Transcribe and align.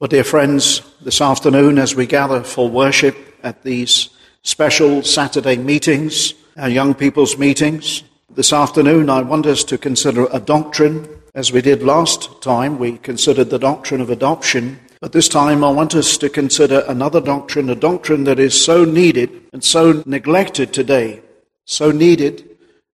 Well, 0.00 0.08
dear 0.08 0.24
friends, 0.24 0.80
this 1.02 1.20
afternoon 1.20 1.76
as 1.76 1.94
we 1.94 2.06
gather 2.06 2.42
for 2.42 2.70
worship 2.70 3.14
at 3.42 3.64
these 3.64 4.08
special 4.40 5.02
Saturday 5.02 5.58
meetings, 5.58 6.32
our 6.56 6.70
young 6.70 6.94
people's 6.94 7.36
meetings, 7.36 8.02
this 8.34 8.50
afternoon 8.50 9.10
I 9.10 9.20
want 9.20 9.44
us 9.44 9.62
to 9.64 9.76
consider 9.76 10.26
a 10.32 10.40
doctrine. 10.40 11.06
As 11.34 11.52
we 11.52 11.60
did 11.60 11.82
last 11.82 12.40
time, 12.40 12.78
we 12.78 12.96
considered 12.96 13.50
the 13.50 13.58
doctrine 13.58 14.00
of 14.00 14.08
adoption. 14.08 14.80
But 15.02 15.12
this 15.12 15.28
time 15.28 15.62
I 15.62 15.70
want 15.70 15.94
us 15.94 16.16
to 16.16 16.30
consider 16.30 16.82
another 16.88 17.20
doctrine, 17.20 17.68
a 17.68 17.74
doctrine 17.74 18.24
that 18.24 18.38
is 18.38 18.58
so 18.58 18.86
needed 18.86 19.48
and 19.52 19.62
so 19.62 20.02
neglected 20.06 20.72
today. 20.72 21.20
So 21.66 21.90
needed 21.90 22.48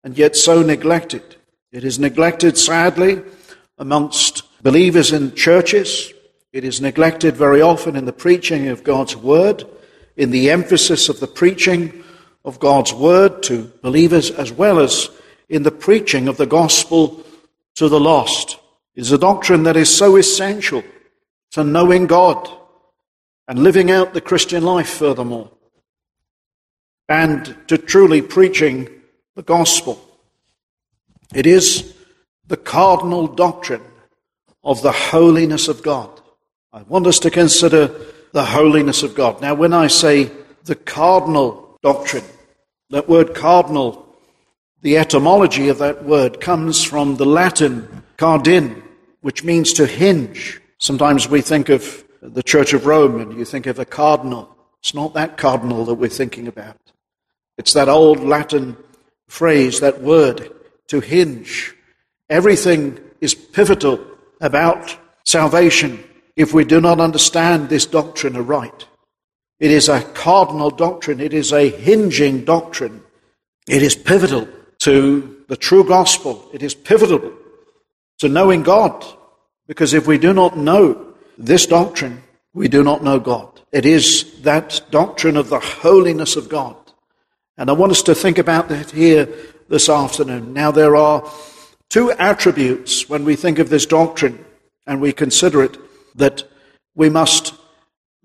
and 0.04 0.16
yet 0.16 0.36
so 0.36 0.62
neglected. 0.62 1.36
It 1.70 1.84
is 1.84 1.98
neglected, 1.98 2.56
sadly, 2.56 3.20
amongst 3.76 4.42
believers 4.62 5.12
in 5.12 5.34
churches. 5.34 6.13
It 6.54 6.62
is 6.62 6.80
neglected 6.80 7.36
very 7.36 7.60
often 7.60 7.96
in 7.96 8.04
the 8.04 8.12
preaching 8.12 8.68
of 8.68 8.84
God's 8.84 9.16
word, 9.16 9.64
in 10.16 10.30
the 10.30 10.50
emphasis 10.50 11.08
of 11.08 11.18
the 11.18 11.26
preaching 11.26 12.04
of 12.44 12.60
God's 12.60 12.94
word 12.94 13.42
to 13.42 13.72
believers, 13.82 14.30
as 14.30 14.52
well 14.52 14.78
as 14.78 15.10
in 15.48 15.64
the 15.64 15.72
preaching 15.72 16.28
of 16.28 16.36
the 16.36 16.46
gospel 16.46 17.24
to 17.74 17.88
the 17.88 17.98
lost. 17.98 18.60
It 18.94 19.00
is 19.00 19.10
a 19.10 19.18
doctrine 19.18 19.64
that 19.64 19.76
is 19.76 19.92
so 19.92 20.14
essential 20.14 20.84
to 21.50 21.64
knowing 21.64 22.06
God 22.06 22.48
and 23.48 23.58
living 23.58 23.90
out 23.90 24.14
the 24.14 24.20
Christian 24.20 24.62
life 24.62 24.90
furthermore, 24.90 25.50
and 27.08 27.56
to 27.66 27.76
truly 27.76 28.22
preaching 28.22 28.88
the 29.34 29.42
gospel. 29.42 30.00
It 31.34 31.46
is 31.46 31.96
the 32.46 32.56
cardinal 32.56 33.26
doctrine 33.26 33.82
of 34.62 34.82
the 34.82 34.92
holiness 34.92 35.66
of 35.66 35.82
God. 35.82 36.20
I 36.74 36.82
want 36.82 37.06
us 37.06 37.20
to 37.20 37.30
consider 37.30 37.88
the 38.32 38.44
holiness 38.44 39.04
of 39.04 39.14
God. 39.14 39.40
Now, 39.40 39.54
when 39.54 39.72
I 39.72 39.86
say 39.86 40.32
the 40.64 40.74
cardinal 40.74 41.78
doctrine, 41.84 42.24
that 42.90 43.08
word 43.08 43.32
cardinal, 43.32 44.04
the 44.82 44.96
etymology 44.96 45.68
of 45.68 45.78
that 45.78 46.04
word 46.04 46.40
comes 46.40 46.82
from 46.82 47.14
the 47.14 47.26
Latin 47.26 48.02
cardin, 48.18 48.82
which 49.20 49.44
means 49.44 49.72
to 49.74 49.86
hinge. 49.86 50.60
Sometimes 50.78 51.28
we 51.28 51.42
think 51.42 51.68
of 51.68 52.04
the 52.20 52.42
Church 52.42 52.72
of 52.72 52.86
Rome 52.86 53.20
and 53.20 53.38
you 53.38 53.44
think 53.44 53.66
of 53.66 53.78
a 53.78 53.84
cardinal. 53.84 54.52
It's 54.80 54.94
not 54.94 55.14
that 55.14 55.36
cardinal 55.36 55.84
that 55.84 55.94
we're 55.94 56.08
thinking 56.08 56.48
about. 56.48 56.76
It's 57.56 57.74
that 57.74 57.88
old 57.88 58.18
Latin 58.18 58.76
phrase, 59.28 59.78
that 59.78 60.02
word, 60.02 60.52
to 60.88 60.98
hinge. 60.98 61.72
Everything 62.28 62.98
is 63.20 63.32
pivotal 63.32 64.04
about 64.40 64.98
salvation 65.22 66.02
if 66.36 66.52
we 66.52 66.64
do 66.64 66.80
not 66.80 67.00
understand 67.00 67.68
this 67.68 67.86
doctrine 67.86 68.36
aright. 68.36 68.86
It 69.60 69.70
is 69.70 69.88
a 69.88 70.02
cardinal 70.02 70.70
doctrine, 70.70 71.20
it 71.20 71.32
is 71.32 71.52
a 71.52 71.70
hinging 71.70 72.44
doctrine. 72.44 73.02
It 73.68 73.82
is 73.82 73.94
pivotal 73.94 74.48
to 74.80 75.44
the 75.48 75.56
true 75.56 75.84
gospel, 75.84 76.48
it 76.52 76.62
is 76.62 76.74
pivotal 76.74 77.32
to 78.18 78.28
knowing 78.28 78.62
God. 78.62 79.04
Because 79.66 79.94
if 79.94 80.06
we 80.06 80.18
do 80.18 80.32
not 80.34 80.58
know 80.58 81.14
this 81.38 81.66
doctrine, 81.66 82.22
we 82.52 82.68
do 82.68 82.82
not 82.82 83.02
know 83.02 83.18
God. 83.18 83.60
It 83.72 83.86
is 83.86 84.40
that 84.42 84.82
doctrine 84.90 85.36
of 85.36 85.48
the 85.48 85.58
holiness 85.58 86.36
of 86.36 86.48
God. 86.48 86.76
And 87.56 87.70
I 87.70 87.72
want 87.72 87.92
us 87.92 88.02
to 88.02 88.14
think 88.14 88.38
about 88.38 88.68
that 88.68 88.90
here 88.90 89.28
this 89.68 89.88
afternoon. 89.88 90.52
Now, 90.52 90.70
there 90.70 90.96
are 90.96 91.28
two 91.88 92.12
attributes 92.12 93.08
when 93.08 93.24
we 93.24 93.36
think 93.36 93.58
of 93.58 93.70
this 93.70 93.86
doctrine 93.86 94.44
and 94.86 95.00
we 95.00 95.12
consider 95.12 95.62
it 95.62 95.78
that 96.14 96.44
we 96.94 97.08
must 97.10 97.54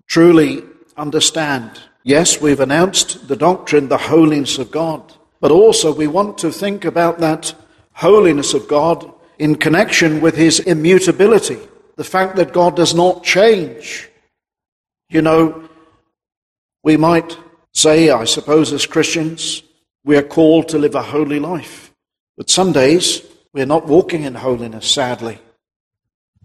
truly 0.06 0.62
understand. 0.96 1.80
Yes, 2.04 2.40
we've 2.40 2.60
announced 2.60 3.28
the 3.28 3.36
doctrine, 3.36 3.88
the 3.88 3.98
holiness 3.98 4.58
of 4.58 4.70
God, 4.70 5.12
but 5.40 5.50
also 5.50 5.94
we 5.94 6.06
want 6.06 6.38
to 6.38 6.50
think 6.50 6.84
about 6.84 7.18
that 7.18 7.54
holiness 7.92 8.54
of 8.54 8.68
God 8.68 9.12
in 9.38 9.54
connection 9.56 10.20
with 10.20 10.36
his 10.36 10.60
immutability, 10.60 11.58
the 11.96 12.04
fact 12.04 12.36
that 12.36 12.52
God 12.52 12.76
does 12.76 12.94
not 12.94 13.24
change. 13.24 14.08
You 15.08 15.22
know, 15.22 15.68
we 16.82 16.96
might 16.96 17.36
say, 17.72 18.10
I 18.10 18.24
suppose, 18.24 18.72
as 18.72 18.86
Christians, 18.86 19.62
we 20.04 20.16
are 20.16 20.22
called 20.22 20.68
to 20.68 20.78
live 20.78 20.94
a 20.94 21.02
holy 21.02 21.40
life. 21.40 21.92
But 22.36 22.50
some 22.50 22.72
days 22.72 23.22
we're 23.52 23.66
not 23.66 23.86
walking 23.86 24.22
in 24.22 24.34
holiness, 24.34 24.90
sadly. 24.90 25.38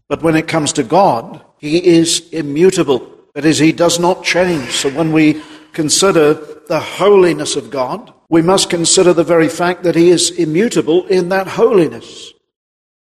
But 0.08 0.22
when 0.22 0.36
it 0.36 0.48
comes 0.48 0.74
to 0.74 0.84
God, 0.84 1.42
He 1.58 1.84
is 1.84 2.30
immutable. 2.30 3.12
That 3.34 3.46
is, 3.46 3.60
He 3.60 3.72
does 3.72 4.00
not 4.00 4.24
change. 4.24 4.72
So 4.72 4.90
when 4.90 5.12
we 5.12 5.42
consider 5.74 6.34
the 6.68 6.80
holiness 6.80 7.56
of 7.56 7.70
God, 7.70 8.14
we 8.30 8.42
must 8.42 8.70
consider 8.70 9.14
the 9.14 9.24
very 9.24 9.50
fact 9.50 9.84
that 9.84 9.96
He 9.96 10.10
is 10.10 10.32
immutable 10.32 11.06
in 11.08 11.30
that 11.30 11.48
holiness. 11.48 12.34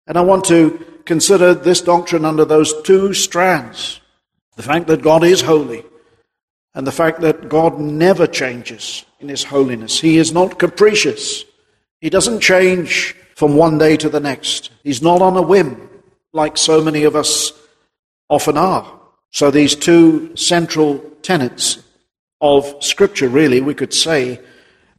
And 0.05 0.17
I 0.17 0.21
want 0.21 0.45
to 0.45 0.85
consider 1.05 1.53
this 1.53 1.81
doctrine 1.81 2.25
under 2.25 2.45
those 2.45 2.81
two 2.81 3.13
strands. 3.13 3.99
The 4.55 4.63
fact 4.63 4.87
that 4.87 5.03
God 5.03 5.23
is 5.23 5.41
holy 5.41 5.83
and 6.73 6.85
the 6.85 6.91
fact 6.91 7.21
that 7.21 7.47
God 7.47 7.79
never 7.79 8.25
changes 8.27 9.05
in 9.19 9.29
His 9.29 9.43
holiness. 9.43 9.99
He 9.99 10.17
is 10.17 10.31
not 10.31 10.59
capricious. 10.59 11.45
He 12.01 12.09
doesn't 12.09 12.39
change 12.41 13.15
from 13.35 13.55
one 13.55 13.77
day 13.77 13.97
to 13.97 14.09
the 14.09 14.19
next. 14.19 14.71
He's 14.83 15.01
not 15.01 15.21
on 15.21 15.37
a 15.37 15.41
whim 15.41 15.86
like 16.33 16.57
so 16.57 16.83
many 16.83 17.03
of 17.03 17.15
us 17.15 17.51
often 18.29 18.57
are. 18.57 18.99
So 19.31 19.51
these 19.51 19.75
two 19.75 20.35
central 20.35 20.99
tenets 21.21 21.83
of 22.41 22.83
Scripture, 22.83 23.29
really, 23.29 23.61
we 23.61 23.73
could 23.73 23.93
say, 23.93 24.39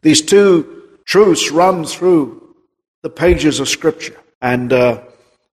these 0.03 0.23
two 0.23 0.99
truths 1.05 1.51
run 1.51 1.85
through 1.85 2.55
the 3.03 3.11
pages 3.11 3.61
of 3.61 3.69
Scripture, 3.69 4.17
and 4.43 4.73
uh, 4.73 5.03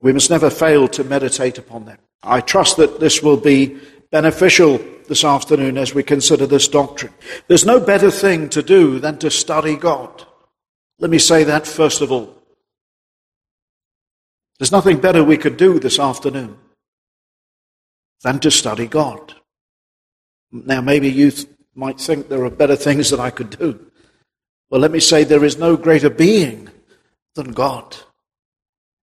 we 0.01 0.13
must 0.13 0.29
never 0.29 0.49
fail 0.49 0.87
to 0.89 1.03
meditate 1.03 1.57
upon 1.57 1.85
them. 1.85 1.97
I 2.23 2.41
trust 2.41 2.77
that 2.77 2.99
this 2.99 3.21
will 3.21 3.37
be 3.37 3.79
beneficial 4.11 4.79
this 5.07 5.23
afternoon 5.23 5.77
as 5.77 5.93
we 5.93 6.03
consider 6.03 6.45
this 6.47 6.67
doctrine. 6.67 7.13
There's 7.47 7.65
no 7.65 7.79
better 7.79 8.09
thing 8.09 8.49
to 8.49 8.63
do 8.63 8.99
than 8.99 9.17
to 9.19 9.29
study 9.29 9.75
God. 9.75 10.25
Let 10.99 11.11
me 11.11 11.19
say 11.19 11.43
that 11.43 11.67
first 11.67 12.01
of 12.01 12.11
all. 12.11 12.41
There's 14.59 14.71
nothing 14.71 14.99
better 14.99 15.23
we 15.23 15.37
could 15.37 15.57
do 15.57 15.79
this 15.79 15.99
afternoon 15.99 16.57
than 18.23 18.39
to 18.39 18.51
study 18.51 18.87
God. 18.87 19.33
Now, 20.51 20.81
maybe 20.81 21.09
you 21.09 21.31
might 21.75 21.99
think 21.99 22.29
there 22.29 22.45
are 22.45 22.49
better 22.49 22.75
things 22.75 23.09
that 23.09 23.19
I 23.19 23.29
could 23.29 23.49
do. 23.51 23.91
Well, 24.69 24.81
let 24.81 24.91
me 24.91 24.99
say 24.99 25.23
there 25.23 25.43
is 25.43 25.57
no 25.57 25.75
greater 25.75 26.09
being 26.09 26.69
than 27.35 27.51
God. 27.51 27.97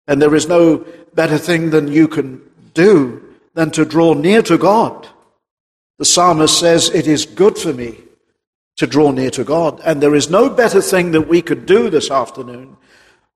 And 0.07 0.21
there 0.21 0.35
is 0.35 0.47
no 0.47 0.85
better 1.13 1.37
thing 1.37 1.71
than 1.71 1.91
you 1.91 2.07
can 2.07 2.41
do 2.73 3.23
than 3.55 3.71
to 3.71 3.85
draw 3.85 4.13
near 4.13 4.41
to 4.43 4.57
God. 4.57 5.07
The 5.97 6.05
psalmist 6.05 6.59
says, 6.59 6.89
It 6.89 7.07
is 7.07 7.25
good 7.25 7.57
for 7.57 7.73
me 7.73 7.99
to 8.77 8.87
draw 8.87 9.11
near 9.11 9.31
to 9.31 9.43
God. 9.43 9.81
And 9.83 10.01
there 10.01 10.15
is 10.15 10.29
no 10.29 10.49
better 10.49 10.81
thing 10.81 11.11
that 11.11 11.27
we 11.27 11.41
could 11.41 11.65
do 11.65 11.89
this 11.89 12.09
afternoon 12.09 12.77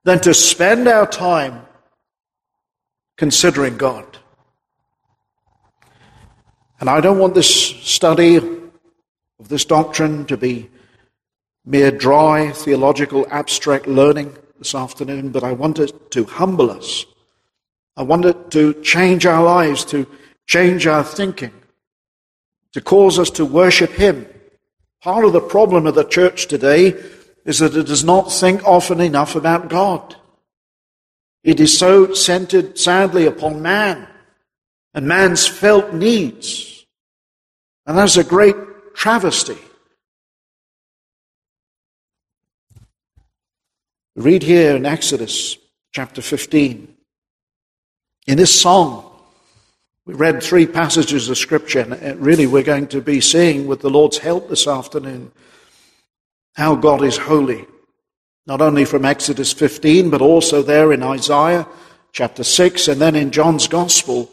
than 0.04 0.20
to 0.22 0.34
spend 0.34 0.88
our 0.88 1.06
time 1.06 1.66
considering 3.24 3.78
God. 3.78 4.18
And 6.82 6.90
I 6.90 7.00
don't 7.00 7.20
want 7.20 7.36
this 7.36 7.48
study 7.50 8.36
of 8.36 9.48
this 9.48 9.64
doctrine 9.64 10.26
to 10.26 10.36
be 10.36 10.70
mere 11.64 11.90
dry 11.90 12.52
theological 12.52 13.26
abstract 13.32 13.88
learning 13.88 14.36
this 14.58 14.76
afternoon, 14.76 15.30
but 15.30 15.42
I 15.42 15.54
want 15.54 15.80
it 15.80 16.12
to 16.12 16.26
humble 16.26 16.70
us. 16.70 17.06
I 17.96 18.04
want 18.04 18.26
it 18.26 18.52
to 18.52 18.74
change 18.82 19.26
our 19.26 19.42
lives, 19.42 19.86
to 19.86 20.06
change 20.46 20.86
our 20.86 21.06
thinking, 21.06 21.54
to 22.74 22.82
cause 22.82 23.18
us 23.18 23.30
to 23.38 23.46
worship 23.46 23.92
Him. 23.92 24.28
Part 25.02 25.24
of 25.24 25.32
the 25.32 25.40
problem 25.56 25.88
of 25.88 25.96
the 25.96 26.04
church 26.04 26.48
today 26.48 26.94
is 27.46 27.60
that 27.60 27.78
it 27.78 27.88
does 27.88 28.04
not 28.04 28.34
think 28.34 28.68
often 28.68 29.00
enough 29.00 29.38
about 29.38 29.70
God. 29.70 30.18
It 31.44 31.60
is 31.60 31.78
so 31.78 32.14
centered, 32.14 32.80
sadly, 32.80 33.26
upon 33.26 33.62
man 33.62 34.08
and 34.94 35.08
man's 35.08 35.46
felt 35.46 35.94
needs. 35.94 36.86
And 37.86 37.98
that's 37.98 38.18
a 38.18 38.24
great 38.24 38.56
travesty. 38.94 39.58
Read 44.16 44.44
here 44.44 44.76
in 44.76 44.86
Exodus 44.86 45.58
chapter 45.92 46.22
15. 46.22 46.96
In 48.28 48.38
this 48.38 48.62
song, 48.62 49.10
we 50.06 50.14
read 50.14 50.44
three 50.44 50.68
passages 50.68 51.30
of 51.30 51.38
Scripture, 51.38 51.80
and 51.80 51.94
uh, 51.94 52.16
really 52.18 52.46
we're 52.46 52.64
going 52.64 52.88
to 52.88 53.02
be 53.02 53.20
seeing, 53.20 53.68
with 53.68 53.82
the 53.82 53.90
Lord's 53.90 54.18
help 54.18 54.50
this 54.50 54.68
afternoon, 54.68 55.32
how 56.54 56.76
God 56.76 57.04
is 57.04 57.18
holy 57.18 57.66
not 58.46 58.62
only 58.62 58.86
from 58.86 59.06
Exodus 59.06 59.54
15, 59.54 60.10
but 60.10 60.22
also 60.22 60.62
there 60.62 60.92
in 60.92 61.02
Isaiah 61.02 61.68
chapter 62.12 62.44
6, 62.44 62.88
and 62.88 63.02
then 63.02 63.16
in 63.16 63.32
John's 63.32 63.68
Gospel, 63.68 64.32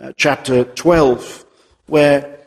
uh, 0.00 0.12
chapter 0.16 0.64
12, 0.64 1.44
where 1.86 2.38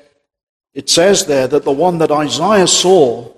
it 0.73 0.89
says 0.89 1.25
there 1.25 1.47
that 1.47 1.65
the 1.65 1.71
one 1.71 1.97
that 1.97 2.11
Isaiah 2.11 2.67
saw 2.67 3.31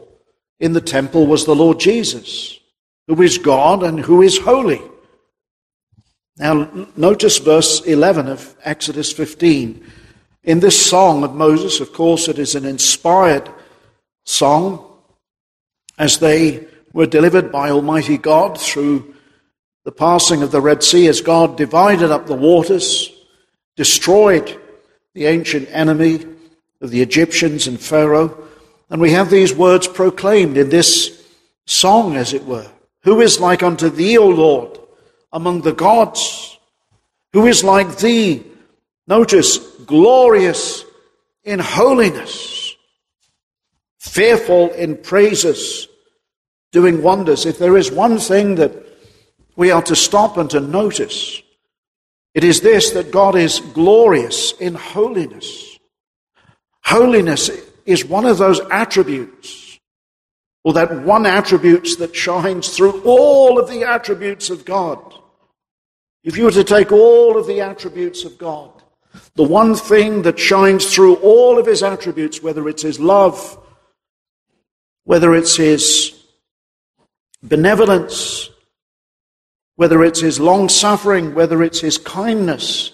in 0.60 0.74
the 0.74 0.82
temple 0.82 1.28
was 1.28 1.46
the 1.46 1.56
Lord 1.56 1.80
Jesus, 1.80 2.60
who 3.08 3.22
is 3.22 3.38
God 3.38 3.84
and 3.84 4.00
who 4.00 4.22
is 4.22 4.38
holy. 4.38 4.82
Now, 6.38 6.88
notice 6.98 7.38
verse 7.38 7.82
11 7.82 8.28
of 8.28 8.56
Exodus 8.64 9.12
15. 9.14 9.86
In 10.44 10.60
this 10.60 10.90
song 10.90 11.24
of 11.24 11.34
Moses, 11.34 11.80
of 11.80 11.94
course, 11.94 12.28
it 12.28 12.38
is 12.38 12.56
an 12.56 12.66
inspired 12.66 13.50
song 14.26 14.86
as 15.98 16.20
they 16.20 16.68
were 16.96 17.06
delivered 17.06 17.52
by 17.52 17.70
Almighty 17.70 18.18
God 18.18 18.58
through 18.58 19.14
the 19.84 19.92
passing 19.92 20.42
of 20.42 20.52
the 20.52 20.62
Red 20.62 20.82
Sea, 20.82 21.08
as 21.08 21.20
God 21.20 21.58
divided 21.58 22.10
up 22.10 22.26
the 22.26 22.34
waters, 22.34 23.12
destroyed 23.76 24.58
the 25.14 25.26
ancient 25.26 25.68
enemy 25.72 26.26
of 26.80 26.92
the 26.92 27.02
Egyptians 27.02 27.68
and 27.68 27.78
Pharaoh. 27.78 28.48
And 28.90 29.02
we 29.02 29.12
have 29.12 29.30
these 29.30 29.54
words 29.54 29.90
proclaimed 29.90 30.56
in 30.56 30.70
this 30.70 31.22
song, 31.66 32.16
as 32.16 32.34
it 32.34 32.46
were. 32.46 32.72
Who 33.04 33.20
is 33.20 33.42
like 33.42 33.62
unto 33.62 33.90
thee, 33.90 34.18
O 34.18 34.30
Lord, 34.30 34.80
among 35.34 35.62
the 35.62 35.74
gods? 35.74 36.58
Who 37.34 37.46
is 37.46 37.62
like 37.62 37.98
thee? 37.98 38.42
Notice, 39.06 39.58
glorious 39.86 40.86
in 41.44 41.60
holiness, 41.60 42.74
fearful 44.00 44.72
in 44.72 44.96
praises, 44.96 45.90
doing 46.76 47.02
wonders. 47.02 47.46
If 47.46 47.58
there 47.58 47.78
is 47.78 47.90
one 47.90 48.18
thing 48.20 48.56
that 48.56 48.74
we 49.56 49.72
are 49.72 49.82
to 49.84 49.96
stop 49.96 50.36
and 50.36 50.50
to 50.50 50.60
notice, 50.60 51.42
it 52.34 52.44
is 52.44 52.60
this 52.60 52.92
that 52.92 53.14
God 53.14 53.38
is 53.38 53.62
glorious 53.62 54.52
in 54.60 54.76
holiness. 54.76 55.80
Holiness 56.84 57.50
is 57.86 58.04
one 58.04 58.26
of 58.26 58.38
those 58.40 58.60
attributes, 58.70 59.80
or 60.66 60.74
that 60.74 61.04
one 61.04 61.26
attribute 61.26 61.88
that 62.00 62.14
shines 62.14 62.76
through 62.76 63.02
all 63.04 63.58
of 63.58 63.70
the 63.70 63.86
attributes 63.86 64.50
of 64.50 64.66
God. 64.66 65.00
If 66.26 66.36
you 66.36 66.44
were 66.44 66.52
to 66.52 66.66
take 66.66 66.92
all 66.92 67.38
of 67.38 67.48
the 67.48 67.62
attributes 67.62 68.26
of 68.26 68.38
God, 68.38 68.84
the 69.36 69.48
one 69.48 69.76
thing 69.76 70.24
that 70.24 70.38
shines 70.38 70.94
through 70.94 71.16
all 71.16 71.58
of 71.58 71.66
his 71.66 71.84
attributes, 71.84 72.44
whether 72.44 72.68
it's 72.68 72.84
his 72.84 73.00
love, 73.00 73.58
whether 75.06 75.34
it's 75.34 75.56
his 75.56 76.25
benevolence, 77.48 78.50
whether 79.76 80.04
it's 80.04 80.22
his 80.22 80.40
long 80.40 80.70
suffering, 80.70 81.36
whether 81.36 81.62
it's 81.62 81.80
his 81.80 81.98
kindness, 81.98 82.92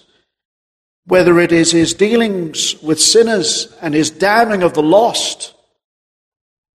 whether 1.06 1.40
it 1.40 1.52
is 1.52 1.72
his 1.72 1.94
dealings 1.94 2.80
with 2.82 3.00
sinners 3.00 3.74
and 3.80 3.94
his 3.94 4.10
damning 4.10 4.62
of 4.62 4.74
the 4.74 4.82
lost, 4.82 5.54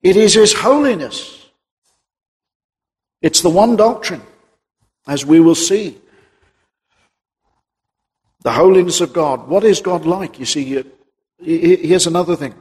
it 0.03 0.17
is 0.17 0.35
his 0.35 0.55
holiness. 0.55 1.47
It's 3.23 3.41
the 3.41 3.51
one 3.51 3.77
doctrine, 3.77 4.23
as 5.07 5.25
we 5.25 5.41
will 5.41 5.55
see. 5.55 5.99
The 8.43 8.53
holiness 8.53 9.01
of 9.01 9.15
God. 9.15 9.49
What 9.49 9.65
is 9.65 9.81
God 9.81 10.05
like? 10.05 10.39
You 10.39 10.45
see, 10.45 10.85
here's 11.43 12.07
another 12.07 12.37
thing. 12.37 12.55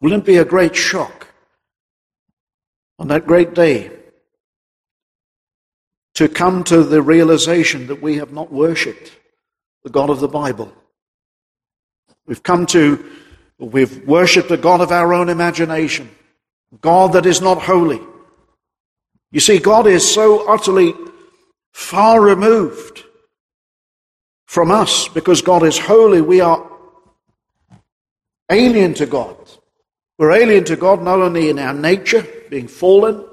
Wouldn't 0.00 0.22
it 0.22 0.26
be 0.26 0.38
a 0.38 0.46
great 0.46 0.74
shock 0.74 1.19
on 3.00 3.08
that 3.08 3.26
great 3.26 3.54
day 3.54 3.90
to 6.14 6.28
come 6.28 6.62
to 6.64 6.84
the 6.84 7.00
realization 7.00 7.86
that 7.86 8.02
we 8.02 8.16
have 8.16 8.30
not 8.30 8.52
worshipped 8.52 9.10
the 9.82 9.90
God 9.90 10.10
of 10.10 10.20
the 10.20 10.28
Bible? 10.28 10.70
We've 12.26 12.42
come 12.42 12.66
to, 12.66 13.02
we've 13.58 14.06
worshipped 14.06 14.50
a 14.50 14.58
God 14.58 14.82
of 14.82 14.92
our 14.92 15.14
own 15.14 15.30
imagination, 15.30 16.10
God 16.82 17.14
that 17.14 17.24
is 17.24 17.40
not 17.40 17.62
holy. 17.62 18.00
You 19.32 19.40
see, 19.40 19.58
God 19.58 19.86
is 19.86 20.08
so 20.08 20.46
utterly 20.46 20.92
far 21.72 22.20
removed 22.20 23.04
from 24.46 24.70
us 24.70 25.08
because 25.08 25.40
God 25.40 25.62
is 25.62 25.78
holy. 25.78 26.20
We 26.20 26.42
are 26.42 26.68
alien 28.50 28.92
to 28.94 29.06
God. 29.06 29.36
We're 30.18 30.32
alien 30.32 30.64
to 30.64 30.76
God 30.76 31.02
not 31.02 31.20
only 31.20 31.48
in 31.48 31.58
our 31.58 31.72
nature, 31.72 32.26
being 32.50 32.68
fallen, 32.68 33.24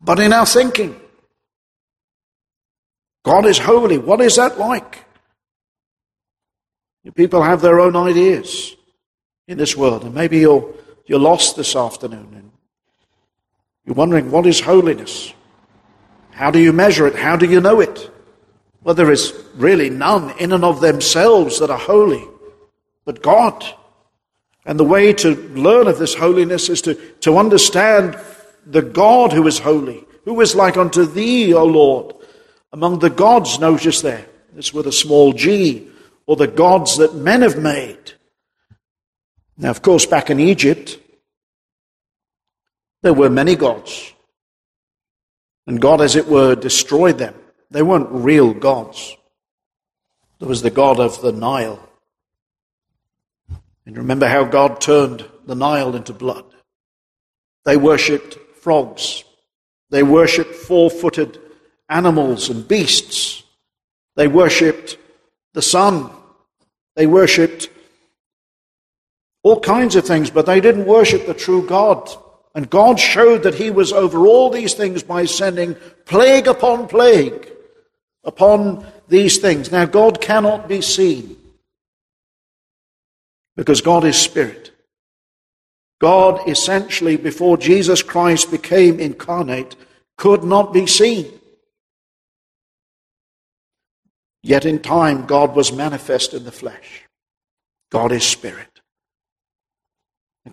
but 0.00 0.18
in 0.20 0.32
our 0.32 0.46
thinking. 0.46 0.98
God 3.24 3.44
is 3.46 3.58
holy. 3.58 3.98
What 3.98 4.20
is 4.20 4.36
that 4.36 4.58
like? 4.58 5.04
People 7.14 7.42
have 7.42 7.60
their 7.60 7.80
own 7.80 7.96
ideas 7.96 8.76
in 9.48 9.58
this 9.58 9.76
world, 9.76 10.04
and 10.04 10.14
maybe 10.14 10.38
you're, 10.38 10.72
you're 11.06 11.18
lost 11.18 11.56
this 11.56 11.76
afternoon 11.76 12.28
and 12.32 12.50
you're 13.84 13.96
wondering 13.96 14.30
what 14.30 14.46
is 14.46 14.60
holiness? 14.60 15.34
How 16.30 16.50
do 16.50 16.60
you 16.60 16.72
measure 16.72 17.06
it? 17.06 17.16
How 17.16 17.36
do 17.36 17.46
you 17.46 17.60
know 17.60 17.80
it? 17.80 18.10
Well, 18.82 18.94
there 18.94 19.10
is 19.10 19.34
really 19.54 19.90
none 19.90 20.36
in 20.38 20.52
and 20.52 20.64
of 20.64 20.80
themselves 20.80 21.58
that 21.58 21.70
are 21.70 21.78
holy, 21.78 22.24
but 23.04 23.22
God. 23.22 23.64
And 24.64 24.78
the 24.78 24.84
way 24.84 25.12
to 25.14 25.34
learn 25.54 25.88
of 25.88 25.98
this 25.98 26.14
holiness 26.14 26.68
is 26.68 26.82
to, 26.82 26.94
to 27.20 27.38
understand 27.38 28.18
the 28.64 28.82
God 28.82 29.32
who 29.32 29.46
is 29.46 29.58
holy, 29.58 30.04
who 30.24 30.40
is 30.40 30.54
like 30.54 30.76
unto 30.76 31.04
thee, 31.04 31.52
O 31.52 31.64
Lord. 31.64 32.14
Among 32.72 33.00
the 33.00 33.10
gods, 33.10 33.58
notice 33.58 34.00
there, 34.02 34.26
this 34.52 34.72
with 34.72 34.86
a 34.86 34.92
small 34.92 35.32
g, 35.32 35.88
or 36.26 36.36
the 36.36 36.46
gods 36.46 36.98
that 36.98 37.14
men 37.14 37.42
have 37.42 37.58
made. 37.58 38.12
Now, 39.58 39.70
of 39.70 39.82
course, 39.82 40.06
back 40.06 40.30
in 40.30 40.40
Egypt, 40.40 40.98
there 43.02 43.14
were 43.14 43.28
many 43.28 43.56
gods. 43.56 44.12
And 45.66 45.80
God, 45.80 46.00
as 46.00 46.16
it 46.16 46.28
were, 46.28 46.54
destroyed 46.54 47.18
them. 47.18 47.34
They 47.70 47.82
weren't 47.82 48.08
real 48.10 48.54
gods. 48.54 49.16
There 50.38 50.48
was 50.48 50.62
the 50.62 50.70
God 50.70 50.98
of 50.98 51.20
the 51.20 51.32
Nile. 51.32 51.88
And 53.86 53.96
remember 53.96 54.28
how 54.28 54.44
God 54.44 54.80
turned 54.80 55.28
the 55.46 55.54
Nile 55.54 55.96
into 55.96 56.12
blood. 56.12 56.44
They 57.64 57.76
worshipped 57.76 58.38
frogs. 58.60 59.24
They 59.90 60.02
worshipped 60.02 60.54
four 60.54 60.90
footed 60.90 61.38
animals 61.88 62.48
and 62.48 62.66
beasts. 62.66 63.42
They 64.16 64.28
worshipped 64.28 64.96
the 65.52 65.62
sun. 65.62 66.10
They 66.96 67.06
worshipped 67.06 67.68
all 69.42 69.60
kinds 69.60 69.96
of 69.96 70.06
things, 70.06 70.30
but 70.30 70.46
they 70.46 70.60
didn't 70.60 70.86
worship 70.86 71.26
the 71.26 71.34
true 71.34 71.66
God. 71.66 72.10
And 72.54 72.70
God 72.70 73.00
showed 73.00 73.42
that 73.42 73.54
He 73.54 73.70
was 73.70 73.92
over 73.92 74.26
all 74.26 74.50
these 74.50 74.74
things 74.74 75.02
by 75.02 75.24
sending 75.24 75.74
plague 76.04 76.46
upon 76.46 76.86
plague 76.86 77.50
upon 78.24 78.86
these 79.08 79.38
things. 79.38 79.72
Now, 79.72 79.84
God 79.84 80.20
cannot 80.20 80.68
be 80.68 80.80
seen 80.80 81.36
because 83.62 83.80
God 83.80 84.04
is 84.04 84.16
spirit. 84.16 84.72
God, 86.00 86.48
essentially, 86.48 87.16
before 87.16 87.56
Jesus 87.56 88.02
Christ 88.02 88.50
became 88.50 88.98
incarnate, 88.98 89.76
could 90.18 90.42
not 90.42 90.72
be 90.72 90.84
seen. 90.88 91.30
Yet 94.42 94.66
in 94.66 94.80
time, 94.80 95.26
God 95.26 95.54
was 95.54 95.72
manifest 95.72 96.34
in 96.34 96.42
the 96.42 96.50
flesh. 96.50 97.04
God 97.92 98.10
is 98.10 98.24
spirit. 98.24 98.80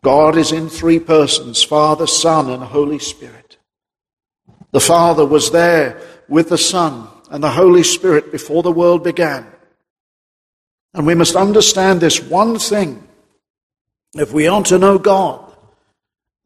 God 0.03 0.37
is 0.37 0.51
in 0.51 0.69
three 0.69 0.99
persons 0.99 1.63
Father, 1.63 2.05
Son, 2.05 2.51
and 2.51 2.61
Holy 2.61 2.99
Spirit. 2.99 3.57
The 4.69 4.79
Father 4.79 5.25
was 5.25 5.49
there 5.49 5.99
with 6.27 6.49
the 6.49 6.59
Son 6.59 7.07
and 7.31 7.43
the 7.43 7.49
Holy 7.49 7.81
Spirit 7.81 8.31
before 8.31 8.61
the 8.61 8.71
world 8.71 9.03
began. 9.03 9.47
And 10.93 11.05
we 11.05 11.15
must 11.15 11.36
understand 11.36 12.01
this 12.01 12.22
one 12.22 12.58
thing. 12.58 13.08
If 14.15 14.34
we 14.34 14.48
are 14.48 14.63
to 14.63 14.77
know 14.77 14.98
God, 14.98 15.55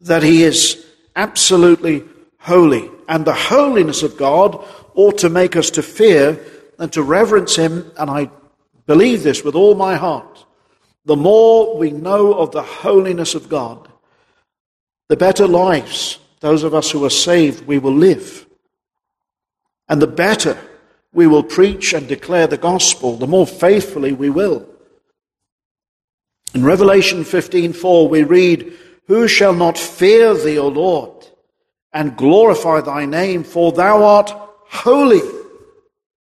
that 0.02 0.24
He 0.24 0.44
is 0.44 0.86
absolutely 1.16 2.04
holy. 2.40 2.90
And 3.08 3.26
the 3.26 3.34
holiness 3.34 4.04
of 4.04 4.18
God 4.18 4.66
ought 4.96 5.18
to 5.20 5.30
make 5.30 5.56
us 5.56 5.70
to 5.72 5.82
fear 5.82 6.40
and 6.78 6.92
to 6.94 7.04
reverence 7.04 7.56
Him. 7.56 7.92
And 7.98 8.10
I 8.10 8.30
believe 8.86 9.24
this 9.24 9.44
with 9.44 9.56
all 9.56 9.76
my 9.76 9.96
heart. 9.96 10.46
The 11.06 11.16
more 11.16 11.78
we 11.78 11.92
know 11.92 12.34
of 12.34 12.52
the 12.52 12.62
holiness 12.62 13.36
of 13.36 13.50
God, 13.50 13.90
the 15.10 15.18
better 15.18 15.48
lives, 15.48 16.20
those 16.40 16.64
of 16.64 16.74
us 16.74 16.92
who 16.92 17.04
are 17.06 17.10
saved, 17.10 17.66
we 17.66 17.78
will 17.78 17.94
live. 17.94 18.46
And 19.88 20.02
the 20.02 20.08
better 20.08 20.58
we 21.14 21.28
will 21.28 21.44
preach 21.44 21.94
and 21.94 22.08
declare 22.08 22.48
the 22.48 22.58
gospel, 22.58 23.16
the 23.18 23.28
more 23.28 23.48
faithfully 23.48 24.12
we 24.12 24.30
will. 24.30 24.68
In 26.54 26.66
Revelation 26.66 27.24
15:4 27.24 28.08
we 28.10 28.24
read, 28.24 28.74
"Who 29.08 29.28
shall 29.28 29.54
not 29.54 29.78
fear 29.78 30.34
thee, 30.34 30.58
O 30.58 30.68
Lord, 30.68 31.28
and 31.92 32.18
glorify 32.18 32.82
thy 32.82 33.06
name, 33.06 33.44
for 33.44 33.72
thou 33.72 34.04
art 34.04 34.34
holy, 34.70 35.22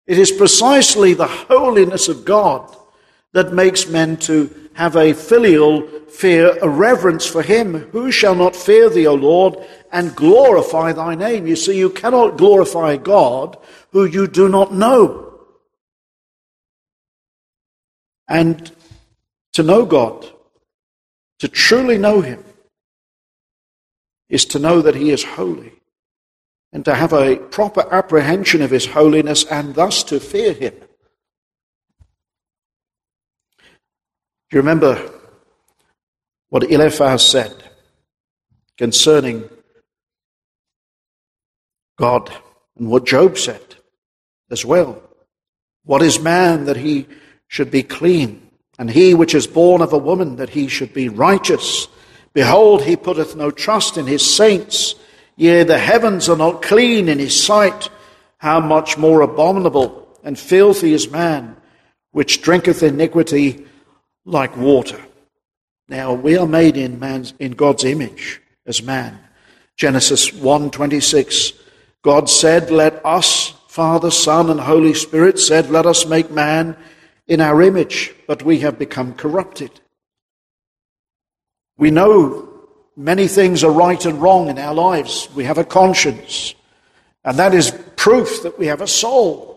It 0.06 0.20
is 0.20 0.32
precisely 0.32 1.14
the 1.14 1.28
holiness 1.28 2.10
of 2.10 2.26
God 2.26 2.76
that 3.32 3.54
makes 3.54 3.88
men 3.88 4.18
to 4.18 4.63
have 4.76 4.96
a 4.96 5.14
filial 5.14 5.88
fear, 6.10 6.58
a 6.62 6.70
reverence 6.70 7.26
for 7.26 7.42
him. 7.42 7.90
Who 7.92 8.12
shall 8.12 8.36
not 8.36 8.56
fear 8.56 8.90
thee, 8.90 9.08
O 9.08 9.14
Lord, 9.14 9.58
and 9.92 10.16
glorify 10.16 10.92
thy 10.94 11.16
name? 11.16 11.48
You 11.48 11.56
see, 11.56 11.78
you 11.78 11.90
cannot 11.90 12.38
glorify 12.38 12.98
God 12.98 13.58
who 13.92 14.06
you 14.06 14.28
do 14.28 14.50
not 14.50 14.74
know. 14.74 15.42
And 18.28 18.72
to 19.54 19.64
know 19.64 19.86
God, 19.86 20.28
to 21.40 21.48
truly 21.48 21.98
know 21.98 22.22
him, 22.22 22.44
is 24.30 24.46
to 24.46 24.60
know 24.60 24.82
that 24.82 24.96
he 24.96 25.12
is 25.12 25.24
holy 25.24 25.74
and 26.72 26.84
to 26.86 26.96
have 26.96 27.14
a 27.14 27.36
proper 27.36 27.88
apprehension 27.94 28.64
of 28.64 28.72
his 28.72 28.88
holiness 28.88 29.46
and 29.46 29.76
thus 29.76 30.04
to 30.06 30.20
fear 30.20 30.54
him. 30.54 30.74
You 34.54 34.60
remember 34.60 35.10
what 36.50 36.70
Eliphaz 36.70 37.28
said 37.28 37.52
concerning 38.78 39.50
God 41.98 42.32
and 42.78 42.88
what 42.88 43.06
Job 43.06 43.38
said 43.38 43.76
as 44.52 44.64
well? 44.64 45.02
What 45.86 46.04
is 46.04 46.20
man 46.20 46.66
that 46.66 46.78
he 46.78 47.08
should 47.48 47.72
be 47.72 47.84
clean, 47.84 48.50
and 48.78 48.90
he 48.90 49.14
which 49.14 49.34
is 49.34 49.48
born 49.48 49.82
of 49.82 49.92
a 49.92 49.98
woman 49.98 50.36
that 50.36 50.52
he 50.52 50.68
should 50.68 50.94
be 50.94 51.10
righteous? 51.10 51.88
Behold, 52.34 52.84
he 52.84 52.96
putteth 52.96 53.36
no 53.36 53.50
trust 53.52 53.98
in 53.98 54.06
his 54.06 54.36
saints. 54.36 54.96
Yea, 55.36 55.64
the 55.64 55.80
heavens 55.80 56.30
are 56.30 56.38
not 56.38 56.62
clean 56.62 57.10
in 57.10 57.20
his 57.20 57.44
sight. 57.44 57.90
How 58.38 58.60
much 58.60 58.98
more 58.98 59.22
abominable 59.22 60.08
and 60.24 60.38
filthy 60.38 60.94
is 60.94 61.10
man, 61.10 61.56
which 62.12 62.42
drinketh 62.42 62.84
iniquity 62.84 63.66
like 64.26 64.56
water. 64.58 65.02
Now 65.90 66.14
we 66.14 66.38
are 66.38 66.48
made 66.48 66.78
in 66.78 67.00
man's 67.00 67.34
in 67.40 67.52
God's 67.52 67.84
image 67.84 68.42
as 68.66 68.82
man. 68.82 69.20
Genesis 69.76 70.32
1:26 70.32 71.54
God 72.02 72.30
said, 72.30 72.70
"Let 72.70 73.06
us, 73.06 73.54
Father, 73.68 74.12
Son, 74.12 74.50
and 74.50 74.60
Holy 74.60 74.94
Spirit 74.94 75.40
said, 75.40 75.70
let 75.70 75.86
us 75.86 76.06
make 76.06 76.30
man 76.30 76.76
in 77.28 77.40
our 77.40 77.62
image, 77.62 78.14
but 78.28 78.44
we 78.44 78.60
have 78.60 78.78
become 78.78 79.14
corrupted." 79.14 79.72
We 81.78 81.92
know 81.92 82.50
many 82.96 83.28
things 83.28 83.64
are 83.64 83.72
right 83.72 84.06
and 84.06 84.22
wrong 84.22 84.50
in 84.50 84.60
our 84.60 84.74
lives. 84.74 85.28
We 85.36 85.46
have 85.46 85.58
a 85.58 85.64
conscience. 85.64 86.54
And 87.26 87.38
that 87.40 87.54
is 87.54 87.72
proof 87.96 88.44
that 88.44 88.60
we 88.60 88.68
have 88.68 88.82
a 88.82 88.88
soul. 88.88 89.53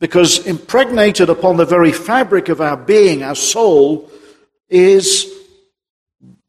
Because 0.00 0.44
impregnated 0.46 1.30
upon 1.30 1.56
the 1.56 1.64
very 1.64 1.92
fabric 1.92 2.48
of 2.48 2.60
our 2.60 2.76
being, 2.76 3.22
our 3.22 3.34
soul, 3.34 4.10
is 4.68 5.30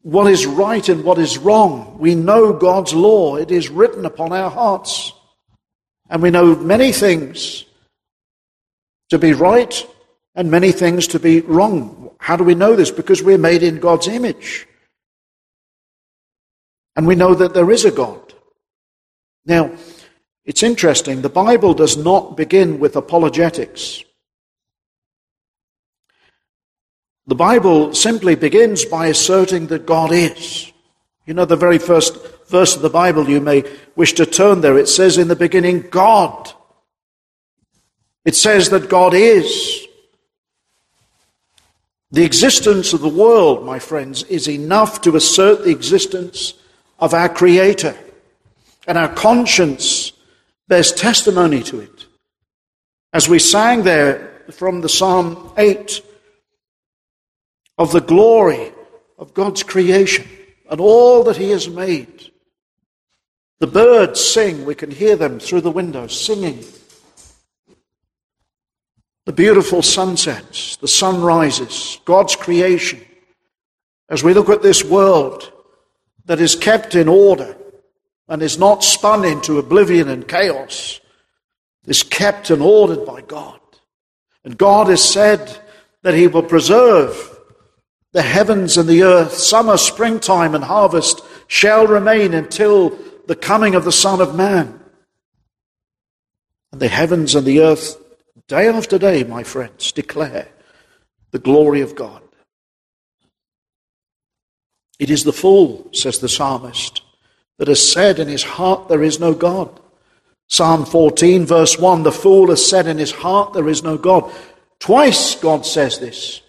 what 0.02 0.30
is 0.30 0.46
right 0.46 0.88
and 0.88 1.04
what 1.04 1.18
is 1.18 1.38
wrong. 1.38 1.96
We 1.98 2.14
know 2.14 2.52
God's 2.52 2.94
law. 2.94 3.36
It 3.36 3.50
is 3.50 3.68
written 3.68 4.04
upon 4.04 4.32
our 4.32 4.50
hearts. 4.50 5.12
And 6.08 6.22
we 6.22 6.30
know 6.30 6.54
many 6.54 6.92
things 6.92 7.64
to 9.10 9.18
be 9.18 9.32
right 9.32 9.86
and 10.34 10.50
many 10.50 10.70
things 10.70 11.08
to 11.08 11.18
be 11.18 11.40
wrong. 11.40 12.10
How 12.18 12.36
do 12.36 12.44
we 12.44 12.54
know 12.54 12.76
this? 12.76 12.90
Because 12.90 13.22
we're 13.22 13.38
made 13.38 13.62
in 13.62 13.80
God's 13.80 14.08
image. 14.08 14.66
And 16.94 17.06
we 17.06 17.14
know 17.14 17.34
that 17.34 17.54
there 17.54 17.70
is 17.70 17.84
a 17.84 17.90
God. 17.90 18.32
Now, 19.44 19.72
it's 20.46 20.62
interesting, 20.62 21.22
the 21.22 21.28
Bible 21.28 21.74
does 21.74 21.96
not 21.96 22.36
begin 22.36 22.78
with 22.78 22.94
apologetics. 22.94 24.04
The 27.26 27.34
Bible 27.34 27.92
simply 27.92 28.36
begins 28.36 28.84
by 28.84 29.08
asserting 29.08 29.66
that 29.66 29.84
God 29.84 30.12
is. 30.12 30.72
You 31.26 31.34
know, 31.34 31.44
the 31.44 31.56
very 31.56 31.78
first 31.78 32.16
verse 32.46 32.76
of 32.76 32.82
the 32.82 32.90
Bible, 32.90 33.28
you 33.28 33.40
may 33.40 33.64
wish 33.96 34.12
to 34.14 34.26
turn 34.26 34.60
there. 34.60 34.78
It 34.78 34.86
says 34.86 35.18
in 35.18 35.26
the 35.26 35.34
beginning, 35.34 35.88
God. 35.90 36.52
It 38.24 38.36
says 38.36 38.70
that 38.70 38.88
God 38.88 39.14
is. 39.14 39.86
The 42.12 42.24
existence 42.24 42.92
of 42.92 43.00
the 43.00 43.08
world, 43.08 43.66
my 43.66 43.80
friends, 43.80 44.22
is 44.24 44.48
enough 44.48 45.00
to 45.00 45.16
assert 45.16 45.64
the 45.64 45.70
existence 45.70 46.54
of 47.00 47.12
our 47.12 47.28
Creator. 47.28 47.96
And 48.86 48.96
our 48.96 49.12
conscience 49.12 50.12
bears 50.68 50.92
testimony 50.92 51.62
to 51.64 51.80
it. 51.80 52.06
As 53.12 53.28
we 53.28 53.38
sang 53.38 53.82
there 53.82 54.42
from 54.50 54.80
the 54.80 54.88
Psalm 54.88 55.52
8 55.56 56.02
of 57.78 57.92
the 57.92 58.00
glory 58.00 58.72
of 59.18 59.34
God's 59.34 59.62
creation 59.62 60.26
and 60.70 60.80
all 60.80 61.24
that 61.24 61.36
He 61.36 61.50
has 61.50 61.68
made. 61.68 62.30
The 63.58 63.66
birds 63.66 64.20
sing, 64.22 64.64
we 64.64 64.74
can 64.74 64.90
hear 64.90 65.16
them 65.16 65.40
through 65.40 65.62
the 65.62 65.70
window 65.70 66.06
singing. 66.06 66.64
The 69.24 69.32
beautiful 69.32 69.82
sunsets, 69.82 70.76
the 70.76 70.88
sunrises, 70.88 72.00
God's 72.04 72.36
creation. 72.36 73.00
As 74.08 74.22
we 74.22 74.34
look 74.34 74.50
at 74.50 74.62
this 74.62 74.84
world, 74.84 75.50
that 76.26 76.40
is 76.40 76.54
kept 76.54 76.94
in 76.94 77.08
order 77.08 77.56
and 78.28 78.42
is 78.42 78.58
not 78.58 78.82
spun 78.82 79.24
into 79.24 79.58
oblivion 79.58 80.08
and 80.08 80.26
chaos 80.26 81.00
is 81.86 82.02
kept 82.02 82.50
and 82.50 82.60
ordered 82.60 83.06
by 83.06 83.20
God. 83.20 83.60
And 84.44 84.58
God 84.58 84.88
has 84.88 85.02
said 85.02 85.58
that 86.02 86.14
He 86.14 86.26
will 86.26 86.42
preserve 86.42 87.32
the 88.12 88.22
heavens 88.22 88.76
and 88.76 88.88
the 88.88 89.02
earth, 89.02 89.34
summer, 89.34 89.76
springtime, 89.76 90.54
and 90.54 90.64
harvest 90.64 91.20
shall 91.48 91.86
remain 91.86 92.34
until 92.34 92.98
the 93.26 93.36
coming 93.36 93.74
of 93.74 93.84
the 93.84 93.92
Son 93.92 94.20
of 94.20 94.34
Man. 94.34 94.80
And 96.72 96.80
the 96.80 96.88
heavens 96.88 97.34
and 97.34 97.46
the 97.46 97.60
earth, 97.60 97.96
day 98.48 98.68
after 98.68 98.98
day, 98.98 99.24
my 99.24 99.42
friends, 99.42 99.92
declare 99.92 100.48
the 101.30 101.38
glory 101.38 101.80
of 101.80 101.94
God. 101.94 102.22
It 104.98 105.10
is 105.10 105.24
the 105.24 105.32
full, 105.32 105.90
says 105.92 106.20
the 106.20 106.28
psalmist, 106.28 107.02
that 107.58 107.68
has 107.68 107.92
said 107.92 108.18
in 108.18 108.28
his 108.28 108.42
heart, 108.42 108.88
There 108.88 109.02
is 109.02 109.20
no 109.20 109.34
God. 109.34 109.80
Psalm 110.48 110.84
14, 110.84 111.46
verse 111.46 111.78
1 111.78 112.02
The 112.02 112.12
fool 112.12 112.48
has 112.48 112.68
said 112.68 112.86
in 112.86 112.98
his 112.98 113.12
heart, 113.12 113.52
There 113.52 113.68
is 113.68 113.82
no 113.82 113.96
God. 113.96 114.32
Twice 114.78 115.34
God 115.36 115.64
says 115.64 115.98
this 115.98 116.42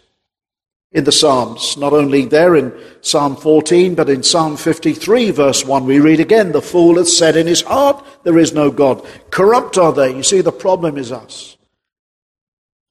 in 0.92 1.04
the 1.04 1.12
Psalms, 1.12 1.76
not 1.78 1.94
only 1.94 2.26
there 2.26 2.56
in 2.56 2.74
Psalm 3.02 3.36
14, 3.36 3.94
but 3.94 4.10
in 4.10 4.24
Psalm 4.24 4.56
53, 4.56 5.32
verse 5.32 5.66
1, 5.66 5.86
we 5.86 6.00
read 6.00 6.20
again, 6.20 6.52
The 6.54 6.62
fool 6.62 6.98
has 6.98 7.16
said 7.16 7.36
in 7.36 7.46
his 7.46 7.62
heart, 7.62 8.06
There 8.24 8.40
is 8.40 8.54
no 8.54 8.72
God. 8.72 9.06
Corrupt 9.30 9.78
are 9.78 9.92
they. 9.92 10.16
You 10.16 10.24
see, 10.24 10.42
the 10.42 10.52
problem 10.52 10.98
is 10.98 11.12
us. 11.12 11.58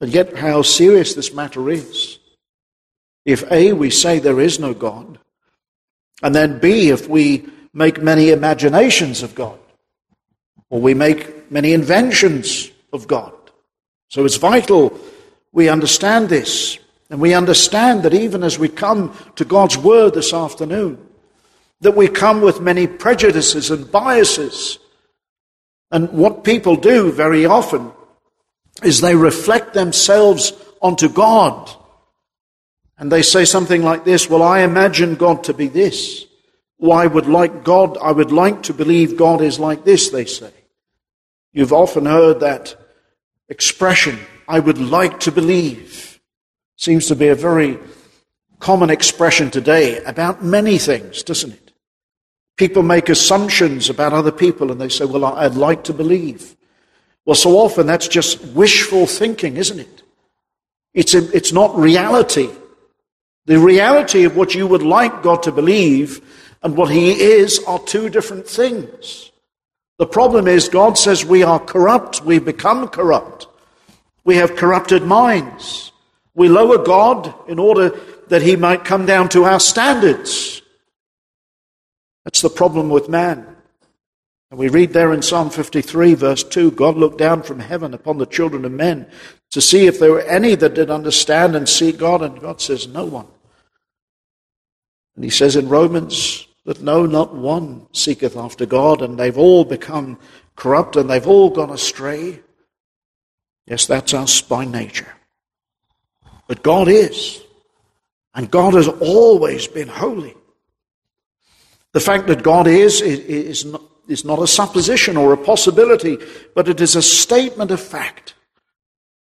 And 0.00 0.12
yet, 0.12 0.37
how 0.37 0.61
serious 0.61 1.14
this 1.14 1.32
matter 1.32 1.70
is. 1.70 2.18
If 3.25 3.50
A, 3.50 3.73
we 3.73 3.90
say 3.90 4.18
there 4.18 4.40
is 4.40 4.61
no 4.61 4.73
God, 4.73 5.18
and 6.23 6.35
then 6.35 6.61
B, 6.61 6.90
if 6.90 7.08
we 7.08 7.49
make 7.76 8.02
many 8.02 8.30
imaginations 8.30 9.23
of 9.23 9.35
God, 9.35 9.59
or 10.71 10.80
we 10.80 10.95
make 10.95 11.52
many 11.52 11.73
inventions 11.73 12.71
of 12.92 13.06
God. 13.06 13.33
So 14.09 14.25
it's 14.25 14.37
vital 14.37 14.99
we 15.56 15.71
understand 15.71 16.28
this. 16.28 16.78
And 17.09 17.18
we 17.18 17.33
understand 17.33 18.02
that 18.02 18.12
even 18.12 18.42
as 18.42 18.59
we 18.59 18.68
come 18.68 19.16
to 19.37 19.45
God's 19.45 19.78
Word 19.78 20.12
this 20.12 20.35
afternoon, 20.35 20.99
that 21.80 21.97
we 21.97 22.09
come 22.09 22.42
with 22.42 22.61
many 22.61 22.87
prejudices 22.87 23.71
and 23.71 23.90
biases. 23.90 24.78
And 25.90 26.11
what 26.11 26.45
people 26.45 26.76
do 26.76 27.11
very 27.11 27.47
often 27.47 27.90
is 28.83 29.00
they 29.00 29.14
reflect 29.14 29.73
themselves 29.73 30.52
onto 30.83 31.09
God 31.09 31.71
and 32.99 33.11
they 33.11 33.23
say 33.23 33.47
something 33.47 33.83
like 33.83 34.04
this, 34.04 34.28
well, 34.28 34.42
I 34.42 34.61
imagine 34.61 35.14
God 35.14 35.45
to 35.45 35.54
be 35.54 35.68
this. 35.68 36.25
Well, 36.78 36.99
I 36.99 37.06
would 37.06 37.26
like 37.26 37.64
God, 37.64 37.97
I 37.99 38.12
would 38.12 38.33
like 38.33 38.64
to 38.64 38.75
believe 38.75 39.16
God 39.16 39.40
is 39.40 39.59
like 39.59 39.85
this, 39.85 40.11
they 40.11 40.26
say. 40.26 40.52
You've 41.52 41.73
often 41.73 42.04
heard 42.04 42.40
that 42.40 42.76
expression, 43.49 44.18
I 44.47 44.61
would 44.61 44.78
like 44.78 45.21
to 45.21 45.33
believe. 45.33 46.21
Seems 46.76 47.06
to 47.06 47.16
be 47.16 47.28
a 47.28 47.35
very 47.35 47.78
common 48.59 48.90
expression 48.90 49.50
today 49.50 50.02
about 50.04 50.45
many 50.45 50.76
things, 50.76 51.23
doesn't 51.23 51.52
it? 51.52 51.73
People 52.56 52.83
make 52.83 53.09
assumptions 53.09 53.88
about 53.88 54.12
other 54.12 54.33
people 54.33 54.71
and 54.71 54.80
they 54.80 54.88
say, 54.88 55.04
well, 55.04 55.25
I'd 55.25 55.54
like 55.54 55.85
to 55.85 55.95
believe. 55.95 56.56
Well, 57.25 57.35
so 57.35 57.56
often 57.59 57.87
that's 57.87 58.09
just 58.09 58.42
wishful 58.49 59.06
thinking, 59.06 59.56
isn't 59.56 59.80
it? 59.80 60.02
It's, 60.95 61.14
a, 61.14 61.30
it's 61.37 61.52
not 61.52 61.76
reality. 61.76 62.49
The 63.47 63.59
reality 63.59 64.25
of 64.25 64.37
what 64.37 64.54
you 64.54 64.66
would 64.66 64.83
like 64.83 65.23
God 65.23 65.42
to 65.45 65.52
believe 65.52 66.21
and 66.62 66.76
what 66.76 66.90
He 66.90 67.12
is 67.12 67.62
are 67.66 67.78
two 67.78 68.08
different 68.08 68.46
things. 68.46 69.30
The 69.98 70.06
problem 70.06 70.46
is 70.46 70.68
God 70.68 70.98
says 70.98 71.25
we 71.25 71.42
are 71.42 71.58
corrupt, 71.58 72.22
we 72.22 72.38
become 72.38 72.88
corrupt. 72.88 73.46
We 74.25 74.36
have 74.36 74.56
corrupted 74.56 75.04
minds. 75.04 75.92
We 76.34 76.48
lower 76.48 76.84
God 76.84 77.32
in 77.48 77.58
order 77.58 77.98
that 78.28 78.42
he 78.42 78.56
might 78.56 78.84
come 78.84 79.06
down 79.06 79.28
to 79.30 79.44
our 79.44 79.60
standards. 79.60 80.60
That's 82.25 82.42
the 82.42 82.50
problem 82.50 82.90
with 82.90 83.08
man. 83.08 83.46
And 84.50 84.58
we 84.58 84.68
read 84.68 84.92
there 84.92 85.12
in 85.12 85.22
Psalm 85.22 85.48
53, 85.48 86.14
verse 86.14 86.44
2 86.44 86.72
God 86.72 86.96
looked 86.96 87.18
down 87.18 87.42
from 87.42 87.60
heaven 87.60 87.94
upon 87.94 88.18
the 88.18 88.26
children 88.26 88.64
of 88.64 88.72
men 88.72 89.06
to 89.52 89.60
see 89.60 89.86
if 89.86 89.98
there 89.98 90.12
were 90.12 90.20
any 90.22 90.56
that 90.56 90.75
did 90.75 90.90
understand 90.90 91.56
and 91.56 91.68
see 91.68 91.92
God, 91.92 92.20
and 92.20 92.40
God 92.40 92.60
says, 92.60 92.86
No 92.86 93.04
one. 93.06 93.26
And 95.16 95.25
he 95.25 95.30
says 95.30 95.56
in 95.56 95.68
Romans 95.68 96.46
that 96.64 96.82
no, 96.82 97.06
not 97.06 97.35
one 97.35 97.87
seeketh 97.92 98.37
after 98.37 98.66
God, 98.66 99.02
and 99.02 99.18
they've 99.18 99.37
all 99.37 99.64
become 99.64 100.18
corrupt 100.54 100.96
and 100.96 101.11
they've 101.11 101.26
all 101.26 101.50
gone 101.50 101.70
astray. 101.70 102.40
Yes, 103.66 103.87
that's 103.87 104.14
us 104.14 104.40
by 104.40 104.64
nature. 104.64 105.12
But 106.46 106.62
God 106.62 106.88
is. 106.88 107.42
And 108.35 108.50
God 108.50 108.75
has 108.75 108.88
always 108.88 109.66
been 109.66 109.88
holy. 109.88 110.35
The 111.92 112.00
fact 112.00 112.26
that 112.26 112.42
God 112.42 112.66
is, 112.66 113.00
is, 113.00 113.64
is 114.06 114.25
not 114.25 114.42
a 114.42 114.46
supposition 114.46 115.16
or 115.16 115.32
a 115.32 115.38
possibility, 115.38 116.18
but 116.54 116.68
it 116.68 116.80
is 116.80 116.94
a 116.94 117.02
statement 117.02 117.70
of 117.70 117.80
fact. 117.80 118.35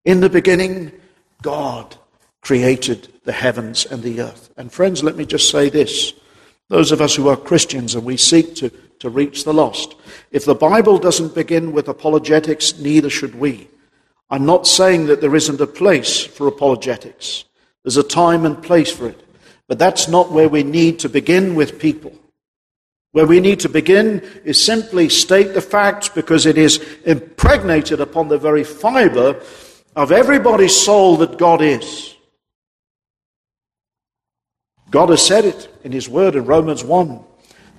In 0.07 0.21
the 0.21 0.31
beginning, 0.31 0.93
God 1.43 1.97
created 2.43 3.09
the 3.25 3.33
heavens 3.33 3.87
and 3.87 4.03
the 4.03 4.21
earth. 4.21 4.51
And 4.57 4.71
friends, 4.71 5.03
let 5.03 5.17
me 5.17 5.25
just 5.25 5.49
say 5.51 5.71
this. 5.71 6.13
Those 6.69 6.93
of 6.93 7.01
us 7.01 7.15
who 7.15 7.29
are 7.29 7.37
Christians 7.37 7.95
and 7.95 8.05
we 8.05 8.17
seek 8.17 8.55
to, 8.57 8.71
to 8.99 9.09
reach 9.09 9.45
the 9.45 9.55
lost, 9.55 9.95
if 10.31 10.45
the 10.45 10.55
Bible 10.55 10.99
doesn't 10.99 11.35
begin 11.35 11.73
with 11.73 11.89
apologetics, 11.89 12.79
neither 12.79 13.11
should 13.11 13.35
we. 13.39 13.69
I'm 14.31 14.47
not 14.47 14.67
saying 14.67 15.07
that 15.07 15.21
there 15.21 15.37
isn't 15.37 15.61
a 15.61 15.67
place 15.67 16.25
for 16.25 16.47
apologetics. 16.47 17.45
There's 17.85 17.97
a 17.97 18.03
time 18.03 18.47
and 18.47 18.63
place 18.63 18.91
for 18.91 19.09
it. 19.09 19.21
But 19.69 19.79
that's 19.79 20.09
not 20.09 20.33
where 20.33 20.49
we 20.49 20.63
need 20.63 20.99
to 21.01 21.09
begin 21.09 21.55
with 21.55 21.79
people. 21.79 22.13
Where 23.13 23.27
we 23.27 23.41
need 23.41 23.61
to 23.61 23.69
begin 23.69 24.23
is 24.45 24.63
simply 24.63 25.11
state 25.11 25.53
the 25.53 25.61
facts 25.61 26.09
because 26.09 26.47
it 26.47 26.57
is 26.57 26.79
impregnated 27.05 28.01
upon 28.01 28.29
the 28.29 28.39
very 28.39 28.65
fiber 28.65 29.41
of 29.95 30.11
everybody's 30.11 30.75
soul 30.75 31.19
that 31.19 31.39
God 31.39 31.61
is. 31.61 32.17
God 34.93 35.09
has 35.09 35.27
said 35.27 35.47
it 35.47 35.75
in 35.83 35.91
His 35.91 36.09
Word 36.09 36.37
in 36.37 36.45
Romans 36.45 36.85
1 36.85 37.25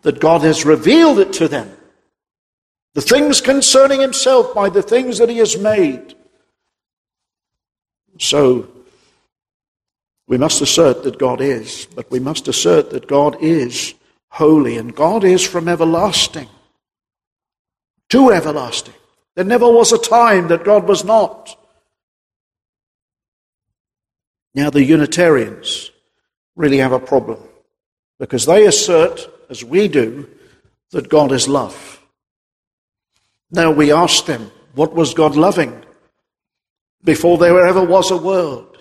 that 0.02 0.20
God 0.20 0.42
has 0.42 0.66
revealed 0.66 1.20
it 1.20 1.32
to 1.34 1.48
them. 1.48 1.72
The 2.96 3.02
things 3.02 3.40
concerning 3.40 4.02
Himself 4.02 4.54
by 4.54 4.70
the 4.70 4.82
things 4.82 5.20
that 5.20 5.30
He 5.30 5.38
has 5.38 5.58
made. 5.58 6.16
So, 8.20 8.68
we 10.28 10.38
must 10.38 10.62
assert 10.62 11.04
that 11.04 11.20
God 11.20 11.40
is, 11.40 11.88
but 11.96 12.10
we 12.10 12.20
must 12.20 12.48
assert 12.48 12.90
that 12.90 13.08
God 13.08 13.38
is 13.42 13.94
holy 14.30 14.78
and 14.78 14.96
God 14.96 15.24
is 15.24 15.46
from 15.46 15.68
everlasting 15.68 16.50
to 18.10 18.32
everlasting. 18.32 18.96
There 19.36 19.46
never 19.46 19.72
was 19.72 19.92
a 19.92 20.00
time 20.00 20.48
that 20.48 20.64
God 20.64 20.88
was 20.88 21.04
not. 21.04 21.56
Now, 24.56 24.72
the 24.72 24.84
Unitarians 24.84 25.92
really 26.56 26.78
have 26.78 26.92
a 26.92 27.00
problem 27.00 27.40
because 28.20 28.46
they 28.46 28.66
assert, 28.66 29.28
as 29.50 29.64
we 29.64 29.88
do, 29.88 30.30
that 30.92 31.10
God 31.10 31.32
is 31.32 31.48
love. 31.48 32.02
Now, 33.52 33.72
we 33.72 33.92
ask 33.92 34.26
them, 34.26 34.52
what 34.76 34.94
was 34.94 35.14
God 35.14 35.36
loving 35.36 35.84
before 37.04 37.38
there 37.38 37.66
ever 37.66 37.84
was 37.84 38.12
a 38.12 38.18
world? 38.18 38.78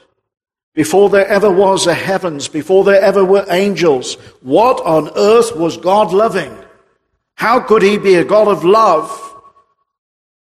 Before 0.75 1.11
there 1.11 1.27
ever 1.27 1.51
was 1.51 1.87
a 1.87 1.93
heavens, 1.93 2.49
before 2.49 2.85
there 2.85 3.01
ever 3.01 3.25
were 3.25 3.45
angels, 3.51 4.15
what 4.41 4.81
on 4.81 5.11
earth 5.17 5.55
was 5.55 5.77
God 5.77 6.13
loving? 6.13 6.57
How 7.35 7.61
could 7.61 7.83
he 7.83 7.99
be 7.99 8.15
a 8.15 8.25
God 8.25 8.49
of 8.49 8.65
love? 8.65 9.11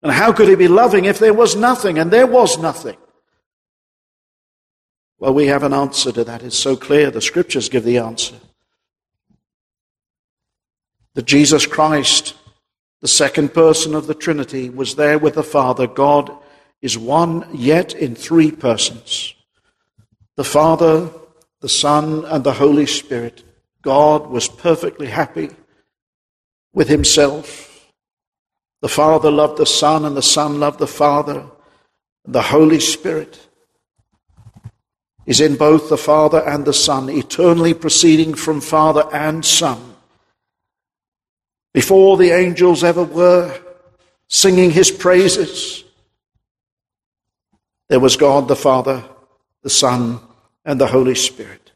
And 0.03 0.11
how 0.11 0.33
could 0.33 0.49
he 0.49 0.55
be 0.55 0.68
loving 0.68 1.05
if 1.05 1.18
there 1.18 1.35
was 1.35 1.55
nothing? 1.55 1.99
And 1.99 2.11
there 2.11 2.27
was 2.27 2.59
nothing. 2.59 2.97
Well, 5.23 5.35
we 5.35 5.47
have 5.47 5.63
an 5.63 5.73
answer 5.73 6.11
to 6.11 6.25
that. 6.25 6.43
It's 6.43 6.59
so 6.59 6.75
clear. 6.75 7.09
The 7.09 7.21
scriptures 7.21 7.69
give 7.69 7.85
the 7.85 7.99
answer. 7.99 8.35
That 11.15 11.27
Jesus 11.27 11.65
Christ, 11.65 12.35
the 13.03 13.07
second 13.07 13.55
person 13.55 13.95
of 13.95 14.09
the 14.09 14.17
Trinity, 14.17 14.69
was 14.69 14.97
there 14.97 15.21
with 15.21 15.35
the 15.35 15.45
Father. 15.45 15.87
God 15.87 16.37
is 16.81 16.99
one, 16.99 17.47
yet 17.55 17.95
in 17.95 18.17
three 18.17 18.51
persons. 18.51 19.37
The 20.35 20.43
Father, 20.43 21.09
the 21.61 21.69
Son, 21.69 22.25
and 22.25 22.43
the 22.43 22.55
Holy 22.55 22.87
Spirit. 22.87 23.45
God 23.81 24.27
was 24.27 24.49
perfectly 24.49 25.07
happy 25.07 25.51
with 26.73 26.89
himself. 26.89 27.93
The 28.81 28.89
Father 28.89 29.31
loved 29.31 29.59
the 29.59 29.67
Son, 29.67 30.05
and 30.05 30.17
the 30.17 30.21
Son 30.21 30.59
loved 30.59 30.81
the 30.81 30.89
Father. 30.89 31.47
And 32.25 32.35
the 32.35 32.43
Holy 32.43 32.81
Spirit 32.81 33.39
is 35.27 35.41
in 35.41 35.57
both 35.57 35.89
the 35.89 35.97
Father 35.97 36.47
and 36.47 36.65
the 36.65 36.73
Son, 36.73 37.09
eternally 37.09 37.75
proceeding 37.75 38.35
from 38.35 38.61
Father 38.61 39.05
and 39.13 39.45
Son. 39.45 39.95
Before 41.73 42.17
the 42.17 42.31
angels 42.31 42.85
ever 42.85 43.05
were 43.05 43.59
singing 44.29 44.71
his 44.71 44.91
praises, 44.91 45.85
there 47.89 48.01
was 48.01 48.17
God 48.17 48.49
the 48.49 48.57
Father, 48.57 49.05
the 49.63 49.71
Son, 49.71 50.21
and 50.65 50.81
the 50.81 50.87
Holy 50.89 51.15
Spirit. 51.15 51.73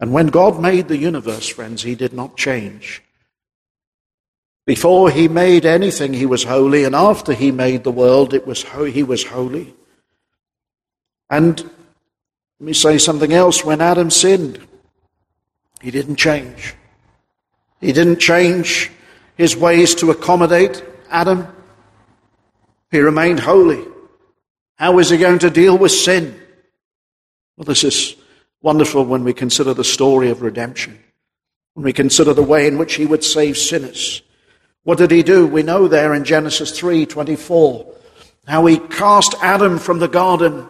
And 0.00 0.12
when 0.12 0.28
God 0.28 0.60
made 0.60 0.88
the 0.88 0.96
universe, 0.96 1.48
friends, 1.48 1.82
he 1.82 1.94
did 1.94 2.12
not 2.12 2.36
change. 2.36 3.02
Before 4.64 5.10
he 5.10 5.28
made 5.28 5.64
anything, 5.64 6.12
he 6.12 6.26
was 6.26 6.44
holy, 6.44 6.84
and 6.84 6.94
after 6.94 7.32
he 7.32 7.50
made 7.50 7.84
the 7.84 7.90
world, 7.90 8.34
it 8.34 8.46
was 8.46 8.62
ho- 8.62 8.84
he 8.84 9.02
was 9.02 9.24
holy. 9.24 9.74
And 11.30 11.68
let 12.60 12.66
me 12.66 12.72
say 12.72 12.98
something 12.98 13.32
else. 13.32 13.64
When 13.64 13.80
Adam 13.80 14.10
sinned, 14.10 14.60
he 15.80 15.90
didn't 15.90 16.16
change. 16.16 16.74
He 17.80 17.92
didn't 17.92 18.18
change 18.18 18.90
his 19.36 19.56
ways 19.56 19.94
to 19.96 20.10
accommodate 20.10 20.82
Adam. 21.08 21.46
He 22.90 22.98
remained 22.98 23.40
holy. 23.40 23.84
How 24.76 24.98
is 24.98 25.10
he 25.10 25.18
going 25.18 25.38
to 25.40 25.50
deal 25.50 25.78
with 25.78 25.92
sin? 25.92 26.38
Well, 27.56 27.64
this 27.64 27.84
is 27.84 28.16
wonderful 28.60 29.04
when 29.04 29.22
we 29.22 29.32
consider 29.32 29.72
the 29.74 29.84
story 29.84 30.30
of 30.30 30.42
redemption, 30.42 30.98
when 31.74 31.84
we 31.84 31.92
consider 31.92 32.34
the 32.34 32.42
way 32.42 32.66
in 32.66 32.78
which 32.78 32.94
he 32.94 33.06
would 33.06 33.22
save 33.22 33.56
sinners. 33.56 34.22
What 34.82 34.98
did 34.98 35.12
he 35.12 35.22
do? 35.22 35.46
We 35.46 35.62
know 35.62 35.86
there 35.86 36.14
in 36.14 36.24
Genesis 36.24 36.72
3:24 36.72 37.86
how 38.46 38.64
he 38.66 38.78
cast 38.78 39.34
Adam 39.42 39.78
from 39.78 39.98
the 39.98 40.08
garden 40.08 40.66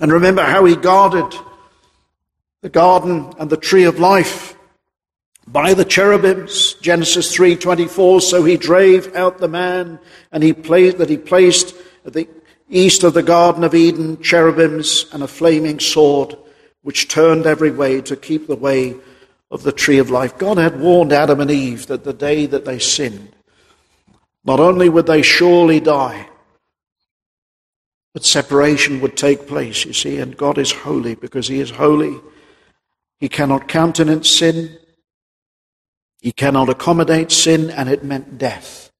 and 0.00 0.12
remember 0.12 0.42
how 0.42 0.64
he 0.64 0.76
guarded 0.76 1.38
the 2.62 2.68
garden 2.68 3.32
and 3.38 3.50
the 3.50 3.56
tree 3.56 3.84
of 3.84 3.98
life 3.98 4.56
by 5.46 5.74
the 5.74 5.84
cherubims 5.84 6.74
genesis 6.80 7.36
3:24 7.36 8.22
so 8.22 8.44
he 8.44 8.56
drave 8.56 9.14
out 9.14 9.38
the 9.38 9.48
man 9.48 9.98
and 10.32 10.42
he 10.42 10.52
placed 10.52 10.98
that 10.98 11.10
he 11.10 11.18
placed 11.18 11.74
at 12.06 12.12
the 12.12 12.28
east 12.70 13.04
of 13.04 13.14
the 13.14 13.22
garden 13.22 13.62
of 13.62 13.74
eden 13.74 14.16
cherubims 14.22 15.06
and 15.12 15.22
a 15.22 15.28
flaming 15.28 15.78
sword 15.78 16.36
which 16.82 17.08
turned 17.08 17.46
every 17.46 17.70
way 17.70 18.00
to 18.00 18.14
keep 18.14 18.46
the 18.46 18.56
way 18.56 18.94
of 19.50 19.62
the 19.62 19.72
tree 19.72 19.98
of 19.98 20.10
life. 20.10 20.36
God 20.36 20.58
had 20.58 20.80
warned 20.80 21.12
adam 21.12 21.40
and 21.40 21.50
eve 21.50 21.86
that 21.86 22.04
the 22.04 22.12
day 22.12 22.46
that 22.46 22.64
they 22.64 22.78
sinned 22.78 23.34
not 24.44 24.60
only 24.60 24.88
would 24.88 25.06
they 25.06 25.22
surely 25.22 25.80
die 25.80 26.28
but 28.14 28.24
separation 28.24 29.00
would 29.00 29.16
take 29.16 29.48
place, 29.48 29.84
you 29.84 29.92
see, 29.92 30.18
and 30.18 30.36
God 30.36 30.56
is 30.56 30.70
holy 30.70 31.16
because 31.16 31.48
He 31.48 31.58
is 31.58 31.70
holy. 31.70 32.16
He 33.18 33.28
cannot 33.28 33.66
countenance 33.66 34.30
sin. 34.30 34.78
He 36.20 36.30
cannot 36.30 36.68
accommodate 36.68 37.32
sin, 37.32 37.70
and 37.70 37.88
it 37.88 38.04
meant 38.04 38.38
death. 38.38 38.92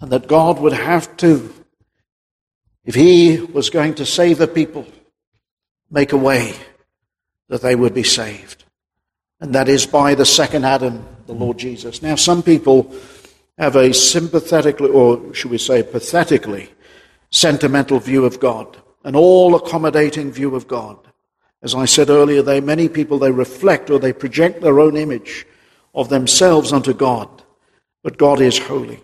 And 0.00 0.12
that 0.12 0.28
God 0.28 0.60
would 0.60 0.72
have 0.72 1.16
to, 1.18 1.52
if 2.84 2.94
He 2.94 3.40
was 3.40 3.68
going 3.68 3.94
to 3.96 4.06
save 4.06 4.38
the 4.38 4.46
people, 4.46 4.86
make 5.90 6.12
a 6.12 6.16
way 6.16 6.54
that 7.48 7.62
they 7.62 7.74
would 7.74 7.94
be 7.94 8.04
saved. 8.04 8.64
And 9.40 9.54
that 9.56 9.68
is 9.68 9.86
by 9.86 10.14
the 10.14 10.24
second 10.24 10.64
Adam, 10.64 11.04
the 11.26 11.32
Lord 11.32 11.58
Jesus. 11.58 12.00
Now, 12.00 12.14
some 12.14 12.44
people 12.44 12.94
have 13.58 13.74
a 13.74 13.92
sympathetically, 13.92 14.88
or 14.88 15.34
should 15.34 15.50
we 15.50 15.58
say 15.58 15.82
pathetically, 15.82 16.70
sentimental 17.34 17.98
view 17.98 18.24
of 18.24 18.38
God, 18.38 18.76
an 19.02 19.16
all 19.16 19.56
accommodating 19.56 20.30
view 20.30 20.54
of 20.54 20.68
God. 20.68 20.96
As 21.62 21.74
I 21.74 21.84
said 21.84 22.08
earlier, 22.08 22.42
they 22.42 22.60
many 22.60 22.88
people 22.88 23.18
they 23.18 23.32
reflect 23.32 23.90
or 23.90 23.98
they 23.98 24.12
project 24.12 24.60
their 24.60 24.78
own 24.78 24.96
image 24.96 25.44
of 25.94 26.08
themselves 26.08 26.72
unto 26.72 26.94
God, 26.94 27.28
but 28.02 28.18
God 28.18 28.40
is 28.40 28.58
holy. 28.58 29.02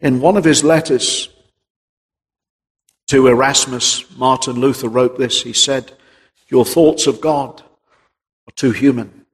In 0.00 0.20
one 0.20 0.36
of 0.36 0.44
his 0.44 0.62
letters, 0.62 1.28
To 3.08 3.26
Erasmus, 3.26 4.04
Martin 4.18 4.60
Luther 4.60 4.88
wrote 4.88 5.18
this. 5.18 5.42
He 5.42 5.54
said, 5.54 5.92
Your 6.48 6.66
thoughts 6.66 7.06
of 7.06 7.22
God 7.22 7.62
are 8.46 8.54
too 8.54 8.70
human. 8.70 9.24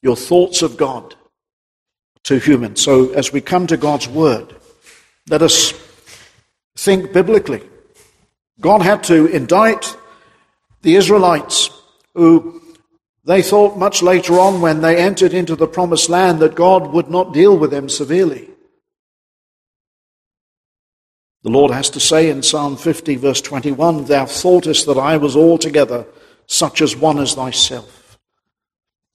Your 0.00 0.16
thoughts 0.16 0.62
of 0.62 0.76
God 0.76 1.14
are 1.14 2.22
too 2.22 2.38
human. 2.38 2.76
So 2.76 3.12
as 3.12 3.32
we 3.32 3.40
come 3.40 3.66
to 3.66 3.76
God's 3.76 4.06
Word, 4.06 4.54
let 5.28 5.42
us 5.42 5.72
think 6.84 7.12
biblically. 7.12 7.62
God 8.60 8.82
had 8.82 9.02
to 9.04 9.26
indict 9.26 9.96
the 10.82 10.96
Israelites 10.96 11.70
who 12.14 12.60
they 13.24 13.42
thought 13.42 13.78
much 13.78 14.02
later 14.02 14.34
on 14.38 14.60
when 14.60 14.82
they 14.82 14.96
entered 14.96 15.32
into 15.32 15.56
the 15.56 15.66
promised 15.66 16.10
land 16.10 16.40
that 16.40 16.54
God 16.54 16.92
would 16.92 17.08
not 17.08 17.32
deal 17.32 17.56
with 17.56 17.70
them 17.70 17.88
severely. 17.88 18.50
The 21.42 21.50
Lord 21.50 21.72
has 21.72 21.90
to 21.90 22.00
say 22.00 22.30
in 22.30 22.42
Psalm 22.42 22.76
50, 22.76 23.16
verse 23.16 23.40
21, 23.40 24.04
Thou 24.04 24.26
thoughtest 24.26 24.86
that 24.86 24.98
I 24.98 25.16
was 25.16 25.36
altogether 25.36 26.06
such 26.46 26.80
as 26.82 26.96
one 26.96 27.18
as 27.18 27.34
thyself. 27.34 28.18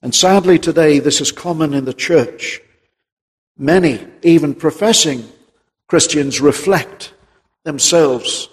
And 0.02 0.14
sadly 0.14 0.58
today, 0.58 0.98
this 0.98 1.20
is 1.20 1.32
common 1.32 1.74
in 1.74 1.84
the 1.84 1.94
church. 1.94 2.60
Many, 3.56 4.04
even 4.22 4.54
professing 4.54 5.28
Christians, 5.86 6.40
reflect 6.40 7.12
themselves 7.64 8.48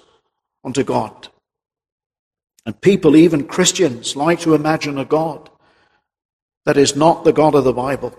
unto 0.63 0.83
God. 0.83 1.29
And 2.65 2.79
people, 2.81 3.15
even 3.15 3.47
Christians, 3.47 4.15
like 4.15 4.41
to 4.41 4.53
imagine 4.53 4.97
a 4.97 5.05
God 5.05 5.49
that 6.65 6.77
is 6.77 6.95
not 6.95 7.23
the 7.23 7.31
God 7.31 7.55
of 7.55 7.63
the 7.63 7.73
Bible, 7.73 8.13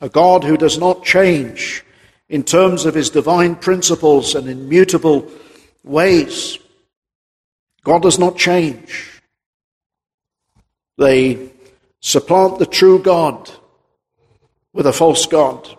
a 0.00 0.08
God 0.08 0.42
who 0.42 0.56
does 0.56 0.78
not 0.78 1.04
change 1.04 1.84
in 2.28 2.42
terms 2.42 2.84
of 2.84 2.94
his 2.94 3.10
divine 3.10 3.54
principles 3.54 4.34
and 4.34 4.48
immutable 4.48 5.30
ways. 5.84 6.58
God 7.84 8.02
does 8.02 8.18
not 8.18 8.36
change. 8.36 9.22
They 10.98 11.50
supplant 12.00 12.58
the 12.58 12.66
true 12.66 12.98
God 12.98 13.48
with 14.72 14.86
a 14.86 14.92
false 14.92 15.26
God 15.26 15.77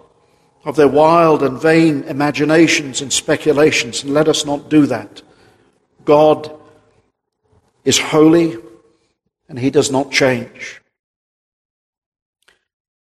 of 0.70 0.76
their 0.76 0.88
wild 0.88 1.42
and 1.42 1.60
vain 1.60 2.04
imaginations 2.04 3.02
and 3.02 3.12
speculations, 3.12 4.04
and 4.04 4.14
let 4.14 4.28
us 4.28 4.46
not 4.46 4.70
do 4.70 4.86
that. 4.86 5.24
God 6.06 6.56
is 7.84 7.98
holy 7.98 8.56
and 9.48 9.58
he 9.58 9.72
does 9.72 9.90
not 9.92 10.12
change. 10.12 10.80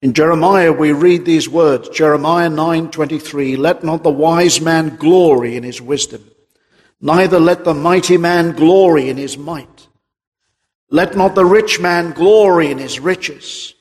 In 0.00 0.12
Jeremiah 0.12 0.72
we 0.72 0.92
read 0.92 1.24
these 1.24 1.48
words, 1.48 1.88
Jeremiah 1.88 2.48
9:23, 2.48 3.56
let 3.56 3.82
not 3.82 4.04
the 4.04 4.10
wise 4.10 4.60
man 4.60 4.94
glory 4.94 5.56
in 5.56 5.64
his 5.64 5.82
wisdom, 5.82 6.22
neither 7.00 7.40
let 7.40 7.64
the 7.64 7.74
mighty 7.74 8.16
man 8.16 8.52
glory 8.52 9.08
in 9.08 9.16
his 9.16 9.36
might. 9.36 9.88
Let 10.88 11.16
not 11.16 11.34
the 11.34 11.44
rich 11.44 11.80
man 11.80 12.12
glory 12.12 12.70
in 12.70 12.78
his 12.78 13.00
riches, 13.00 13.74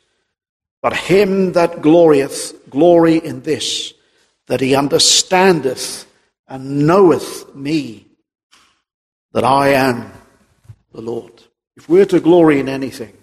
but 0.82 0.96
him 0.96 1.52
that 1.54 1.84
glorieth 1.84 2.65
glory 2.76 3.18
in 3.18 3.42
this, 3.42 3.94
that 4.48 4.62
he 4.62 4.76
understandeth 4.76 6.06
and 6.48 6.86
knoweth 6.86 7.56
me, 7.56 8.06
that 9.32 9.44
I 9.44 9.70
am 9.70 10.12
the 10.92 11.02
Lord. 11.02 11.44
If 11.78 11.90
we're 11.90 12.06
to 12.06 12.20
glory 12.20 12.60
in 12.60 12.70
anything, 12.70 13.16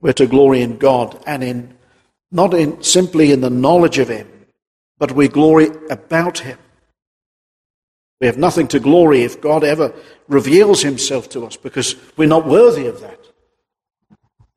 we're 0.00 0.12
to 0.14 0.26
glory 0.26 0.62
in 0.62 0.78
God 0.78 1.22
and 1.26 1.42
in 1.42 1.78
not 2.30 2.54
in 2.54 2.82
simply 2.82 3.32
in 3.32 3.40
the 3.40 3.50
knowledge 3.50 3.98
of 3.98 4.08
Him, 4.08 4.28
but 4.98 5.12
we 5.12 5.28
glory 5.28 5.68
about 5.90 6.40
Him. 6.40 6.58
We 8.20 8.26
have 8.26 8.36
nothing 8.36 8.68
to 8.68 8.80
glory 8.80 9.22
if 9.22 9.40
God 9.40 9.64
ever 9.64 9.94
reveals 10.26 10.82
Himself 10.82 11.28
to 11.30 11.46
us 11.46 11.56
because 11.56 11.96
we're 12.16 12.28
not 12.28 12.46
worthy 12.46 12.86
of 12.86 13.00
that. 13.00 13.18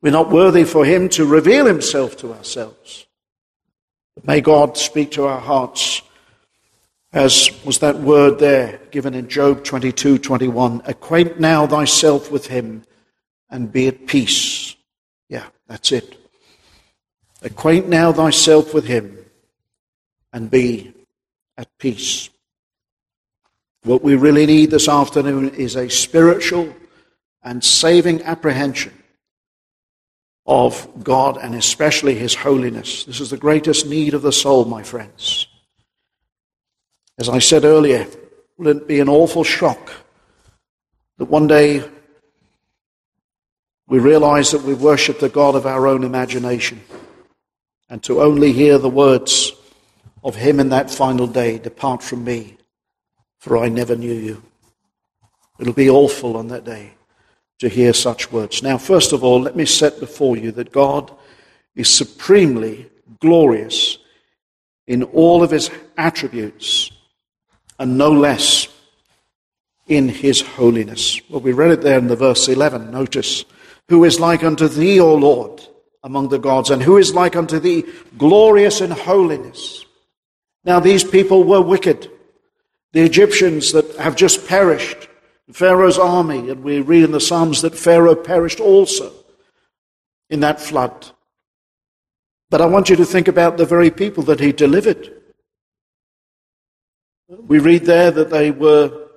We're 0.02 0.12
not 0.12 0.30
worthy 0.30 0.64
for 0.64 0.84
Him 0.84 1.08
to 1.10 1.24
reveal 1.24 1.66
Himself 1.66 2.16
to 2.18 2.34
ourselves. 2.34 3.06
May 4.24 4.40
God 4.40 4.76
speak 4.76 5.12
to 5.12 5.24
our 5.24 5.40
hearts 5.40 6.02
as 7.12 7.50
was 7.64 7.78
that 7.80 7.98
word 7.98 8.38
there 8.38 8.80
given 8.90 9.14
in 9.14 9.28
Job 9.28 9.64
22 9.64 10.18
21. 10.18 10.82
Acquaint 10.84 11.40
now 11.40 11.66
thyself 11.66 12.30
with 12.30 12.46
him 12.46 12.84
and 13.50 13.72
be 13.72 13.88
at 13.88 14.06
peace. 14.06 14.76
Yeah, 15.28 15.46
that's 15.66 15.92
it. 15.92 16.16
Acquaint 17.42 17.88
now 17.88 18.12
thyself 18.12 18.72
with 18.72 18.84
him 18.84 19.18
and 20.32 20.50
be 20.50 20.94
at 21.56 21.68
peace. 21.78 22.30
What 23.84 24.02
we 24.02 24.14
really 24.14 24.46
need 24.46 24.70
this 24.70 24.88
afternoon 24.88 25.50
is 25.54 25.74
a 25.74 25.90
spiritual 25.90 26.72
and 27.42 27.64
saving 27.64 28.22
apprehension 28.22 28.92
of 30.46 31.04
God 31.04 31.36
and 31.36 31.54
especially 31.54 32.14
his 32.14 32.34
holiness. 32.34 33.04
This 33.04 33.20
is 33.20 33.30
the 33.30 33.36
greatest 33.36 33.86
need 33.86 34.14
of 34.14 34.22
the 34.22 34.32
soul, 34.32 34.64
my 34.64 34.82
friends. 34.82 35.46
As 37.18 37.28
I 37.28 37.38
said 37.38 37.64
earlier, 37.64 38.06
will 38.56 38.68
it 38.68 38.88
be 38.88 39.00
an 39.00 39.08
awful 39.08 39.44
shock 39.44 39.92
that 41.18 41.26
one 41.26 41.46
day 41.46 41.88
we 43.86 43.98
realize 43.98 44.50
that 44.50 44.62
we 44.62 44.74
worship 44.74 45.20
the 45.20 45.28
God 45.28 45.54
of 45.54 45.66
our 45.66 45.86
own 45.86 46.02
imagination 46.02 46.80
and 47.88 48.02
to 48.04 48.22
only 48.22 48.52
hear 48.52 48.78
the 48.78 48.88
words 48.88 49.52
of 50.24 50.36
Him 50.36 50.58
in 50.58 50.70
that 50.70 50.90
final 50.90 51.26
day 51.26 51.58
Depart 51.58 52.02
from 52.02 52.24
me, 52.24 52.56
for 53.38 53.58
I 53.58 53.68
never 53.68 53.94
knew 53.94 54.14
you. 54.14 54.42
It'll 55.60 55.72
be 55.72 55.90
awful 55.90 56.36
on 56.36 56.48
that 56.48 56.64
day 56.64 56.94
to 57.62 57.68
hear 57.68 57.92
such 57.92 58.32
words. 58.32 58.60
Now, 58.60 58.76
first 58.76 59.12
of 59.12 59.22
all, 59.22 59.40
let 59.40 59.54
me 59.54 59.64
set 59.64 60.00
before 60.00 60.36
you 60.36 60.50
that 60.50 60.72
God 60.72 61.12
is 61.76 61.88
supremely 61.88 62.90
glorious 63.20 63.98
in 64.88 65.04
all 65.04 65.44
of 65.44 65.52
His 65.52 65.70
attributes 65.96 66.90
and 67.78 67.96
no 67.96 68.10
less 68.10 68.66
in 69.86 70.08
his 70.08 70.40
holiness. 70.40 71.20
Well, 71.28 71.40
we 71.40 71.52
read 71.52 71.70
it 71.70 71.82
there 71.82 71.98
in 71.98 72.08
the 72.08 72.16
verse 72.16 72.48
11. 72.48 72.90
Notice, 72.90 73.44
who 73.88 74.02
is 74.04 74.18
like 74.18 74.42
unto 74.42 74.66
thee, 74.66 74.98
O 74.98 75.14
Lord, 75.14 75.62
among 76.02 76.30
the 76.30 76.40
gods, 76.40 76.70
and 76.70 76.82
who 76.82 76.96
is 76.96 77.14
like 77.14 77.36
unto 77.36 77.60
thee, 77.60 77.84
glorious 78.18 78.80
in 78.80 78.90
holiness. 78.90 79.84
Now, 80.64 80.80
these 80.80 81.04
people 81.04 81.44
were 81.44 81.62
wicked. 81.62 82.10
The 82.92 83.02
Egyptians 83.02 83.72
that 83.72 83.96
have 83.96 84.16
just 84.16 84.48
perished, 84.48 85.08
Pharaoh's 85.50 85.98
army, 85.98 86.50
and 86.50 86.62
we 86.62 86.80
read 86.80 87.04
in 87.04 87.12
the 87.12 87.20
Psalms 87.20 87.62
that 87.62 87.76
Pharaoh 87.76 88.14
perished 88.14 88.60
also 88.60 89.12
in 90.30 90.40
that 90.40 90.60
flood. 90.60 91.10
But 92.50 92.60
I 92.60 92.66
want 92.66 92.88
you 92.88 92.96
to 92.96 93.04
think 93.04 93.28
about 93.28 93.56
the 93.56 93.66
very 93.66 93.90
people 93.90 94.22
that 94.24 94.40
he 94.40 94.52
delivered. 94.52 95.10
We 97.28 97.58
read 97.58 97.86
there 97.86 98.10
that 98.10 98.30
they 98.30 98.50
were 98.50 99.08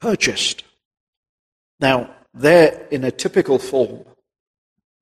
purchased. 0.00 0.62
Now, 1.80 2.14
there 2.34 2.86
in 2.90 3.04
a 3.04 3.10
typical 3.10 3.58
form, 3.58 4.04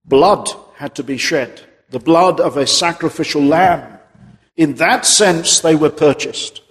blood 0.05 0.49
had 0.77 0.95
to 0.95 1.03
be 1.03 1.19
shed, 1.19 1.61
the 1.91 1.99
blood 1.99 2.41
of 2.41 2.57
a 2.57 2.67
sacrificial 2.67 3.43
lamb. 3.43 3.99
In 4.57 4.75
that 4.75 5.05
sense, 5.05 5.61
they 5.61 5.75
were 5.75 5.91
purchased. 5.91 6.63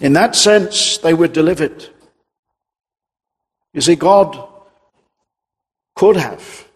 In 0.00 0.14
that 0.14 0.34
sense, 0.34 0.98
they 0.98 1.14
were 1.14 1.28
delivered. 1.28 1.86
You 3.74 3.80
see, 3.80 3.96
God 3.96 4.48
could 5.94 6.16
have 6.16 6.66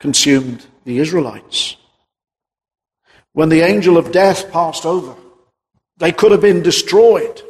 consumed 0.00 0.66
the 0.84 0.98
Israelites 0.98 1.76
when 3.32 3.48
the 3.48 3.62
angel 3.62 3.96
of 3.96 4.12
death 4.12 4.50
passed 4.50 4.84
over. 4.84 5.14
They 5.98 6.12
could 6.12 6.32
have 6.32 6.40
been 6.40 6.62
destroyed. 6.62 7.40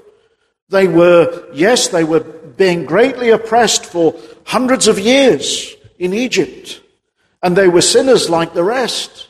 They 0.68 0.86
were, 0.86 1.48
yes, 1.54 1.88
they 1.88 2.04
were 2.04 2.20
being 2.20 2.84
greatly 2.84 3.30
oppressed 3.30 3.86
for 3.86 4.14
hundreds 4.44 4.86
of 4.86 4.98
years 4.98 5.74
in 5.98 6.12
Egypt. 6.12 6.80
And 7.42 7.56
they 7.56 7.68
were 7.68 7.80
sinners 7.80 8.30
like 8.30 8.54
the 8.54 8.64
rest. 8.64 9.28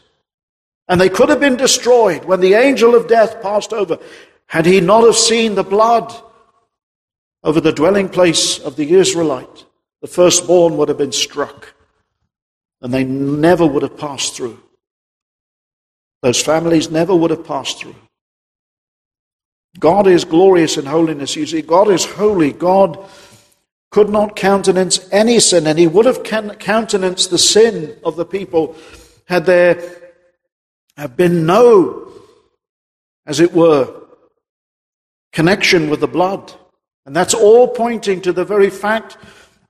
And 0.89 1.01
they 1.01 1.09
could 1.09 1.29
have 1.29 1.41
been 1.41 1.57
destroyed 1.57 2.25
when 2.25 2.41
the 2.41 2.55
angel 2.55 2.95
of 2.95 3.09
death 3.09 3.41
passed 3.41 3.73
over. 3.73 3.99
Had 4.49 4.67
he 4.67 4.81
not 4.81 5.05
have 5.05 5.17
seen 5.17 5.55
the 5.55 5.65
blood 5.65 6.13
over 7.43 7.61
the 7.61 7.73
dwelling 7.73 8.09
place 8.09 8.59
of 8.59 8.77
the 8.77 8.95
Israelite, 8.95 9.65
the 10.01 10.07
firstborn 10.09 10.77
would 10.77 10.89
have 10.89 10.99
been 10.99 11.13
struck. 11.13 11.75
And 12.81 12.93
they 12.93 13.05
never 13.05 13.67
would 13.67 13.83
have 13.83 13.99
passed 13.99 14.37
through. 14.37 14.61
Those 16.23 16.43
families 16.43 16.91
never 16.91 17.15
would 17.15 17.31
have 17.31 17.47
passed 17.47 17.81
through. 17.81 17.97
God 19.79 20.07
is 20.07 20.25
glorious 20.25 20.77
in 20.77 20.87
holiness. 20.87 21.37
You 21.37 21.47
see, 21.47 21.63
God 21.63 21.91
is 21.91 22.05
holy. 22.05 22.53
God 22.53 22.99
could 23.91 24.09
not 24.09 24.37
countenance 24.37 25.09
any 25.13 25.39
sin, 25.41 25.67
and 25.67 25.79
He 25.79 25.87
would 25.87 26.07
have 26.07 26.23
countenanced 26.23 27.31
the 27.31 27.39
sin 27.39 27.97
of 28.05 28.17
the 28.17 28.25
people 28.25 28.77
had 29.27 29.47
there 29.47 30.13
have 30.97 31.17
been 31.17 31.47
no, 31.47 32.13
as 33.27 33.41
it 33.41 33.53
were, 33.53 34.04
connection 35.35 35.91
with 35.91 36.01
the 36.01 36.09
blood. 36.09 36.55
And 37.05 37.15
that's 37.15 37.35
all 37.35 37.69
pointing 37.69 38.23
to 38.23 38.33
the 38.33 38.45
very 38.45 38.71
fact 38.71 39.19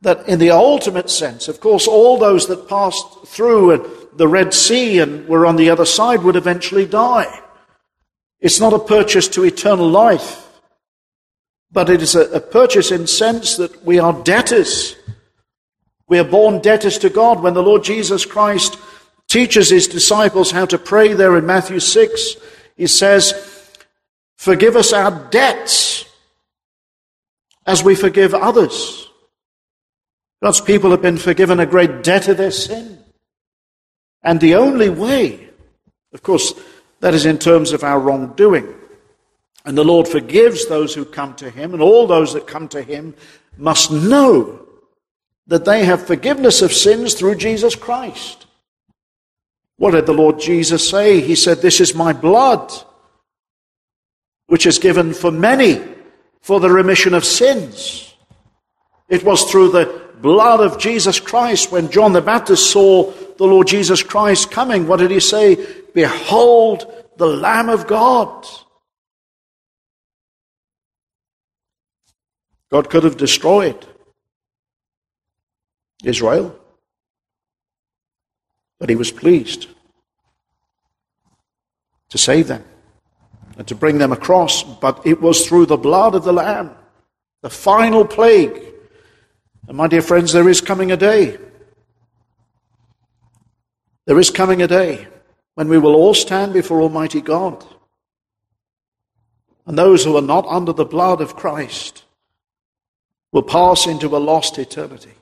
that, 0.03 0.29
in 0.29 0.39
the 0.39 0.51
ultimate 0.51 1.11
sense, 1.11 1.49
of 1.49 1.59
course, 1.59 1.89
all 1.89 2.19
those 2.19 2.47
that 2.47 2.69
passed 2.69 3.27
through 3.27 4.11
the 4.15 4.29
Red 4.29 4.55
Sea 4.55 5.01
and 5.01 5.27
were 5.27 5.47
on 5.47 5.57
the 5.57 5.71
other 5.71 5.87
side 5.87 6.23
would 6.23 6.37
eventually 6.37 6.87
die. 6.87 7.41
It's 8.41 8.61
not 8.61 8.75
a 8.75 8.79
purchase 8.79 9.27
to 9.29 9.45
eternal 9.45 9.89
life, 9.89 10.47
but 11.73 11.89
it 11.91 12.03
is 12.03 12.15
a, 12.15 12.31
a 12.31 12.41
purchase 12.41 12.93
in 12.93 13.07
sense 13.07 13.57
that 13.57 13.85
we 13.85 13.99
are 13.99 14.13
debtors. 14.23 14.95
We 16.07 16.19
are 16.19 16.25
born 16.25 16.61
debtors 16.61 16.99
to 16.99 17.09
God. 17.09 17.43
When 17.43 17.55
the 17.55 17.63
Lord 17.63 17.83
Jesus 17.83 18.27
Christ 18.27 18.79
teaches 19.29 19.71
his 19.71 19.89
disciples 19.89 20.51
how 20.51 20.67
to 20.67 20.79
pray 20.79 21.15
there 21.15 21.37
in 21.39 21.47
Matthew 21.47 21.81
6, 21.81 22.37
he 22.77 22.87
says, 22.87 23.54
Forgive 24.45 24.77
us 24.77 24.93
our 24.93 25.11
debts 25.31 26.05
as 27.65 27.83
we 27.83 27.95
forgive 27.95 28.35
others. 28.35 29.09
God's 30.43 30.61
people 30.61 30.91
have 30.91 31.01
been 31.01 31.17
forgiven 31.17 31.61
a 31.61 31.65
great 31.65 32.03
debt 32.03 32.29
of 32.29 32.37
their 32.37 32.51
sin. 32.51 32.99
And 34.23 34.39
the 34.39 34.57
only 34.57 34.91
way, 34.91 35.49
of 36.13 36.23
course, 36.23 36.53
that 37.01 37.15
is 37.15 37.25
in 37.25 37.39
terms 37.39 37.73
of 37.73 37.85
our 37.85 37.99
wrongdoing. 37.99 38.69
And 39.65 39.79
the 39.79 39.83
Lord 39.83 40.07
forgives 40.07 40.69
those 40.69 40.95
who 40.95 41.07
come 41.07 41.35
to 41.37 41.49
Him, 41.49 41.73
and 41.73 41.81
all 41.81 42.07
those 42.07 42.35
that 42.35 42.47
come 42.47 42.69
to 42.69 42.83
Him 42.83 43.15
must 43.57 43.91
know 43.91 44.67
that 45.47 45.65
they 45.65 45.87
have 45.87 46.07
forgiveness 46.07 46.61
of 46.61 46.71
sins 46.71 47.15
through 47.15 47.37
Jesus 47.37 47.75
Christ. 47.75 48.45
What 49.79 49.93
did 49.93 50.05
the 50.05 50.13
Lord 50.13 50.39
Jesus 50.39 50.87
say? 50.87 51.23
He 51.23 51.35
said, 51.35 51.63
This 51.63 51.81
is 51.81 51.95
my 51.95 52.13
blood, 52.13 52.71
which 54.47 54.67
is 54.67 54.79
given 54.79 55.15
for 55.15 55.31
many 55.31 55.83
for 56.41 56.61
the 56.61 56.71
remission 56.71 57.15
of 57.15 57.25
sins. 57.25 58.15
It 59.09 59.25
was 59.25 59.51
through 59.51 59.71
the 59.71 60.03
blood 60.21 60.61
of 60.61 60.79
Jesus 60.79 61.21
Christ 61.21 61.73
when 61.73 61.91
John 61.91 62.13
the 62.13 62.23
Baptist 62.23 62.71
saw 62.71 63.11
the 63.37 63.45
Lord 63.45 63.67
Jesus 63.67 64.03
Christ 64.03 64.51
coming. 64.51 64.87
What 64.87 64.99
did 65.01 65.11
he 65.11 65.21
say? 65.21 65.57
Behold 65.95 66.91
the 67.17 67.27
Lamb 67.27 67.69
of 67.69 67.87
God. 67.87 68.47
God 72.71 72.91
could 72.91 73.05
have 73.05 73.17
destroyed 73.17 73.87
Israel, 76.03 76.59
but 78.81 78.89
he 78.89 78.97
was 78.97 79.11
pleased 79.11 79.69
to 82.11 82.19
save 82.19 82.49
them 82.49 82.65
and 83.57 83.67
to 83.69 83.75
bring 83.75 83.99
them 83.99 84.13
across, 84.13 84.63
but 84.63 85.07
it 85.07 85.21
was 85.21 85.47
through 85.47 85.67
the 85.67 85.77
blood 85.77 86.15
of 86.15 86.25
the 86.25 86.33
Lamb, 86.33 86.71
the 87.43 87.51
final 87.51 88.05
plague. 88.05 88.61
And 89.69 89.77
my 89.77 89.87
dear 89.87 90.03
friends, 90.03 90.33
there 90.33 90.49
is 90.49 90.61
coming 90.61 90.91
a 90.93 90.97
day. 90.97 91.39
There 94.07 94.19
is 94.19 94.31
coming 94.31 94.61
a 94.61 94.69
day 94.69 95.09
when 95.55 95.69
we 95.69 95.79
will 95.79 95.95
all 95.95 96.15
stand 96.15 96.53
before 96.53 96.81
Almighty 96.81 97.21
God. 97.21 97.65
And 99.67 99.79
those 99.79 100.05
who 100.05 100.17
are 100.17 100.23
not 100.23 100.47
under 100.47 100.73
the 100.73 100.85
blood 100.85 101.21
of 101.21 101.37
Christ 101.37 102.05
will 103.33 103.43
pass 103.43 103.87
into 103.87 104.15
a 104.17 104.19
lost 104.19 104.59
eternity. 104.59 105.15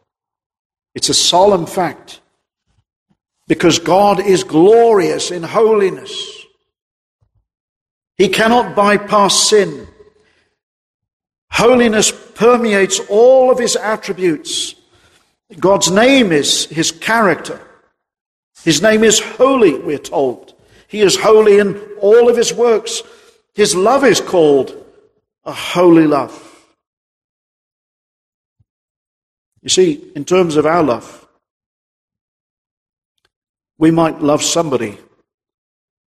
It's 0.95 1.09
a 1.09 1.15
solemn 1.15 1.67
fact 1.67 2.21
because 3.47 3.79
God 3.79 4.21
is 4.21 4.45
glorious 4.45 5.31
in 5.31 5.43
holiness. 5.43 6.42
He 8.23 8.29
cannot 8.29 8.77
bypass 8.77 9.51
sin. 9.51 9.89
Holiness 11.51 12.13
permeates 12.37 13.01
all 13.09 13.51
of 13.51 13.59
his 13.59 13.75
attributes. 13.75 14.77
God's 15.59 15.91
name 15.91 16.31
is 16.31 16.67
his 16.67 16.93
character. 16.93 17.61
His 18.63 18.81
name 18.81 19.03
is 19.03 19.19
holy, 19.19 19.75
we're 19.75 19.99
told. 19.99 20.55
He 20.87 21.01
is 21.01 21.19
holy 21.19 21.59
in 21.59 21.77
all 22.01 22.29
of 22.29 22.37
his 22.37 22.55
works. 22.55 23.03
His 23.57 23.75
love 23.75 24.05
is 24.05 24.21
called 24.21 24.73
a 25.45 25.53
holy 25.53 26.07
love. 26.07 26.33
You 29.63 29.69
see, 29.69 30.01
in 30.15 30.25
terms 30.25 30.55
of 30.55 30.65
our 30.65 30.85
love, 30.85 31.27
we 33.79 33.91
might 33.91 34.23
love 34.23 34.45
somebody 34.45 34.97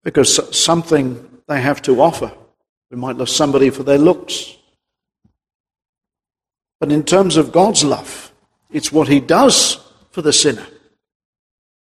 because 0.03 0.57
something 0.57 1.28
they 1.49 1.59
have 1.59 1.81
to 1.81 1.99
offer. 1.99 2.31
We 2.91 2.97
might 2.97 3.17
love 3.17 3.27
somebody 3.27 3.71
for 3.71 3.83
their 3.83 3.97
looks. 3.97 4.55
But 6.79 6.91
in 6.91 7.03
terms 7.03 7.37
of 7.37 7.51
God's 7.51 7.83
love, 7.83 8.31
it's 8.71 8.91
what 8.91 9.07
He 9.07 9.19
does 9.19 9.79
for 10.11 10.21
the 10.21 10.31
sinner. 10.31 10.65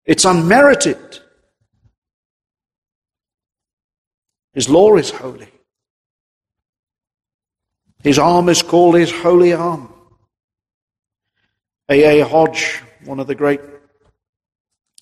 It's 0.05 0.23
unmerited. 0.23 0.97
His 4.53 4.69
law 4.69 4.95
is 4.95 5.09
holy. 5.09 5.49
His 8.03 8.19
arm 8.19 8.49
is 8.49 8.61
called 8.61 8.95
His 8.95 9.11
holy 9.11 9.53
arm. 9.53 9.91
A. 11.89 12.21
A. 12.21 12.25
Hodge, 12.25 12.81
one 13.03 13.19
of 13.19 13.25
the 13.25 13.35
great 13.35 13.61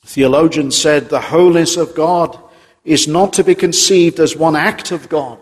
theologians, 0.06 0.78
said, 0.78 1.10
The 1.10 1.20
holiness 1.20 1.76
of 1.76 1.94
God 1.94 2.47
is 2.88 3.08
not 3.08 3.34
to 3.34 3.44
be 3.44 3.54
conceived 3.54 4.18
as 4.20 4.36
one 4.36 4.56
act 4.56 4.92
of 4.92 5.10
God, 5.10 5.40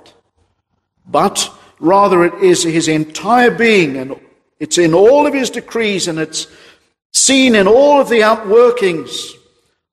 but 1.05 1.49
rather 1.79 2.25
it 2.25 2.33
is 2.43 2.63
his 2.63 2.87
entire 2.87 3.51
being 3.51 3.95
and 3.97 4.19
it's 4.59 4.79
in 4.79 4.95
all 4.95 5.27
of 5.27 5.33
his 5.33 5.51
decrees 5.51 6.07
and 6.07 6.17
it's 6.17 6.47
seen 7.13 7.53
in 7.53 7.67
all 7.67 8.01
of 8.01 8.09
the 8.09 8.21
outworkings 8.21 9.31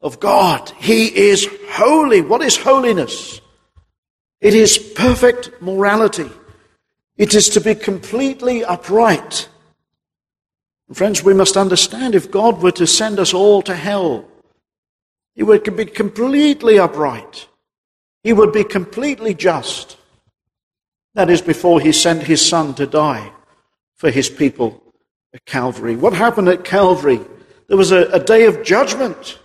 of 0.00 0.18
God. 0.18 0.70
He 0.78 1.14
is 1.14 1.46
holy. 1.68 2.22
What 2.22 2.40
is 2.40 2.56
holiness? 2.56 3.42
It 4.40 4.54
is 4.54 4.78
perfect 4.78 5.50
morality. 5.60 6.30
It 7.18 7.34
is 7.34 7.50
to 7.50 7.60
be 7.60 7.74
completely 7.74 8.64
upright. 8.64 9.48
Friends, 10.90 11.22
we 11.22 11.34
must 11.34 11.58
understand 11.58 12.14
if 12.14 12.30
God 12.30 12.62
were 12.62 12.72
to 12.72 12.86
send 12.86 13.18
us 13.18 13.34
all 13.34 13.60
to 13.62 13.74
hell, 13.74 14.26
he 15.34 15.42
would 15.42 15.76
be 15.76 15.86
completely 15.86 16.78
upright. 16.78 17.48
He 18.22 18.32
would 18.32 18.52
be 18.52 18.64
completely 18.64 19.34
just. 19.34 19.96
That 21.14 21.30
is 21.30 21.42
before 21.42 21.80
he 21.80 21.92
sent 21.92 22.22
his 22.22 22.46
son 22.46 22.74
to 22.74 22.86
die 22.86 23.32
for 23.96 24.10
his 24.10 24.28
people 24.28 24.82
at 25.34 25.44
Calvary. 25.44 25.96
What 25.96 26.12
happened 26.12 26.48
at 26.48 26.64
Calvary? 26.64 27.20
There 27.68 27.76
was 27.76 27.92
a, 27.92 28.08
a 28.10 28.20
day 28.20 28.46
of 28.46 28.62
judgment. 28.62 29.38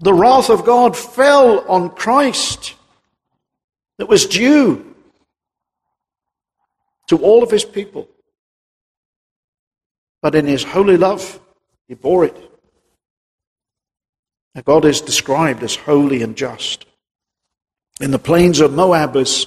The 0.00 0.14
wrath 0.14 0.50
of 0.50 0.64
God 0.64 0.96
fell 0.96 1.60
on 1.68 1.90
Christ 1.90 2.74
that 3.98 4.08
was 4.08 4.26
due 4.26 4.94
to 7.08 7.18
all 7.18 7.42
of 7.42 7.50
his 7.50 7.64
people. 7.64 8.08
But 10.22 10.34
in 10.34 10.46
his 10.46 10.62
holy 10.62 10.96
love, 10.96 11.40
he 11.88 11.94
bore 11.94 12.24
it. 12.24 12.36
God 14.64 14.84
is 14.84 15.00
described 15.00 15.62
as 15.62 15.76
holy 15.76 16.22
and 16.22 16.36
just. 16.36 16.86
In 18.00 18.10
the 18.10 18.18
plains 18.18 18.60
of 18.60 18.72
Moab 18.72 19.14
was, 19.14 19.46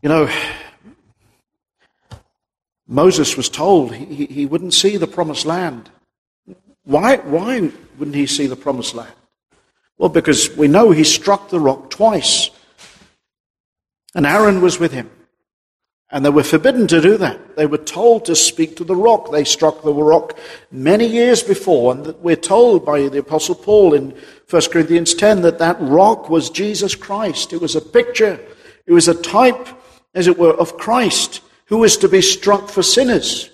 you 0.00 0.08
know, 0.08 0.28
Moses 2.86 3.36
was 3.36 3.48
told 3.48 3.94
he, 3.94 4.26
he 4.26 4.46
wouldn't 4.46 4.74
see 4.74 4.96
the 4.96 5.06
promised 5.06 5.46
land. 5.46 5.90
Why, 6.84 7.16
why 7.16 7.70
wouldn't 7.98 8.16
he 8.16 8.26
see 8.26 8.46
the 8.46 8.56
promised 8.56 8.94
land? 8.94 9.12
Well, 9.98 10.08
because 10.08 10.54
we 10.56 10.68
know 10.68 10.90
he 10.90 11.04
struck 11.04 11.48
the 11.48 11.60
rock 11.60 11.90
twice. 11.90 12.50
And 14.14 14.26
Aaron 14.26 14.60
was 14.60 14.78
with 14.78 14.92
him. 14.92 15.10
And 16.12 16.22
they 16.22 16.30
were 16.30 16.42
forbidden 16.42 16.86
to 16.88 17.00
do 17.00 17.16
that. 17.16 17.56
They 17.56 17.64
were 17.64 17.78
told 17.78 18.26
to 18.26 18.36
speak 18.36 18.76
to 18.76 18.84
the 18.84 18.94
rock. 18.94 19.32
They 19.32 19.44
struck 19.44 19.82
the 19.82 19.94
rock 19.94 20.38
many 20.70 21.06
years 21.06 21.42
before. 21.42 21.94
And 21.94 22.14
we're 22.20 22.36
told 22.36 22.84
by 22.84 23.08
the 23.08 23.20
Apostle 23.20 23.54
Paul 23.54 23.94
in 23.94 24.14
1 24.50 24.62
Corinthians 24.70 25.14
10 25.14 25.40
that 25.40 25.58
that 25.58 25.78
rock 25.80 26.28
was 26.28 26.50
Jesus 26.50 26.94
Christ. 26.94 27.54
It 27.54 27.62
was 27.62 27.74
a 27.74 27.80
picture, 27.80 28.38
it 28.86 28.92
was 28.92 29.08
a 29.08 29.20
type, 29.22 29.66
as 30.14 30.26
it 30.26 30.38
were, 30.38 30.52
of 30.52 30.76
Christ 30.76 31.40
who 31.66 31.78
was 31.78 31.96
to 31.96 32.08
be 32.08 32.20
struck 32.20 32.68
for 32.68 32.82
sinners. 32.82 33.48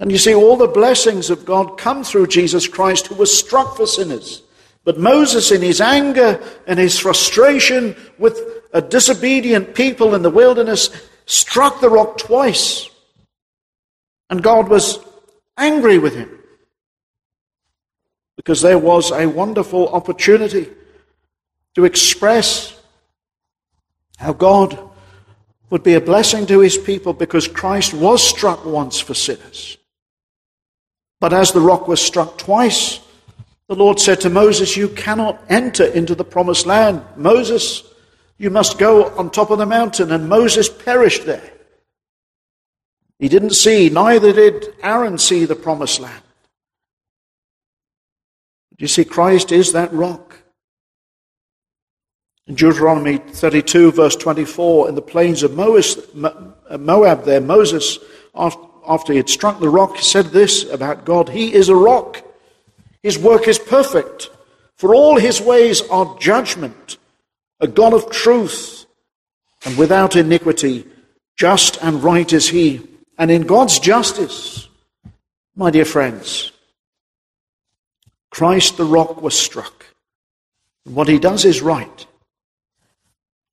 And 0.00 0.10
you 0.10 0.18
see, 0.18 0.34
all 0.34 0.56
the 0.56 0.66
blessings 0.66 1.30
of 1.30 1.46
God 1.46 1.78
come 1.78 2.02
through 2.02 2.26
Jesus 2.26 2.66
Christ 2.66 3.06
who 3.06 3.14
was 3.14 3.38
struck 3.38 3.76
for 3.76 3.86
sinners. 3.86 4.42
But 4.84 4.98
Moses, 4.98 5.52
in 5.52 5.62
his 5.62 5.80
anger 5.80 6.40
and 6.66 6.78
his 6.78 6.98
frustration 6.98 7.96
with 8.18 8.40
a 8.72 8.82
disobedient 8.82 9.74
people 9.74 10.14
in 10.14 10.22
the 10.22 10.30
wilderness 10.30 10.90
struck 11.26 11.80
the 11.80 11.90
rock 11.90 12.18
twice. 12.18 12.88
And 14.30 14.42
God 14.42 14.68
was 14.68 14.98
angry 15.56 15.98
with 15.98 16.14
him 16.14 16.30
because 18.36 18.62
there 18.62 18.78
was 18.78 19.10
a 19.10 19.26
wonderful 19.26 19.88
opportunity 19.88 20.68
to 21.74 21.84
express 21.84 22.76
How 24.18 24.32
God 24.32 24.78
would 25.70 25.82
be 25.82 25.94
a 25.94 26.00
blessing 26.00 26.46
to 26.46 26.60
his 26.60 26.78
people 26.78 27.12
because 27.12 27.48
Christ 27.48 27.92
was 27.92 28.26
struck 28.26 28.64
once 28.64 28.98
for 28.98 29.14
sinners. 29.14 29.76
But 31.20 31.32
as 31.32 31.52
the 31.52 31.60
rock 31.60 31.88
was 31.88 32.00
struck 32.00 32.38
twice, 32.38 33.00
the 33.68 33.74
Lord 33.74 33.98
said 33.98 34.20
to 34.22 34.30
Moses, 34.30 34.76
You 34.76 34.88
cannot 34.88 35.42
enter 35.48 35.84
into 35.84 36.14
the 36.14 36.24
promised 36.24 36.66
land. 36.66 37.02
Moses, 37.16 37.82
you 38.38 38.50
must 38.50 38.78
go 38.78 39.06
on 39.16 39.30
top 39.30 39.50
of 39.50 39.58
the 39.58 39.66
mountain. 39.66 40.12
And 40.12 40.28
Moses 40.28 40.68
perished 40.68 41.26
there. 41.26 41.52
He 43.18 43.28
didn't 43.28 43.50
see, 43.50 43.88
neither 43.88 44.32
did 44.32 44.74
Aaron 44.82 45.18
see 45.18 45.46
the 45.46 45.56
promised 45.56 46.00
land. 46.00 46.22
You 48.78 48.88
see, 48.88 49.04
Christ 49.04 49.52
is 49.52 49.72
that 49.72 49.92
rock. 49.92 50.36
In 52.46 52.54
Deuteronomy 52.54 53.16
32, 53.16 53.92
verse 53.92 54.14
24, 54.16 54.90
in 54.90 54.94
the 54.94 55.02
plains 55.02 55.42
of 55.42 55.58
uh, 55.58 56.78
Moab, 56.78 57.24
there, 57.24 57.40
Moses, 57.40 57.98
after 58.34 59.12
he 59.12 59.16
had 59.16 59.30
struck 59.30 59.58
the 59.58 59.68
rock, 59.68 59.98
said 59.98 60.26
this 60.26 60.70
about 60.70 61.04
God 61.06 61.30
He 61.30 61.54
is 61.54 61.68
a 61.70 61.74
rock. 61.74 62.22
His 63.02 63.18
work 63.18 63.48
is 63.48 63.58
perfect, 63.58 64.30
for 64.76 64.94
all 64.94 65.18
his 65.18 65.40
ways 65.40 65.80
are 65.88 66.18
judgment, 66.18 66.98
a 67.60 67.66
God 67.66 67.94
of 67.94 68.10
truth, 68.10 68.86
and 69.64 69.76
without 69.76 70.16
iniquity, 70.16 70.86
just 71.36 71.82
and 71.82 72.02
right 72.02 72.32
is 72.32 72.48
he. 72.48 72.86
And 73.18 73.30
in 73.30 73.42
God's 73.42 73.78
justice, 73.78 74.68
my 75.54 75.70
dear 75.70 75.84
friends, 75.84 76.52
Christ 78.30 78.76
the 78.76 78.84
rock 78.84 79.22
was 79.22 79.38
struck. 79.38 79.86
And 80.84 80.94
what 80.94 81.08
he 81.08 81.18
does 81.18 81.44
is 81.44 81.62
right. 81.62 82.06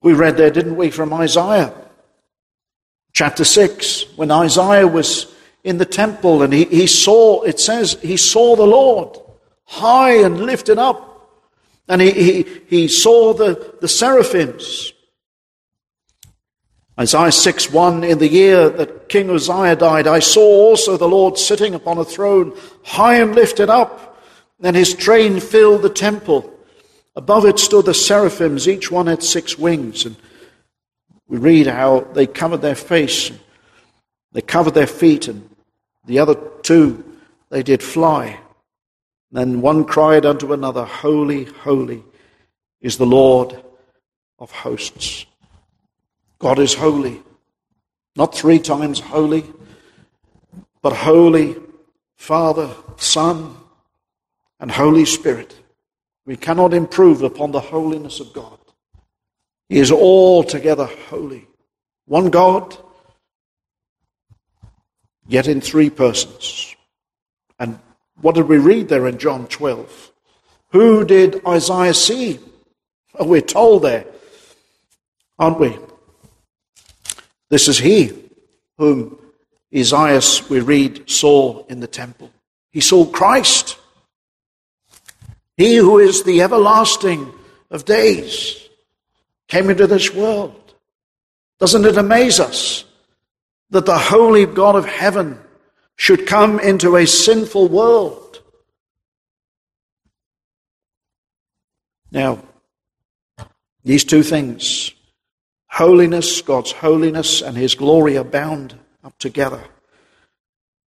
We 0.01 0.13
read 0.13 0.35
there, 0.35 0.51
didn't 0.51 0.75
we, 0.75 0.91
from 0.91 1.13
Isaiah 1.13 1.73
chapter 3.13 3.45
6, 3.45 4.17
when 4.17 4.31
Isaiah 4.31 4.87
was 4.87 5.33
in 5.63 5.77
the 5.77 5.85
temple 5.85 6.41
and 6.41 6.51
he, 6.51 6.65
he 6.65 6.87
saw, 6.87 7.43
it 7.43 7.59
says, 7.59 7.97
he 8.01 8.17
saw 8.17 8.55
the 8.55 8.67
Lord 8.67 9.17
high 9.65 10.23
and 10.23 10.41
lifted 10.41 10.77
up. 10.77 11.12
And 11.87 12.01
he, 12.01 12.11
he, 12.11 12.45
he 12.67 12.87
saw 12.87 13.33
the, 13.33 13.75
the 13.81 13.87
seraphims. 13.87 14.93
Isaiah 16.99 17.31
6 17.31 17.71
1 17.71 18.03
In 18.03 18.19
the 18.19 18.29
year 18.29 18.69
that 18.69 19.09
King 19.09 19.29
Uzziah 19.29 19.75
died, 19.75 20.07
I 20.07 20.19
saw 20.19 20.41
also 20.41 20.95
the 20.95 21.07
Lord 21.07 21.37
sitting 21.37 21.73
upon 21.73 21.97
a 21.97 22.05
throne, 22.05 22.55
high 22.83 23.15
and 23.15 23.33
lifted 23.33 23.69
up, 23.69 24.21
and 24.61 24.75
his 24.75 24.93
train 24.93 25.39
filled 25.39 25.81
the 25.81 25.89
temple. 25.89 26.49
Above 27.15 27.45
it 27.45 27.59
stood 27.59 27.85
the 27.85 27.93
seraphims, 27.93 28.67
each 28.67 28.91
one 28.91 29.07
had 29.07 29.23
six 29.23 29.57
wings. 29.57 30.05
And 30.05 30.15
we 31.27 31.37
read 31.37 31.67
how 31.67 32.01
they 32.13 32.27
covered 32.27 32.61
their 32.61 32.75
face, 32.75 33.31
they 34.31 34.41
covered 34.41 34.73
their 34.73 34.87
feet, 34.87 35.27
and 35.27 35.49
the 36.05 36.19
other 36.19 36.35
two 36.61 37.03
they 37.49 37.63
did 37.63 37.81
fly. 37.81 38.39
Then 39.33 39.61
one 39.61 39.83
cried 39.83 40.27
unto 40.27 40.53
another, 40.53 40.85
Holy, 40.85 41.45
holy 41.45 42.03
is 42.81 42.97
the 42.97 43.05
Lord 43.05 43.61
of 44.37 44.51
hosts. 44.51 45.25
God 46.37 46.59
is 46.59 46.75
holy. 46.75 47.19
Not 48.15 48.35
three 48.35 48.59
times 48.59 48.99
holy, 48.99 49.43
but 50.83 50.93
holy 50.93 51.55
Father, 52.15 52.75
Son, 52.97 53.57
and 54.59 54.71
Holy 54.71 55.03
Spirit. 55.03 55.55
We 56.27 56.37
cannot 56.37 56.73
improve 56.73 57.23
upon 57.23 57.51
the 57.51 57.59
holiness 57.59 58.19
of 58.19 58.33
God. 58.33 58.59
He 59.67 59.79
is 59.79 59.91
altogether 59.91 60.87
holy. 61.09 61.47
One 62.05 62.29
God, 62.29 62.77
yet 65.27 65.47
in 65.47 65.59
three 65.59 65.89
persons. 65.89 66.75
And 67.57 67.79
what 68.21 68.35
did 68.35 68.47
we 68.47 68.57
read 68.57 68.89
there 68.89 69.07
in 69.07 69.17
John 69.17 69.47
12? 69.47 70.11
Who 70.69 71.05
did 71.05 71.45
Isaiah 71.45 71.93
see? 71.93 72.39
Well, 73.13 73.27
we're 73.27 73.41
told 73.41 73.83
there, 73.83 74.05
aren't 75.37 75.59
we? 75.59 75.77
This 77.49 77.67
is 77.67 77.77
he 77.77 78.11
whom 78.77 79.19
Isaiah, 79.75 80.21
we 80.49 80.59
read, 80.59 81.09
saw 81.09 81.65
in 81.67 81.79
the 81.79 81.87
temple. 81.87 82.31
He 82.71 82.81
saw 82.81 83.05
Christ. 83.05 83.77
He 85.57 85.75
who 85.75 85.99
is 85.99 86.23
the 86.23 86.41
everlasting 86.41 87.31
of 87.69 87.85
days 87.85 88.67
came 89.47 89.69
into 89.69 89.87
this 89.87 90.13
world. 90.13 90.73
Doesn't 91.59 91.85
it 91.85 91.97
amaze 91.97 92.39
us 92.39 92.85
that 93.69 93.85
the 93.85 93.97
holy 93.97 94.45
God 94.45 94.75
of 94.75 94.85
heaven 94.85 95.39
should 95.95 96.27
come 96.27 96.59
into 96.59 96.95
a 96.95 97.05
sinful 97.05 97.67
world? 97.69 98.41
Now, 102.11 102.43
these 103.83 104.03
two 104.03 104.23
things, 104.23 104.91
holiness, 105.69 106.41
God's 106.41 106.71
holiness, 106.71 107.41
and 107.41 107.57
his 107.57 107.75
glory 107.75 108.17
are 108.17 108.23
bound 108.23 108.77
up 109.03 109.17
together. 109.17 109.63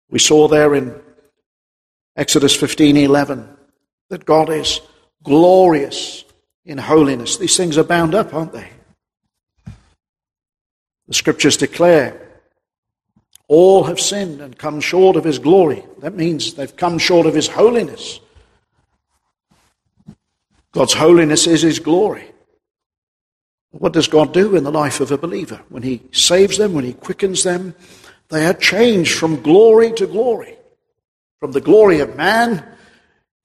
We 0.10 0.20
saw 0.20 0.48
there 0.48 0.74
in 0.76 1.00
Exodus 2.16 2.56
15:11 2.56 3.58
that 4.10 4.26
God 4.26 4.50
is 4.50 4.82
glorious 5.24 6.26
in 6.66 6.78
holiness. 6.78 7.38
These 7.38 7.56
things 7.56 7.78
are 7.78 7.84
bound 7.84 8.16
up, 8.16 8.34
aren't 8.34 8.54
they? 8.54 8.70
The 11.08 11.14
scriptures 11.14 11.58
declare 11.58 12.31
all 13.52 13.84
have 13.84 14.00
sinned 14.00 14.40
and 14.40 14.58
come 14.58 14.80
short 14.80 15.18
of 15.18 15.26
his 15.26 15.38
glory. 15.38 15.84
That 16.00 16.16
means 16.16 16.54
they've 16.54 16.74
come 16.74 16.98
short 16.98 17.28
of 17.28 17.34
his 17.34 17.50
holiness. 17.50 18.22
God's 20.72 20.94
holiness 20.94 21.48
is 21.48 21.62
his 21.62 21.80
glory. 21.80 22.32
What 23.72 23.92
does 23.92 24.08
God 24.08 24.34
do 24.34 24.56
in 24.56 24.64
the 24.64 24.72
life 24.72 25.02
of 25.02 25.12
a 25.12 25.18
believer? 25.18 25.60
When 25.68 25.84
he 25.84 26.02
saves 26.14 26.58
them, 26.58 26.72
when 26.72 26.86
he 26.86 26.94
quickens 26.94 27.44
them, 27.44 27.76
they 28.30 28.46
are 28.46 28.54
changed 28.54 29.16
from 29.16 29.42
glory 29.42 29.92
to 29.96 30.08
glory. 30.08 30.56
From 31.42 31.52
the 31.52 31.60
glory 31.60 32.00
of 32.00 32.16
man 32.16 32.66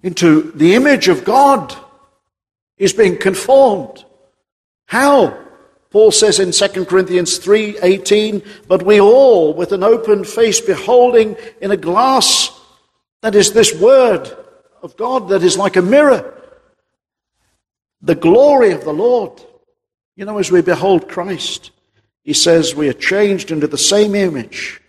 into 0.04 0.52
the 0.52 0.76
image 0.76 1.08
of 1.08 1.24
God 1.24 1.74
is 2.78 2.92
being 2.92 3.18
conformed. 3.18 4.04
How? 4.86 5.36
Paul 5.96 6.12
says 6.12 6.38
in 6.38 6.52
2 6.52 6.84
Corinthians 6.84 7.38
3:18, 7.38 8.42
but 8.68 8.82
we 8.82 9.00
all 9.00 9.54
with 9.54 9.72
an 9.72 9.82
open 9.82 10.24
face 10.24 10.60
beholding 10.60 11.38
in 11.62 11.70
a 11.70 11.76
glass 11.78 12.50
that 13.22 13.34
is 13.34 13.54
this 13.54 13.74
word 13.74 14.30
of 14.82 14.94
God 14.98 15.30
that 15.30 15.42
is 15.42 15.56
like 15.56 15.74
a 15.76 15.80
mirror 15.80 16.34
the 18.02 18.14
glory 18.14 18.72
of 18.72 18.84
the 18.84 18.92
Lord. 18.92 19.40
You 20.16 20.26
know 20.26 20.36
as 20.36 20.52
we 20.52 20.60
behold 20.60 21.08
Christ, 21.08 21.70
he 22.24 22.34
says 22.34 22.74
we 22.74 22.90
are 22.90 23.02
changed 23.12 23.50
into 23.50 23.66
the 23.66 23.78
same 23.78 24.14
image. 24.14 24.82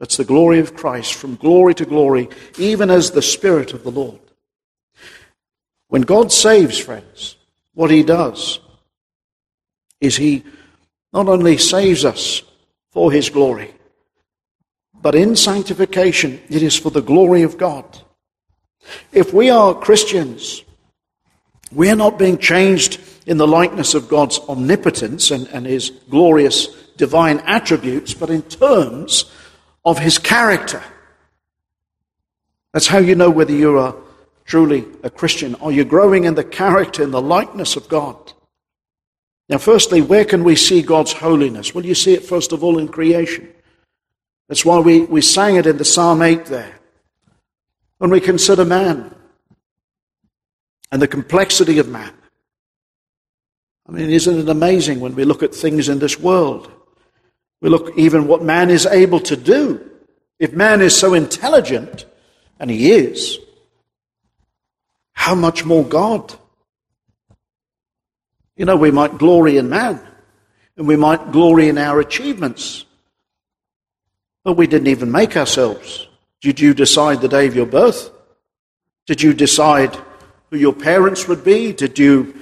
That's 0.00 0.16
the 0.16 0.24
glory 0.24 0.60
of 0.60 0.74
Christ 0.74 1.12
from 1.12 1.36
glory 1.36 1.74
to 1.74 1.84
glory, 1.84 2.30
even 2.56 2.88
as 2.88 3.10
the 3.10 3.20
spirit 3.20 3.74
of 3.74 3.84
the 3.84 3.90
Lord. 3.90 4.20
When 5.88 6.02
God 6.02 6.32
saves, 6.32 6.78
friends, 6.78 7.36
what 7.74 7.90
he 7.90 8.02
does 8.02 8.60
is 10.00 10.16
he 10.16 10.44
not 11.12 11.28
only 11.28 11.58
saves 11.58 12.04
us 12.04 12.42
for 12.90 13.10
his 13.10 13.30
glory, 13.30 13.74
but 15.00 15.14
in 15.14 15.36
sanctification, 15.36 16.40
it 16.48 16.62
is 16.62 16.76
for 16.76 16.90
the 16.90 17.02
glory 17.02 17.42
of 17.42 17.58
God. 17.58 18.02
If 19.12 19.32
we 19.32 19.50
are 19.50 19.74
Christians, 19.74 20.64
we 21.72 21.90
are 21.90 21.96
not 21.96 22.18
being 22.18 22.38
changed 22.38 23.00
in 23.26 23.36
the 23.36 23.46
likeness 23.46 23.94
of 23.94 24.08
God's 24.08 24.38
omnipotence 24.48 25.30
and, 25.30 25.46
and 25.48 25.66
his 25.66 25.90
glorious 26.10 26.66
divine 26.96 27.38
attributes, 27.40 28.14
but 28.14 28.30
in 28.30 28.42
terms 28.42 29.30
of 29.84 29.98
his 29.98 30.18
character. 30.18 30.82
That's 32.72 32.86
how 32.86 32.98
you 32.98 33.14
know 33.14 33.30
whether 33.30 33.52
you 33.52 33.78
are 33.78 33.94
truly 34.48 34.86
a 35.02 35.10
Christian? 35.10 35.54
Are 35.56 35.70
you 35.70 35.84
growing 35.84 36.24
in 36.24 36.34
the 36.34 36.42
character 36.42 37.04
and 37.04 37.12
the 37.12 37.22
likeness 37.22 37.76
of 37.76 37.88
God? 37.88 38.32
Now, 39.48 39.58
firstly, 39.58 40.02
where 40.02 40.24
can 40.24 40.44
we 40.44 40.56
see 40.56 40.82
God's 40.82 41.12
holiness? 41.12 41.74
Well, 41.74 41.86
you 41.86 41.94
see 41.94 42.14
it 42.14 42.24
first 42.24 42.52
of 42.52 42.62
all 42.62 42.78
in 42.78 42.88
creation. 42.88 43.48
That's 44.48 44.64
why 44.64 44.78
we, 44.78 45.00
we 45.00 45.20
sang 45.20 45.56
it 45.56 45.66
in 45.66 45.78
the 45.78 45.84
Psalm 45.84 46.22
8 46.22 46.46
there. 46.46 46.78
When 47.98 48.10
we 48.10 48.20
consider 48.20 48.64
man 48.64 49.14
and 50.92 51.02
the 51.02 51.08
complexity 51.08 51.78
of 51.78 51.88
man. 51.88 52.12
I 53.88 53.92
mean, 53.92 54.10
isn't 54.10 54.38
it 54.38 54.48
amazing 54.48 55.00
when 55.00 55.14
we 55.14 55.24
look 55.24 55.42
at 55.42 55.54
things 55.54 55.88
in 55.88 55.98
this 55.98 56.18
world? 56.18 56.70
We 57.60 57.68
look 57.68 57.96
even 57.96 58.26
what 58.26 58.42
man 58.42 58.70
is 58.70 58.86
able 58.86 59.20
to 59.20 59.36
do. 59.36 59.84
If 60.38 60.52
man 60.52 60.80
is 60.80 60.96
so 60.96 61.14
intelligent, 61.14 62.04
and 62.60 62.70
he 62.70 62.92
is, 62.92 63.38
how 65.12 65.34
much 65.34 65.64
more 65.64 65.84
God? 65.84 66.34
You 68.58 68.64
know, 68.64 68.76
we 68.76 68.90
might 68.90 69.16
glory 69.16 69.56
in 69.56 69.70
man. 69.70 70.00
and 70.76 70.86
we 70.86 70.96
might 70.96 71.32
glory 71.32 71.68
in 71.68 71.78
our 71.78 71.98
achievements. 71.98 72.84
But 74.44 74.52
we 74.52 74.66
didn't 74.66 74.88
even 74.88 75.10
make 75.10 75.36
ourselves. 75.36 76.06
Did 76.40 76.60
you 76.60 76.74
decide 76.74 77.20
the 77.20 77.28
day 77.28 77.46
of 77.46 77.56
your 77.56 77.66
birth? 77.66 78.10
Did 79.06 79.22
you 79.22 79.32
decide 79.32 79.96
who 80.50 80.56
your 80.56 80.72
parents 80.72 81.26
would 81.26 81.42
be? 81.42 81.72
Did 81.72 81.98
you 81.98 82.34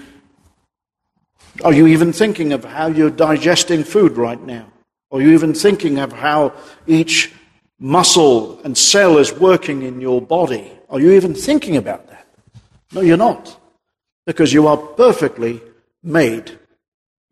are 1.65 1.73
you 1.73 1.87
even 1.87 2.13
thinking 2.13 2.53
of 2.53 2.65
how 2.65 2.89
you're 2.89 3.11
digesting 3.11 3.83
food 3.83 4.19
right 4.19 4.41
now? 4.43 4.67
Are 5.11 5.23
you 5.23 5.33
even 5.33 5.55
thinking 5.55 5.99
of 5.99 6.13
how 6.13 6.53
each 6.87 7.33
muscle 7.79 8.61
and 8.63 8.77
cell 8.77 9.17
is 9.17 9.33
working 9.33 9.83
in 9.83 10.01
your 10.01 10.21
body? 10.21 10.71
Are 10.91 11.01
you 11.01 11.13
even 11.13 11.35
thinking 11.35 11.77
about 11.77 12.09
that? 12.09 12.27
No, 12.93 13.01
you're 13.01 13.17
not. 13.17 13.59
Because 14.27 14.53
you 14.53 14.67
are 14.67 14.77
perfectly 14.77 15.63
made. 16.07 16.59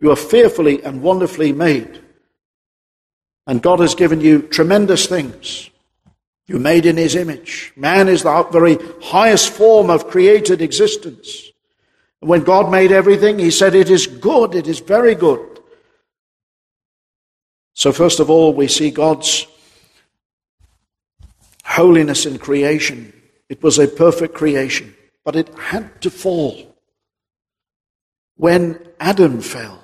You 0.00 0.10
are 0.10 0.16
fearfully 0.16 0.82
and 0.82 1.02
wonderfully 1.02 1.52
made. 1.52 2.00
And 3.46 3.62
God 3.62 3.80
has 3.80 3.94
given 3.94 4.20
you 4.20 4.42
tremendous 4.42 5.06
things. 5.06 5.70
You're 6.46 6.60
made 6.60 6.84
in 6.84 6.96
His 6.96 7.14
image. 7.14 7.72
Man 7.76 8.08
is 8.08 8.22
the 8.22 8.46
very 8.50 8.78
highest 9.02 9.50
form 9.50 9.88
of 9.90 10.08
created 10.08 10.60
existence. 10.60 11.50
And 12.20 12.28
When 12.28 12.42
God 12.42 12.70
made 12.70 12.92
everything, 12.92 13.38
He 13.38 13.50
said, 13.50 13.74
It 13.74 13.90
is 13.90 14.06
good, 14.06 14.54
it 14.54 14.66
is 14.66 14.80
very 14.80 15.14
good. 15.14 15.60
So, 17.74 17.92
first 17.92 18.20
of 18.20 18.30
all, 18.30 18.52
we 18.52 18.68
see 18.68 18.90
God's 18.90 19.46
holiness 21.64 22.24
in 22.26 22.38
creation. 22.38 23.12
It 23.48 23.62
was 23.62 23.78
a 23.78 23.88
perfect 23.88 24.34
creation, 24.34 24.94
but 25.24 25.36
it 25.36 25.48
had 25.58 26.00
to 26.02 26.10
fall 26.10 26.73
when 28.37 28.80
Adam 29.01 29.41
fell 29.41 29.82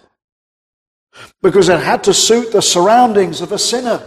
because 1.43 1.69
it 1.69 1.81
had 1.81 2.05
to 2.05 2.15
suit 2.15 2.53
the 2.53 2.63
surroundings 2.63 3.41
of 3.41 3.53
a 3.53 3.59
sinner. 3.59 4.01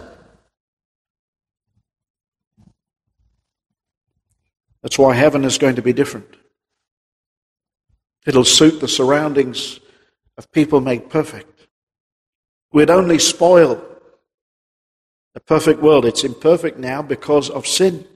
That's 4.82 4.98
why 4.98 5.14
heaven 5.14 5.44
is 5.44 5.58
going 5.58 5.76
to 5.76 5.82
be 5.82 5.92
different. 5.92 6.26
It'll 8.26 8.44
suit 8.44 8.80
the 8.80 8.88
surroundings 8.88 9.80
of 10.36 10.50
people 10.52 10.80
made 10.80 11.08
perfect. 11.10 11.66
We'd 12.72 12.90
only 12.90 13.18
spoil 13.18 13.82
a 15.34 15.40
perfect 15.40 15.80
world. 15.80 16.04
It's 16.04 16.24
imperfect 16.24 16.78
now 16.78 17.02
because 17.02 17.50
of 17.50 17.66
sin. 17.66 18.06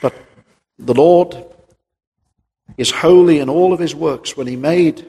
But 0.00 0.14
the 0.78 0.94
Lord 0.94 1.55
is 2.76 2.90
holy 2.90 3.38
in 3.38 3.48
all 3.48 3.72
of 3.72 3.78
his 3.78 3.94
works. 3.94 4.36
When 4.36 4.46
he 4.46 4.56
made 4.56 5.08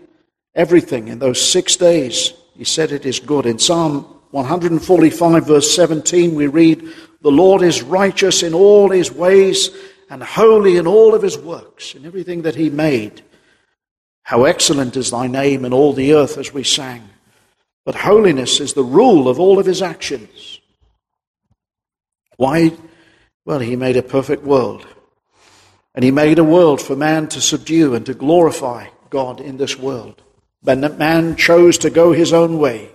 everything 0.55 1.07
in 1.07 1.20
those 1.20 1.41
six 1.41 1.76
days, 1.76 2.34
he 2.55 2.63
said 2.63 2.91
it 2.91 3.05
is 3.05 3.20
good. 3.20 3.45
In 3.45 3.59
Psalm 3.59 4.03
145, 4.32 5.47
verse 5.47 5.76
17, 5.76 6.36
we 6.36 6.47
read, 6.47 6.88
The 7.22 7.32
Lord 7.32 7.61
is 7.61 7.84
righteous 7.84 8.43
in 8.43 8.53
all 8.53 8.89
his 8.89 9.11
ways 9.11 9.70
and 10.09 10.24
holy 10.24 10.78
in 10.78 10.88
all 10.88 11.13
of 11.13 11.22
his 11.22 11.38
works, 11.38 11.93
in 11.95 12.05
everything 12.05 12.43
that 12.43 12.55
he 12.55 12.70
made. 12.70 13.24
How 14.24 14.43
excellent 14.43 14.97
is 14.97 15.11
thy 15.11 15.28
name 15.28 15.65
in 15.65 15.74
all 15.74 15.93
the 15.93 16.13
earth, 16.13 16.38
as 16.38 16.53
we 16.53 16.63
sang. 16.63 17.09
But 17.86 17.95
holiness 17.95 18.59
is 18.59 18.74
the 18.74 18.84
rule 18.84 19.30
of 19.30 19.39
all 19.39 19.59
of 19.59 19.65
his 19.65 19.82
actions. 19.82 20.59
Why? 22.36 22.74
Well, 23.45 23.59
he 23.59 23.76
made 23.76 23.95
a 23.95 24.03
perfect 24.03 24.43
world. 24.43 24.86
And 25.97 26.03
he 26.03 26.11
made 26.11 26.37
a 26.37 26.43
world 26.43 26.79
for 26.79 26.95
man 26.95 27.27
to 27.29 27.41
subdue 27.41 27.95
and 27.95 28.05
to 28.05 28.13
glorify 28.13 28.85
God 29.09 29.41
in 29.41 29.57
this 29.57 29.79
world. 29.79 30.21
But 30.61 30.99
man 30.99 31.35
chose 31.35 31.79
to 31.79 31.89
go 31.89 32.11
his 32.11 32.31
own 32.33 32.59
way 32.59 32.91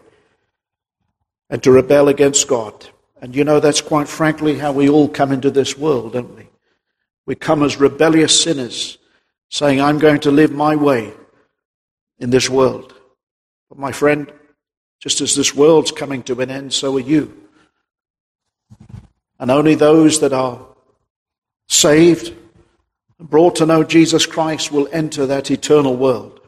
and 1.50 1.60
to 1.64 1.72
rebel 1.72 2.06
against 2.06 2.46
God. 2.46 2.86
And 3.20 3.34
you 3.34 3.42
know, 3.42 3.58
that's 3.58 3.80
quite 3.80 4.06
frankly 4.06 4.56
how 4.56 4.70
we 4.70 4.88
all 4.88 5.08
come 5.08 5.32
into 5.32 5.50
this 5.50 5.76
world, 5.76 6.12
don't 6.12 6.36
we? 6.36 6.46
We 7.26 7.34
come 7.34 7.64
as 7.64 7.76
rebellious 7.76 8.40
sinners, 8.40 8.98
saying, 9.50 9.80
I'm 9.80 9.98
going 9.98 10.20
to 10.20 10.30
live 10.30 10.52
my 10.52 10.76
way 10.76 11.12
in 12.20 12.30
this 12.30 12.48
world. 12.48 12.94
But 13.68 13.80
my 13.80 13.90
friend, 13.90 14.32
just 15.00 15.20
as 15.20 15.34
this 15.34 15.56
world's 15.56 15.90
coming 15.90 16.22
to 16.22 16.40
an 16.40 16.52
end, 16.52 16.72
so 16.72 16.96
are 16.98 17.00
you. 17.00 17.36
And 19.40 19.50
only 19.50 19.74
those 19.74 20.20
that 20.20 20.32
are 20.32 20.64
saved 21.66 22.36
brought 23.30 23.56
to 23.56 23.66
know 23.66 23.84
Jesus 23.84 24.26
Christ 24.26 24.72
will 24.72 24.88
enter 24.92 25.26
that 25.26 25.50
eternal 25.50 25.96
world. 25.96 26.40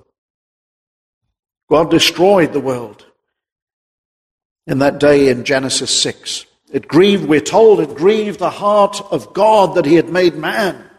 God 1.69 1.91
destroyed 1.91 2.53
the 2.53 2.61
world 2.61 3.05
in 4.67 4.79
that 4.79 4.99
day 4.99 5.29
in 5.29 5.45
Genesis 5.45 5.91
6. 6.03 6.47
It 6.73 6.89
grieved, 6.89 7.27
we're 7.27 7.41
told, 7.41 7.81
it 7.81 7.95
grieved 7.95 8.39
the 8.39 8.51
heart 8.51 9.01
of 9.11 9.33
God 9.33 9.75
that 9.77 9.87
he 9.87 9.95
had 9.95 10.09
made 10.09 10.35
man. 10.35 10.91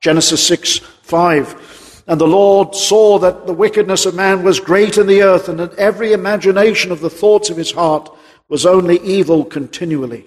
Genesis 0.00 0.46
6 0.46 0.78
5. 0.78 2.04
And 2.06 2.20
the 2.20 2.26
Lord 2.26 2.74
saw 2.74 3.18
that 3.18 3.46
the 3.46 3.52
wickedness 3.52 4.06
of 4.06 4.14
man 4.14 4.42
was 4.42 4.60
great 4.60 4.96
in 4.96 5.06
the 5.06 5.22
earth, 5.22 5.48
and 5.48 5.58
that 5.58 5.74
every 5.74 6.12
imagination 6.12 6.92
of 6.92 7.00
the 7.00 7.10
thoughts 7.10 7.50
of 7.50 7.56
his 7.56 7.72
heart 7.72 8.08
was 8.48 8.64
only 8.64 8.98
evil 9.00 9.44
continually. 9.44 10.26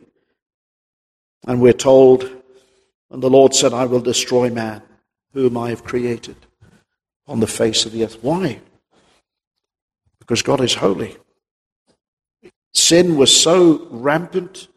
And 1.48 1.60
we're 1.62 1.74
told, 1.74 2.30
and 3.12 3.22
the 3.22 3.30
Lord 3.30 3.54
said, 3.54 3.74
I 3.74 3.86
will 3.86 4.00
destroy 4.00 4.50
man, 4.50 4.82
whom 5.34 5.58
I 5.58 5.70
have 5.70 5.84
created 5.84 6.38
on 7.28 7.40
the 7.40 7.48
face 7.48 7.86
of 7.86 7.92
the 7.92 8.04
earth. 8.06 8.18
Why? 8.22 8.62
Because 10.20 10.42
God 10.42 10.62
is 10.62 10.76
holy. 10.76 11.18
Sin 12.74 13.18
was 13.18 13.36
so 13.36 13.88
rampant 13.92 14.70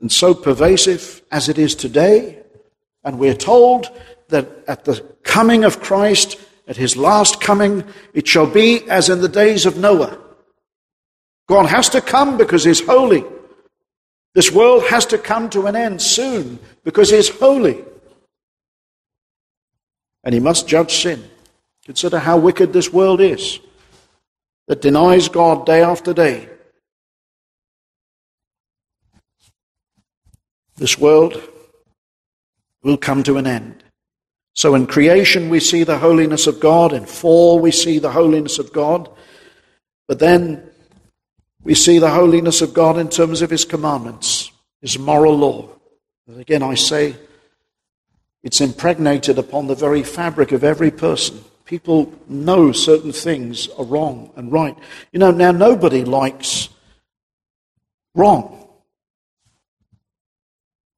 and 0.00 0.10
so 0.10 0.34
pervasive 0.34 1.22
as 1.30 1.48
it 1.48 1.56
is 1.56 1.74
today. 1.74 2.42
And 3.04 3.18
we're 3.18 3.34
told 3.34 3.88
that 4.28 4.48
at 4.66 4.84
the 4.84 5.00
coming 5.22 5.62
of 5.62 5.80
Christ, 5.80 6.38
at 6.66 6.76
his 6.76 6.96
last 6.96 7.40
coming, 7.40 7.84
it 8.12 8.26
shall 8.26 8.46
be 8.46 8.88
as 8.90 9.08
in 9.08 9.20
the 9.20 9.28
days 9.28 9.66
of 9.66 9.76
Noah. 9.76 10.18
God 11.48 11.66
has 11.66 11.88
to 11.90 12.00
come 12.00 12.36
because 12.36 12.64
he's 12.64 12.84
holy. 12.84 13.24
This 14.36 14.52
world 14.52 14.84
has 14.84 15.06
to 15.06 15.18
come 15.18 15.50
to 15.50 15.66
an 15.66 15.74
end 15.74 16.00
soon 16.00 16.60
because 16.84 17.10
he's 17.10 17.28
holy. 17.28 17.82
And 20.22 20.32
he 20.32 20.40
must 20.40 20.68
judge 20.68 20.94
sin. 20.94 21.24
Consider 21.84 22.20
how 22.20 22.36
wicked 22.36 22.72
this 22.72 22.92
world 22.92 23.20
is 23.20 23.58
that 24.68 24.82
denies 24.82 25.28
God 25.28 25.66
day 25.66 25.82
after 25.82 26.12
day 26.12 26.48
This 30.76 30.98
world 30.98 31.40
will 32.82 32.98
come 32.98 33.22
to 33.24 33.38
an 33.38 33.46
end. 33.46 33.82
So 34.54 34.74
in 34.74 34.86
creation 34.86 35.48
we 35.48 35.60
see 35.60 35.84
the 35.84 35.98
holiness 35.98 36.46
of 36.46 36.60
God, 36.60 36.92
in 36.92 37.06
fall 37.06 37.58
we 37.58 37.70
see 37.70 37.98
the 37.98 38.12
holiness 38.12 38.58
of 38.58 38.72
God, 38.72 39.08
but 40.06 40.18
then 40.18 40.70
we 41.66 41.74
see 41.74 41.98
the 41.98 42.10
holiness 42.10 42.62
of 42.62 42.72
God 42.72 42.96
in 42.96 43.08
terms 43.08 43.42
of 43.42 43.50
His 43.50 43.64
commandments, 43.64 44.52
His 44.80 45.00
moral 45.00 45.36
law. 45.36 45.68
And 46.28 46.40
again, 46.40 46.62
I 46.62 46.76
say 46.76 47.16
it's 48.44 48.60
impregnated 48.60 49.36
upon 49.36 49.66
the 49.66 49.74
very 49.74 50.04
fabric 50.04 50.52
of 50.52 50.62
every 50.62 50.92
person. 50.92 51.42
People 51.64 52.14
know 52.28 52.70
certain 52.70 53.10
things 53.10 53.68
are 53.70 53.84
wrong 53.84 54.30
and 54.36 54.52
right. 54.52 54.78
You 55.10 55.18
know, 55.18 55.32
now 55.32 55.50
nobody 55.50 56.04
likes 56.04 56.68
wrong. 58.14 58.68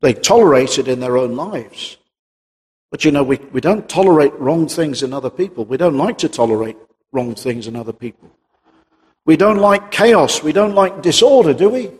They 0.02 0.12
tolerate 0.12 0.78
it 0.78 0.86
in 0.86 1.00
their 1.00 1.16
own 1.16 1.34
lives. 1.34 1.96
But 2.90 3.06
you 3.06 3.10
know, 3.10 3.22
we, 3.22 3.38
we 3.52 3.62
don't 3.62 3.88
tolerate 3.88 4.34
wrong 4.34 4.68
things 4.68 5.02
in 5.02 5.14
other 5.14 5.30
people. 5.30 5.64
We 5.64 5.78
don't 5.78 5.96
like 5.96 6.18
to 6.18 6.28
tolerate 6.28 6.76
wrong 7.10 7.34
things 7.34 7.66
in 7.66 7.74
other 7.74 7.94
people. 7.94 8.30
We 9.28 9.36
don't 9.36 9.58
like 9.58 9.90
chaos. 9.90 10.42
We 10.42 10.54
don't 10.54 10.74
like 10.74 11.02
disorder, 11.02 11.52
do 11.52 11.68
we? 11.68 11.90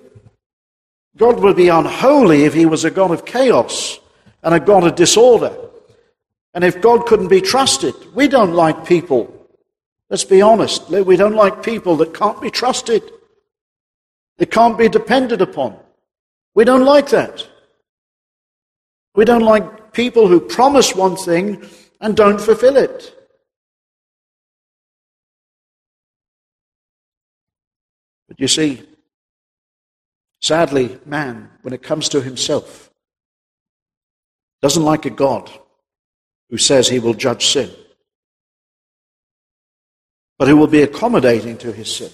God 1.18 1.40
would 1.40 1.56
be 1.56 1.68
unholy 1.68 2.44
if 2.44 2.54
he 2.54 2.64
was 2.64 2.86
a 2.86 2.90
God 2.90 3.10
of 3.10 3.26
chaos 3.26 4.00
and 4.42 4.54
a 4.54 4.58
God 4.58 4.84
of 4.84 4.94
disorder. 4.94 5.54
And 6.54 6.64
if 6.64 6.80
God 6.80 7.04
couldn't 7.04 7.28
be 7.28 7.42
trusted, 7.42 7.92
we 8.14 8.28
don't 8.28 8.54
like 8.54 8.86
people. 8.86 9.46
Let's 10.08 10.24
be 10.24 10.40
honest. 10.40 10.88
We 10.88 11.16
don't 11.16 11.34
like 11.34 11.62
people 11.62 11.96
that 11.98 12.14
can't 12.14 12.40
be 12.40 12.50
trusted. 12.50 13.02
They 14.38 14.46
can't 14.46 14.78
be 14.78 14.88
depended 14.88 15.42
upon. 15.42 15.76
We 16.54 16.64
don't 16.64 16.86
like 16.86 17.10
that. 17.10 17.46
We 19.14 19.26
don't 19.26 19.42
like 19.42 19.92
people 19.92 20.28
who 20.28 20.40
promise 20.40 20.94
one 20.94 21.16
thing 21.16 21.68
and 22.00 22.16
don't 22.16 22.40
fulfill 22.40 22.78
it. 22.78 23.17
You 28.38 28.48
see, 28.48 28.82
sadly, 30.40 30.98
man, 31.04 31.50
when 31.62 31.74
it 31.74 31.82
comes 31.82 32.08
to 32.10 32.22
himself, 32.22 32.90
doesn't 34.62 34.84
like 34.84 35.04
a 35.04 35.10
God 35.10 35.50
who 36.48 36.56
says 36.56 36.88
he 36.88 36.98
will 36.98 37.14
judge 37.14 37.46
sin. 37.46 37.70
but 40.38 40.46
who 40.46 40.56
will 40.56 40.68
be 40.68 40.82
accommodating 40.82 41.58
to 41.58 41.72
his 41.72 41.92
sin. 41.96 42.10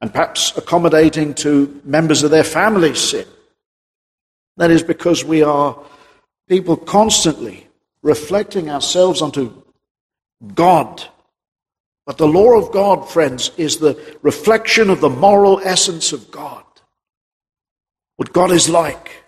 And 0.00 0.12
perhaps 0.12 0.56
accommodating 0.56 1.32
to 1.34 1.80
members 1.84 2.24
of 2.24 2.32
their 2.32 2.42
family's 2.42 2.98
sin. 2.98 3.26
That 4.56 4.72
is 4.72 4.82
because 4.82 5.24
we 5.24 5.44
are 5.44 5.78
people 6.48 6.76
constantly 6.76 7.68
reflecting 8.02 8.68
ourselves 8.68 9.22
onto 9.22 9.62
God. 10.54 11.04
But 12.06 12.18
the 12.18 12.26
law 12.26 12.58
of 12.58 12.72
God, 12.72 13.08
friends, 13.08 13.52
is 13.56 13.78
the 13.78 14.16
reflection 14.22 14.90
of 14.90 15.00
the 15.00 15.10
moral 15.10 15.60
essence 15.62 16.12
of 16.12 16.30
God. 16.30 16.64
What 18.16 18.32
God 18.32 18.50
is 18.50 18.68
like. 18.68 19.24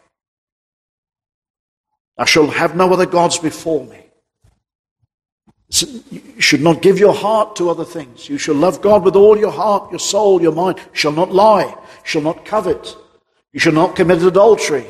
I 2.18 2.24
shall 2.24 2.48
have 2.48 2.76
no 2.76 2.92
other 2.92 3.06
gods 3.06 3.38
before 3.38 3.84
me. 3.84 4.00
You 5.70 6.40
should 6.40 6.60
not 6.60 6.82
give 6.82 6.98
your 6.98 7.14
heart 7.14 7.56
to 7.56 7.70
other 7.70 7.84
things. 7.84 8.28
You 8.28 8.38
shall 8.38 8.54
love 8.54 8.80
God 8.80 9.04
with 9.04 9.16
all 9.16 9.36
your 9.36 9.50
heart, 9.50 9.90
your 9.90 9.98
soul, 9.98 10.40
your 10.40 10.52
mind. 10.52 10.78
You 10.78 10.84
shall 10.92 11.12
not 11.12 11.32
lie. 11.32 11.64
You 11.64 12.04
shall 12.04 12.22
not 12.22 12.44
covet. 12.44 12.96
You 13.52 13.60
shall 13.60 13.72
not 13.72 13.96
commit 13.96 14.22
adultery. 14.22 14.86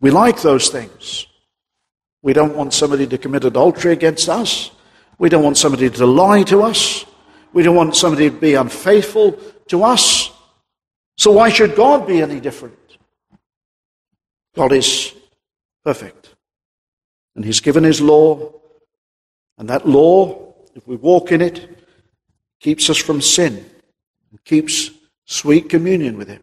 We 0.00 0.10
like 0.10 0.40
those 0.40 0.68
things. 0.68 1.26
We 2.22 2.32
don't 2.32 2.56
want 2.56 2.72
somebody 2.72 3.06
to 3.06 3.18
commit 3.18 3.44
adultery 3.44 3.92
against 3.92 4.28
us. 4.28 4.70
We 5.20 5.28
don't 5.28 5.44
want 5.44 5.58
somebody 5.58 5.90
to 5.90 6.06
lie 6.06 6.44
to 6.44 6.62
us. 6.62 7.04
We 7.52 7.62
don't 7.62 7.76
want 7.76 7.94
somebody 7.94 8.30
to 8.30 8.36
be 8.36 8.54
unfaithful 8.54 9.32
to 9.68 9.84
us. 9.84 10.32
So 11.18 11.32
why 11.32 11.50
should 11.50 11.76
God 11.76 12.06
be 12.06 12.22
any 12.22 12.40
different? 12.40 12.78
God 14.56 14.72
is 14.72 15.14
perfect. 15.84 16.34
And 17.36 17.44
He's 17.44 17.60
given 17.60 17.84
His 17.84 18.00
law. 18.00 18.50
And 19.58 19.68
that 19.68 19.86
law, 19.86 20.54
if 20.74 20.88
we 20.88 20.96
walk 20.96 21.32
in 21.32 21.42
it, 21.42 21.68
keeps 22.58 22.88
us 22.88 22.96
from 22.96 23.20
sin 23.20 23.68
and 24.30 24.42
keeps 24.46 24.90
sweet 25.26 25.68
communion 25.68 26.16
with 26.16 26.28
Him. 26.28 26.42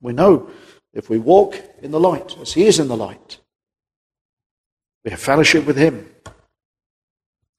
We 0.00 0.14
know 0.14 0.48
if 0.94 1.10
we 1.10 1.18
walk 1.18 1.60
in 1.82 1.90
the 1.90 2.00
light, 2.00 2.34
as 2.40 2.54
He 2.54 2.64
is 2.64 2.78
in 2.78 2.88
the 2.88 2.96
light, 2.96 3.40
we 5.04 5.10
have 5.10 5.20
fellowship 5.20 5.66
with 5.66 5.76
Him. 5.76 6.08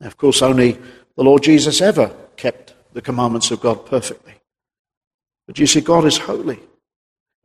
Of 0.01 0.17
course, 0.17 0.41
only 0.41 0.73
the 1.15 1.23
Lord 1.23 1.43
Jesus 1.43 1.81
ever 1.81 2.13
kept 2.37 2.73
the 2.93 3.01
commandments 3.01 3.51
of 3.51 3.61
God 3.61 3.85
perfectly. 3.85 4.33
But 5.47 5.59
you 5.59 5.67
see, 5.67 5.81
God 5.81 6.05
is 6.05 6.17
holy. 6.17 6.59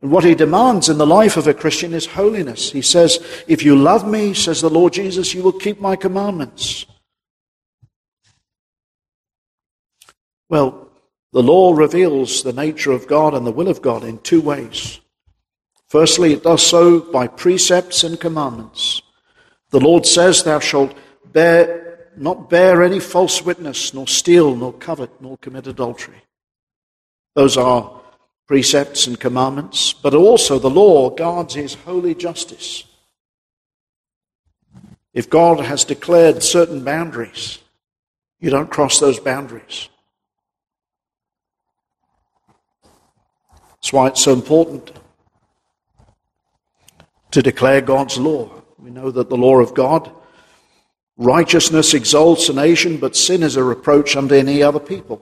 And 0.01 0.11
what 0.11 0.23
he 0.23 0.35
demands 0.35 0.89
in 0.89 0.97
the 0.97 1.07
life 1.07 1.37
of 1.37 1.47
a 1.47 1.53
Christian 1.53 1.93
is 1.93 2.05
holiness. 2.05 2.71
He 2.71 2.81
says, 2.81 3.17
If 3.47 3.63
you 3.63 3.75
love 3.75 4.07
me, 4.07 4.33
says 4.33 4.61
the 4.61 4.69
Lord 4.69 4.93
Jesus, 4.93 5.33
you 5.33 5.41
will 5.41 5.51
keep 5.51 5.79
my 5.79 5.95
commandments. 5.95 6.85
Well, 10.49 10.89
the 11.33 11.43
law 11.43 11.73
reveals 11.73 12.43
the 12.43 12.53
nature 12.53 12.91
of 12.91 13.07
God 13.07 13.33
and 13.33 13.45
the 13.45 13.51
will 13.51 13.67
of 13.67 13.81
God 13.81 14.03
in 14.03 14.19
two 14.19 14.41
ways. 14.41 14.99
Firstly, 15.87 16.33
it 16.33 16.43
does 16.43 16.65
so 16.65 16.99
by 16.99 17.27
precepts 17.27 18.03
and 18.03 18.19
commandments. 18.19 19.01
The 19.71 19.79
Lord 19.79 20.05
says, 20.05 20.43
Thou 20.43 20.59
shalt 20.59 20.95
bear, 21.25 21.84
not 22.17 22.49
bear 22.49 22.83
any 22.83 22.99
false 22.99 23.41
witness, 23.43 23.93
nor 23.93 24.07
steal, 24.07 24.55
nor 24.55 24.73
covet, 24.73 25.09
nor 25.21 25.37
commit 25.37 25.67
adultery. 25.67 26.23
Those 27.35 27.57
are 27.57 28.01
precepts 28.47 29.07
and 29.07 29.19
commandments, 29.19 29.93
but 29.93 30.13
also 30.13 30.59
the 30.59 30.69
law 30.69 31.09
guards 31.09 31.55
his 31.55 31.73
holy 31.73 32.15
justice. 32.15 32.83
If 35.13 35.29
God 35.29 35.59
has 35.59 35.85
declared 35.85 36.43
certain 36.43 36.83
boundaries, 36.83 37.59
you 38.39 38.49
don't 38.49 38.69
cross 38.69 38.99
those 38.99 39.19
boundaries. 39.19 39.89
That's 43.71 43.93
why 43.93 44.07
it's 44.07 44.23
so 44.23 44.33
important 44.33 44.91
to 47.31 47.41
declare 47.41 47.81
God's 47.81 48.17
law. 48.17 48.49
We 48.77 48.89
know 48.89 49.11
that 49.11 49.29
the 49.29 49.37
law 49.37 49.59
of 49.59 49.73
God, 49.73 50.11
righteousness 51.17 51.93
exalts 51.93 52.49
a 52.49 52.53
nation, 52.53 52.97
but 52.97 53.15
sin 53.15 53.43
is 53.43 53.55
a 53.55 53.63
reproach 53.63 54.15
unto 54.15 54.35
any 54.35 54.61
other 54.61 54.79
people. 54.79 55.21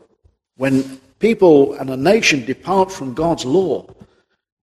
When 0.56 0.98
people 1.20 1.74
and 1.74 1.90
a 1.90 1.98
nation 1.98 2.46
depart 2.46 2.92
from 2.92 3.14
God's 3.14 3.46
law, 3.46 3.88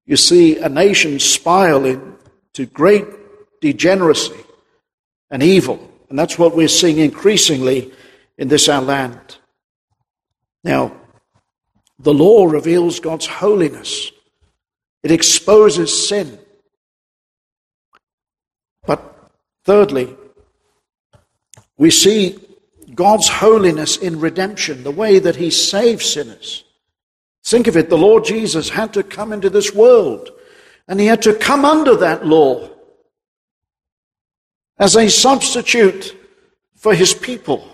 you 0.06 0.16
see 0.16 0.58
a 0.58 0.68
nation 0.68 1.18
spiral 1.18 1.86
into 1.86 2.66
great 2.72 3.06
degeneracy 3.60 4.44
and 5.30 5.42
evil. 5.42 5.88
And 6.08 6.18
that's 6.18 6.38
what 6.38 6.56
we're 6.56 6.68
seeing 6.68 6.98
increasingly 6.98 7.92
in 8.36 8.48
this 8.48 8.68
our 8.68 8.82
land. 8.82 9.38
Now, 10.64 10.92
the 11.98 12.14
law 12.14 12.46
reveals 12.46 12.98
God's 12.98 13.26
holiness. 13.26 14.10
It 15.02 15.10
exposes 15.10 16.08
sin. 16.08 16.38
But 18.86 19.30
thirdly, 19.64 20.16
we 21.80 21.90
see 21.90 22.38
God's 22.94 23.26
holiness 23.26 23.96
in 23.96 24.20
redemption, 24.20 24.84
the 24.84 24.90
way 24.90 25.18
that 25.18 25.36
He 25.36 25.50
saves 25.50 26.04
sinners. 26.04 26.62
Think 27.42 27.68
of 27.68 27.76
it, 27.78 27.88
the 27.88 27.96
Lord 27.96 28.26
Jesus 28.26 28.68
had 28.68 28.92
to 28.92 29.02
come 29.02 29.32
into 29.32 29.48
this 29.48 29.74
world, 29.74 30.28
and 30.86 31.00
He 31.00 31.06
had 31.06 31.22
to 31.22 31.32
come 31.32 31.64
under 31.64 31.96
that 31.96 32.26
law 32.26 32.68
as 34.78 34.94
a 34.94 35.08
substitute 35.08 36.14
for 36.76 36.94
His 36.94 37.14
people. 37.14 37.66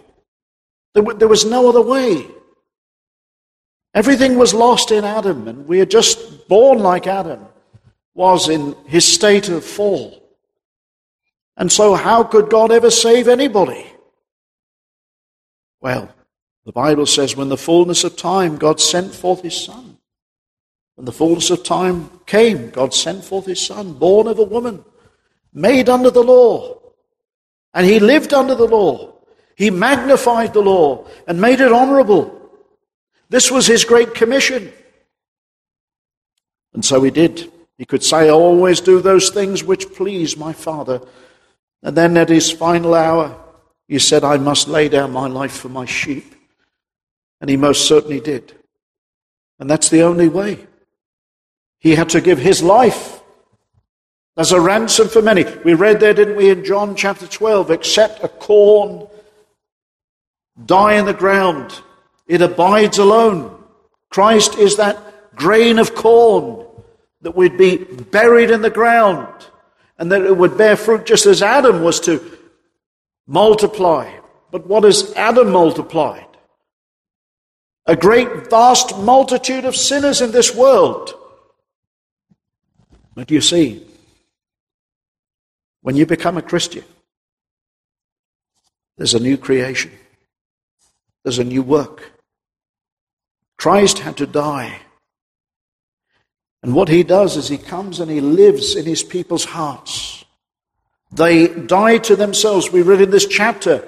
There 0.94 1.26
was 1.26 1.44
no 1.44 1.68
other 1.68 1.82
way. 1.82 2.28
Everything 3.92 4.38
was 4.38 4.54
lost 4.54 4.92
in 4.92 5.04
Adam, 5.04 5.48
and 5.48 5.66
we 5.66 5.80
are 5.80 5.84
just 5.84 6.46
born 6.46 6.78
like 6.78 7.09
Adam 7.09 7.44
was 8.14 8.48
in 8.48 8.76
his 8.86 9.04
state 9.04 9.48
of 9.48 9.64
fall. 9.64 10.22
And 11.57 11.72
so, 11.72 11.94
how 11.94 12.22
could 12.22 12.50
God 12.50 12.70
ever 12.70 12.92
save 12.92 13.26
anybody? 13.26 13.84
Well, 15.81 16.09
the 16.64 16.72
Bible 16.72 17.07
says 17.07 17.37
when 17.37 17.49
the 17.49 17.57
fullness 17.57 18.05
of 18.05 18.16
time, 18.16 18.57
God 18.57 18.81
sent 18.81 19.14
forth 19.14 19.43
his 19.43 19.57
Son. 19.57 19.99
When 20.97 21.05
the 21.05 21.12
fullness 21.12 21.51
of 21.51 21.62
time 21.62 22.11
came, 22.27 22.70
God 22.70 22.95
sent 22.95 23.24
forth 23.24 23.47
his 23.47 23.64
Son, 23.64 23.93
born 23.93 24.27
of 24.27 24.39
a 24.39 24.45
woman, 24.45 24.85
made 25.53 25.89
under 25.89 26.11
the 26.11 26.22
law. 26.22 26.79
And 27.74 27.87
he 27.87 28.01
lived 28.01 28.33
under 28.33 28.55
the 28.55 28.66
law. 28.66 29.12
He 29.55 29.70
magnified 29.70 30.55
the 30.55 30.62
law 30.62 31.07
and 31.27 31.41
made 31.41 31.61
it 31.61 31.72
honorable. 31.72 32.33
This 33.29 33.51
was 33.51 33.66
his 33.66 33.85
great 33.85 34.14
commission. 34.14 34.72
And 36.72 36.85
so 36.85 37.03
he 37.03 37.11
did. 37.11 37.53
He 37.79 37.85
could 37.85 38.03
say, 38.03 38.27
I 38.27 38.31
always 38.31 38.81
do 38.81 39.01
those 39.01 39.31
things 39.31 39.62
which 39.62 39.93
please 39.95 40.37
my 40.37 40.53
Father. 40.53 41.01
And 41.83 41.97
then 41.97 42.16
at 42.16 42.29
his 42.29 42.51
final 42.51 42.95
hour, 42.95 43.39
he 43.89 43.99
said, 43.99 44.24
I 44.24 44.37
must 44.37 44.68
lay 44.68 44.89
down 44.89 45.12
my 45.12 45.28
life 45.28 45.53
for 45.53 45.68
my 45.68 45.84
sheep. 45.84 46.34
And 47.41 47.49
he 47.49 47.57
most 47.57 47.87
certainly 47.87 48.20
did. 48.20 48.55
And 49.59 49.70
that's 49.70 49.89
the 49.89 50.03
only 50.03 50.28
way. 50.28 50.66
He 51.78 51.95
had 51.95 52.09
to 52.11 52.20
give 52.20 52.39
his 52.39 52.62
life 52.62 53.20
as 54.37 54.53
a 54.53 54.61
ransom 54.61 55.09
for 55.09 55.22
many. 55.22 55.45
We 55.64 55.74
read 55.74 56.01
there, 56.01 56.14
didn't 56.14 56.37
we, 56.37 56.51
in 56.51 56.64
John 56.64 56.97
chapter 56.97 57.26
12, 57.26 57.70
except 57.70 58.24
a 58.24 58.28
corn 58.28 59.07
die 60.64 60.95
in 60.95 61.05
the 61.05 61.14
ground, 61.14 61.80
it 62.26 62.43
abides 62.43 62.99
alone. 62.99 63.62
Christ 64.11 64.57
is 64.57 64.76
that 64.76 65.37
grain 65.37 65.78
of 65.78 65.95
corn 65.95 66.66
that 67.20 67.37
would 67.37 67.57
be 67.57 67.76
buried 67.76 68.51
in 68.51 68.62
the 68.62 68.70
ground 68.70 69.28
and 69.99 70.12
that 70.12 70.22
it 70.22 70.37
would 70.37 70.57
bear 70.57 70.76
fruit 70.76 71.07
just 71.07 71.26
as 71.26 71.43
Adam 71.43 71.82
was 71.82 72.01
to 72.01 72.36
multiply. 73.27 74.11
But 74.51 74.66
what 74.66 74.85
has 74.85 75.12
Adam 75.14 75.51
multiplied? 75.51 76.27
A 77.87 77.97
great, 77.97 78.51
vast 78.51 78.99
multitude 78.99 79.64
of 79.64 79.77
sinners 79.77 80.20
in 80.20 80.33
this 80.33 80.55
world. 80.55 81.14
But 83.14 83.31
you 83.31 83.41
see, 83.41 83.87
when 85.83 85.97
you 85.97 86.07
become 86.07 86.37
a 86.37 86.43
Christian, 86.43 86.85
there's 88.97 89.14
a 89.14 89.20
new 89.20 89.37
creation, 89.37 89.93
there's 91.22 91.39
a 91.39 91.45
new 91.45 91.62
work. 91.62 92.12
Christ 93.57 94.01
had 94.01 94.16
to 94.18 94.27
die 94.27 94.81
and 96.66 96.74
what 96.74 96.89
he 96.89 97.05
does 97.05 97.37
is 97.37 97.47
he 97.47 97.59
comes 97.59 98.01
and 98.01 98.11
he 98.11 98.20
lives 98.20 98.74
in 98.74 98.87
his 98.87 99.05
people's 99.05 99.45
hearts. 99.45 100.24
They 101.17 101.49
die 101.49 101.99
to 101.99 102.17
themselves. 102.17 102.71
We 102.71 102.83
read 102.83 103.01
in 103.01 103.11
this 103.11 103.27
chapter 103.27 103.87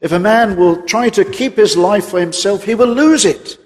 if 0.00 0.12
a 0.12 0.18
man 0.18 0.56
will 0.56 0.82
try 0.82 1.10
to 1.10 1.24
keep 1.24 1.56
his 1.56 1.76
life 1.76 2.06
for 2.06 2.20
himself, 2.20 2.64
he 2.64 2.74
will 2.74 2.88
lose 2.88 3.24
it. 3.24 3.58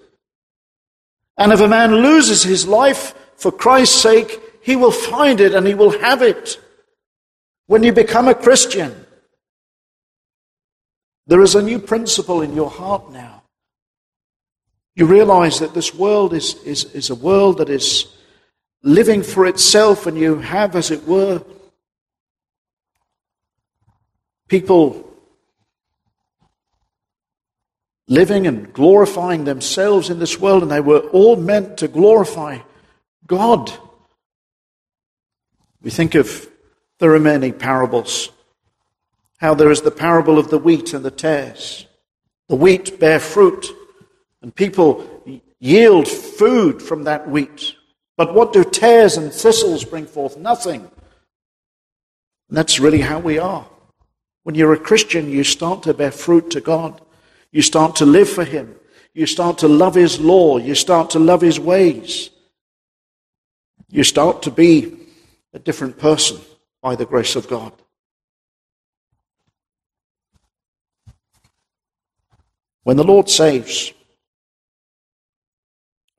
And 1.37 1.53
if 1.53 1.61
a 1.61 1.69
man 1.69 1.95
loses 1.95 2.43
his 2.43 2.67
life 2.67 3.15
for 3.37 3.53
Christ's 3.53 4.01
sake, 4.01 4.41
he 4.63 4.75
will 4.75 4.91
find 4.91 5.41
it 5.41 5.55
and 5.55 5.67
he 5.67 5.75
will 5.75 5.97
have 6.01 6.23
it. 6.23 6.59
When 7.67 7.85
you 7.85 7.93
become 7.93 8.27
a 8.27 8.35
Christian, 8.35 9.05
There 11.27 11.41
is 11.41 11.55
a 11.55 11.63
new 11.63 11.79
principle 11.79 12.43
in 12.43 12.55
your 12.55 12.71
heart 12.71 13.11
now. 13.11 13.43
You 14.95 15.07
realize 15.07 15.59
that 15.61 15.75
this 15.75 15.95
world 15.95 16.35
is, 16.35 16.55
is, 16.65 16.85
is 16.93 17.11
a 17.11 17.15
world 17.15 17.59
that 17.59 17.71
is 17.71 18.07
living 18.83 19.23
for 19.23 19.47
itself, 19.47 20.07
and 20.07 20.19
you 20.19 20.37
have, 20.37 20.77
as 20.77 20.91
it 20.91 21.09
were, 21.09 21.43
people 24.49 25.11
living 28.09 28.47
and 28.47 28.73
glorifying 28.73 29.45
themselves 29.45 30.11
in 30.11 30.19
this 30.19 30.39
world, 30.39 30.63
and 30.63 30.71
they 30.71 30.81
were 30.81 31.01
all 31.11 31.37
meant 31.37 31.79
to 31.79 31.89
glorify 31.89 32.59
God. 33.27 33.73
We 35.83 35.91
think 35.91 36.15
of 36.15 36.49
there 36.99 37.15
are 37.15 37.21
many 37.21 37.53
parables. 37.53 38.31
How 39.39 39.55
there 39.55 39.71
is 39.71 39.83
the 39.83 39.91
parable 39.91 40.39
of 40.39 40.49
the 40.49 40.59
wheat 40.59 40.95
and 40.95 41.05
the 41.05 41.11
tares. 41.11 41.87
The 42.49 42.57
wheat 42.57 43.01
bear 43.01 43.19
fruit, 43.19 43.67
and 44.43 44.55
people 44.55 45.05
yield 45.59 46.07
food 46.07 46.83
from 46.83 47.05
that 47.05 47.29
wheat. 47.29 47.75
But 48.17 48.35
what 48.35 48.53
do 48.53 48.65
tares 48.65 49.17
and 49.17 49.33
thistles 49.33 49.85
bring 49.85 50.07
forth? 50.07 50.37
Nothing. 50.37 50.83
And 52.49 52.59
that's 52.59 52.79
really 52.79 53.01
how 53.01 53.19
we 53.19 53.39
are. 53.39 53.67
When 54.45 54.55
you're 54.55 54.75
a 54.75 54.79
Christian, 54.79 55.31
you 55.31 55.43
start 55.43 55.83
to 55.83 55.95
bear 55.95 56.11
fruit 56.11 56.51
to 56.51 56.61
God. 56.61 57.01
You 57.51 57.63
start 57.63 57.97
to 57.97 58.07
live 58.07 58.29
for 58.29 58.45
Him. 58.45 58.75
You 59.15 59.27
start 59.27 59.59
to 59.59 59.69
love 59.69 59.95
His 59.95 60.21
law. 60.21 60.59
You 60.59 60.75
start 60.75 61.11
to 61.11 61.19
love 61.19 61.41
His 61.41 61.59
ways. 61.59 62.31
You 63.89 64.05
start 64.05 64.43
to 64.43 64.51
be 64.51 64.97
a 65.53 65.59
different 65.59 65.99
person 65.99 66.41
by 66.83 66.95
the 66.95 67.07
grace 67.07 67.37
of 67.37 67.49
God. 67.49 67.73
When 72.83 72.99
the 72.99 73.05
Lord 73.05 73.31
saves, 73.31 73.93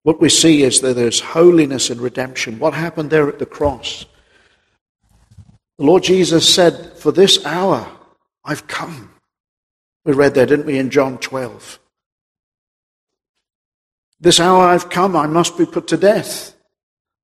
what 0.02 0.20
we 0.20 0.30
see 0.30 0.64
is 0.64 0.82
that 0.82 0.96
there's 0.96 1.20
holiness 1.20 1.92
and 1.92 2.02
redemption. 2.02 2.58
What 2.58 2.74
happened 2.74 3.12
there 3.12 3.30
at 3.30 3.38
the 3.38 3.46
cross? 3.46 4.06
The 5.78 5.86
Lord 5.86 6.04
Jesus 6.04 6.52
said, 6.52 6.98
For 6.98 7.12
this 7.12 7.46
hour 7.46 7.92
I've 8.46 8.68
come. 8.68 9.12
We 10.06 10.14
read 10.14 10.36
that, 10.36 10.50
didn't 10.50 10.68
we, 10.68 10.78
in 10.78 10.92
John 10.92 11.18
12? 11.18 11.80
This 14.20 14.40
hour 14.40 14.64
I've 14.64 14.90
come, 14.90 15.16
I 15.16 15.28
must 15.28 15.58
be 15.58 15.66
put 15.66 15.88
to 15.88 15.98
death. 15.98 16.56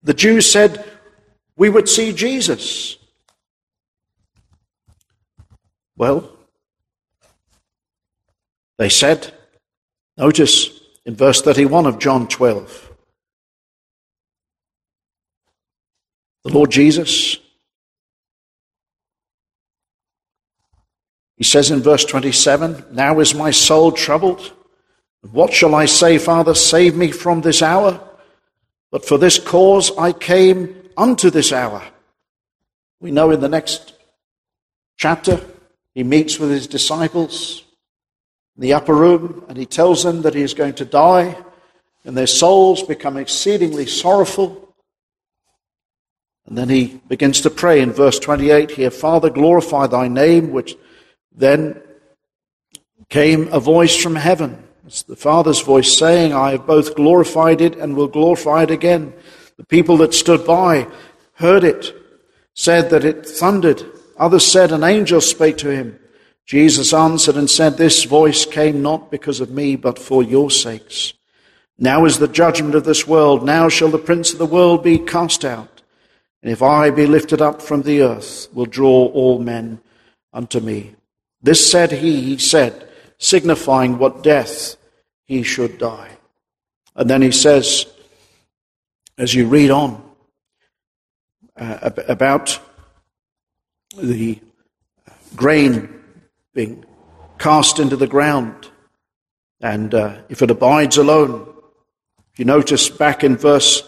The 0.03 0.13
Jews 0.13 0.49
said, 0.49 0.83
We 1.55 1.69
would 1.69 1.87
see 1.87 2.11
Jesus. 2.11 2.97
Well, 5.95 6.31
they 8.79 8.89
said, 8.89 9.31
notice 10.17 10.71
in 11.05 11.15
verse 11.15 11.43
31 11.43 11.85
of 11.85 11.99
John 11.99 12.27
12, 12.27 12.91
the 16.43 16.51
Lord 16.51 16.71
Jesus, 16.71 17.37
he 21.41 21.45
says 21.45 21.71
in 21.71 21.81
verse 21.81 22.05
27, 22.05 22.85
Now 22.91 23.19
is 23.19 23.33
my 23.33 23.49
soul 23.49 23.91
troubled. 23.91 24.53
What 25.31 25.51
shall 25.51 25.73
I 25.73 25.87
say, 25.87 26.19
Father? 26.19 26.53
Save 26.53 26.95
me 26.95 27.09
from 27.09 27.41
this 27.41 27.63
hour. 27.63 27.99
But 28.91 29.07
for 29.07 29.17
this 29.17 29.39
cause 29.39 29.91
I 29.97 30.13
came 30.13 30.75
unto 30.95 31.31
this 31.31 31.51
hour. 31.51 31.81
We 32.99 33.09
know 33.09 33.31
in 33.31 33.39
the 33.39 33.49
next 33.49 33.93
chapter 34.97 35.43
he 35.95 36.03
meets 36.03 36.37
with 36.37 36.51
his 36.51 36.67
disciples 36.67 37.63
in 38.55 38.61
the 38.61 38.73
upper 38.73 38.93
room 38.93 39.43
and 39.49 39.57
he 39.57 39.65
tells 39.65 40.03
them 40.03 40.21
that 40.21 40.35
he 40.35 40.43
is 40.43 40.53
going 40.53 40.75
to 40.75 40.85
die, 40.85 41.35
and 42.05 42.15
their 42.15 42.27
souls 42.27 42.83
become 42.83 43.17
exceedingly 43.17 43.87
sorrowful. 43.87 44.75
And 46.45 46.55
then 46.55 46.69
he 46.69 47.01
begins 47.07 47.41
to 47.41 47.49
pray 47.49 47.81
in 47.81 47.93
verse 47.93 48.19
28 48.19 48.69
here 48.69 48.91
Father, 48.91 49.31
glorify 49.31 49.87
thy 49.87 50.07
name, 50.07 50.51
which 50.51 50.77
then 51.31 51.81
came 53.09 53.47
a 53.51 53.59
voice 53.59 53.95
from 53.95 54.15
heaven. 54.15 54.63
It's 54.85 55.03
the 55.03 55.15
Father's 55.15 55.61
voice 55.61 55.95
saying, 55.95 56.33
I 56.33 56.51
have 56.51 56.65
both 56.65 56.95
glorified 56.95 57.61
it 57.61 57.75
and 57.75 57.95
will 57.95 58.07
glorify 58.07 58.63
it 58.63 58.71
again. 58.71 59.13
The 59.57 59.65
people 59.65 59.97
that 59.97 60.13
stood 60.13 60.45
by 60.45 60.87
heard 61.33 61.63
it, 61.63 61.95
said 62.53 62.89
that 62.89 63.05
it 63.05 63.25
thundered. 63.25 63.83
Others 64.17 64.45
said, 64.45 64.71
An 64.71 64.83
angel 64.83 65.21
spake 65.21 65.57
to 65.57 65.69
him. 65.69 65.99
Jesus 66.45 66.93
answered 66.93 67.35
and 67.35 67.49
said, 67.49 67.77
This 67.77 68.03
voice 68.03 68.45
came 68.45 68.81
not 68.81 69.11
because 69.11 69.39
of 69.39 69.51
me, 69.51 69.75
but 69.75 69.97
for 69.99 70.23
your 70.23 70.51
sakes. 70.51 71.13
Now 71.77 72.05
is 72.05 72.19
the 72.19 72.27
judgment 72.27 72.75
of 72.75 72.83
this 72.83 73.07
world. 73.07 73.43
Now 73.43 73.69
shall 73.69 73.89
the 73.89 73.97
prince 73.97 74.33
of 74.33 74.39
the 74.39 74.45
world 74.45 74.83
be 74.83 74.99
cast 74.99 75.45
out. 75.45 75.81
And 76.43 76.51
if 76.51 76.61
I 76.61 76.89
be 76.89 77.07
lifted 77.07 77.41
up 77.41 77.61
from 77.61 77.83
the 77.83 78.01
earth, 78.01 78.47
will 78.53 78.65
draw 78.65 79.07
all 79.07 79.39
men 79.39 79.79
unto 80.33 80.59
me. 80.59 80.95
This 81.41 81.69
said 81.71 81.91
he, 81.91 82.21
he 82.21 82.37
said, 82.37 82.87
signifying 83.17 83.97
what 83.97 84.23
death 84.23 84.75
he 85.25 85.43
should 85.43 85.77
die. 85.77 86.17
And 86.95 87.09
then 87.09 87.21
he 87.21 87.31
says, 87.31 87.85
as 89.17 89.33
you 89.33 89.47
read 89.47 89.71
on, 89.71 90.03
uh, 91.55 91.91
about 92.07 92.59
the 93.97 94.39
grain 95.35 96.01
being 96.53 96.85
cast 97.39 97.79
into 97.79 97.95
the 97.95 98.07
ground. 98.07 98.69
And 99.61 99.93
uh, 99.93 100.17
if 100.29 100.41
it 100.41 100.51
abides 100.51 100.97
alone, 100.97 101.53
if 102.33 102.39
you 102.39 102.45
notice 102.45 102.89
back 102.89 103.23
in 103.23 103.37
verse 103.37 103.83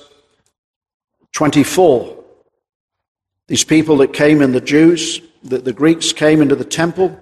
24, 1.33 2.23
these 3.47 3.63
people 3.63 3.97
that 3.97 4.13
came 4.13 4.41
in, 4.41 4.51
the 4.51 4.61
Jews, 4.61 5.21
the, 5.43 5.57
the 5.57 5.73
Greeks 5.73 6.13
came 6.13 6.41
into 6.41 6.55
the 6.55 6.65
temple, 6.65 7.19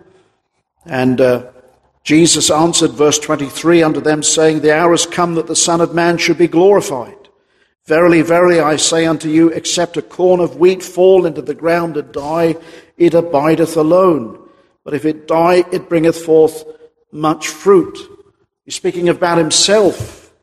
and 0.85 1.21
uh, 1.21 1.51
Jesus 2.03 2.49
answered, 2.49 2.91
verse 2.91 3.19
23, 3.19 3.83
unto 3.83 4.01
them, 4.01 4.23
saying, 4.23 4.61
The 4.61 4.75
hour 4.75 4.93
is 4.93 5.05
come 5.05 5.35
that 5.35 5.47
the 5.47 5.55
Son 5.55 5.81
of 5.81 5.93
Man 5.93 6.17
should 6.17 6.37
be 6.37 6.47
glorified. 6.47 7.15
Verily, 7.85 8.21
verily, 8.21 8.59
I 8.59 8.75
say 8.75 9.05
unto 9.05 9.29
you, 9.29 9.49
except 9.49 9.97
a 9.97 10.01
corn 10.01 10.39
of 10.39 10.57
wheat 10.57 10.83
fall 10.83 11.25
into 11.25 11.41
the 11.41 11.55
ground 11.55 11.97
and 11.97 12.11
die, 12.11 12.55
it 12.97 13.13
abideth 13.13 13.75
alone. 13.75 14.47
But 14.83 14.93
if 14.93 15.05
it 15.05 15.27
die, 15.27 15.63
it 15.71 15.89
bringeth 15.89 16.23
forth 16.23 16.63
much 17.11 17.47
fruit. 17.47 17.97
He's 18.65 18.75
speaking 18.75 19.09
about 19.09 19.37
himself, 19.37 20.33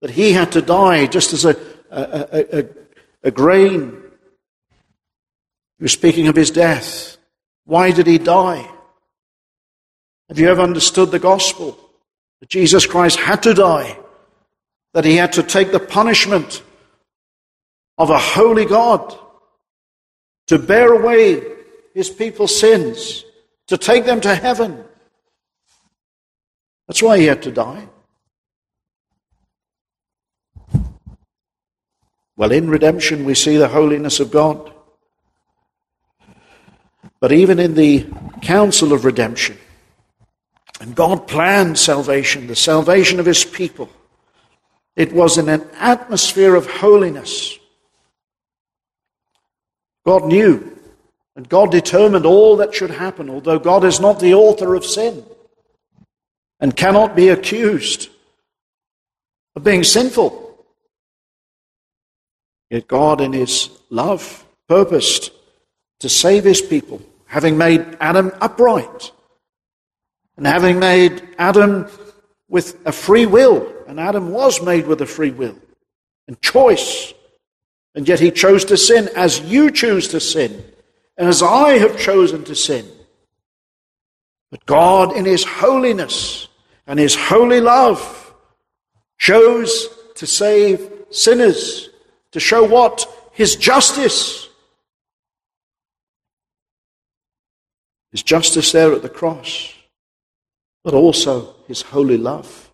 that 0.00 0.10
he 0.10 0.32
had 0.32 0.52
to 0.52 0.62
die 0.62 1.06
just 1.06 1.32
as 1.32 1.44
a, 1.44 1.56
a, 1.90 2.58
a, 2.58 2.64
a 3.24 3.30
grain. 3.30 4.02
He 5.78 5.84
was 5.84 5.92
speaking 5.92 6.28
of 6.28 6.36
his 6.36 6.50
death. 6.50 7.16
Why 7.64 7.90
did 7.90 8.06
he 8.06 8.18
die? 8.18 8.68
Have 10.28 10.38
you 10.38 10.48
ever 10.48 10.62
understood 10.62 11.10
the 11.10 11.18
gospel? 11.18 11.78
That 12.40 12.50
Jesus 12.50 12.86
Christ 12.86 13.18
had 13.18 13.42
to 13.44 13.54
die, 13.54 13.98
that 14.94 15.04
he 15.04 15.16
had 15.16 15.32
to 15.32 15.42
take 15.42 15.72
the 15.72 15.80
punishment 15.80 16.62
of 17.96 18.10
a 18.10 18.18
holy 18.18 18.64
God 18.64 19.16
to 20.46 20.58
bear 20.58 20.92
away 20.92 21.42
his 21.94 22.10
people's 22.10 22.58
sins, 22.58 23.24
to 23.66 23.76
take 23.76 24.04
them 24.04 24.20
to 24.20 24.34
heaven. 24.34 24.84
That's 26.86 27.02
why 27.02 27.18
he 27.18 27.24
had 27.24 27.42
to 27.42 27.50
die. 27.50 27.88
Well, 32.36 32.52
in 32.52 32.70
redemption, 32.70 33.24
we 33.24 33.34
see 33.34 33.56
the 33.56 33.68
holiness 33.68 34.20
of 34.20 34.30
God. 34.30 34.72
But 37.20 37.32
even 37.32 37.58
in 37.58 37.74
the 37.74 38.06
counsel 38.42 38.92
of 38.92 39.04
redemption, 39.04 39.58
and 40.80 40.94
God 40.94 41.26
planned 41.26 41.78
salvation, 41.78 42.46
the 42.46 42.56
salvation 42.56 43.18
of 43.18 43.26
his 43.26 43.44
people, 43.44 43.90
it 44.96 45.12
was 45.12 45.38
in 45.38 45.48
an 45.48 45.66
atmosphere 45.74 46.54
of 46.54 46.70
holiness. 46.70 47.58
God 50.04 50.26
knew 50.26 50.76
and 51.36 51.48
God 51.48 51.70
determined 51.70 52.26
all 52.26 52.56
that 52.56 52.74
should 52.74 52.90
happen, 52.90 53.30
although 53.30 53.58
God 53.58 53.84
is 53.84 54.00
not 54.00 54.18
the 54.18 54.34
author 54.34 54.74
of 54.74 54.84
sin 54.84 55.24
and 56.60 56.74
cannot 56.74 57.14
be 57.14 57.28
accused 57.28 58.08
of 59.54 59.62
being 59.62 59.84
sinful. 59.84 60.44
Yet 62.70 62.88
God, 62.88 63.20
in 63.20 63.32
His 63.32 63.70
love, 63.88 64.44
purposed 64.68 65.30
to 66.00 66.08
save 66.08 66.44
His 66.44 66.60
people, 66.60 67.00
having 67.26 67.56
made 67.56 67.96
Adam 68.00 68.32
upright 68.40 69.12
and 70.38 70.46
having 70.46 70.78
made 70.78 71.22
Adam 71.36 71.86
with 72.48 72.78
a 72.86 72.92
free 72.92 73.26
will, 73.26 73.70
and 73.86 74.00
Adam 74.00 74.30
was 74.30 74.62
made 74.62 74.86
with 74.86 75.02
a 75.02 75.06
free 75.06 75.32
will 75.32 75.58
and 76.26 76.40
choice, 76.40 77.12
and 77.94 78.08
yet 78.08 78.20
he 78.20 78.30
chose 78.30 78.64
to 78.66 78.78
sin 78.78 79.10
as 79.14 79.40
you 79.40 79.70
choose 79.70 80.08
to 80.08 80.20
sin 80.20 80.64
and 81.18 81.28
as 81.28 81.42
I 81.42 81.78
have 81.78 81.98
chosen 81.98 82.44
to 82.44 82.54
sin. 82.54 82.88
But 84.50 84.64
God, 84.64 85.14
in 85.14 85.24
His 85.24 85.44
holiness 85.44 86.48
and 86.86 86.98
His 86.98 87.16
holy 87.16 87.60
love, 87.60 88.32
chose 89.18 89.88
to 90.14 90.26
save 90.26 90.90
sinners, 91.10 91.90
to 92.32 92.40
show 92.40 92.64
what? 92.64 93.04
His 93.32 93.56
justice. 93.56 94.48
His 98.12 98.22
justice 98.22 98.72
there 98.72 98.92
at 98.92 99.02
the 99.02 99.08
cross, 99.08 99.74
but 100.88 100.94
also 100.94 101.54
His 101.66 101.82
holy 101.82 102.16
love. 102.16 102.72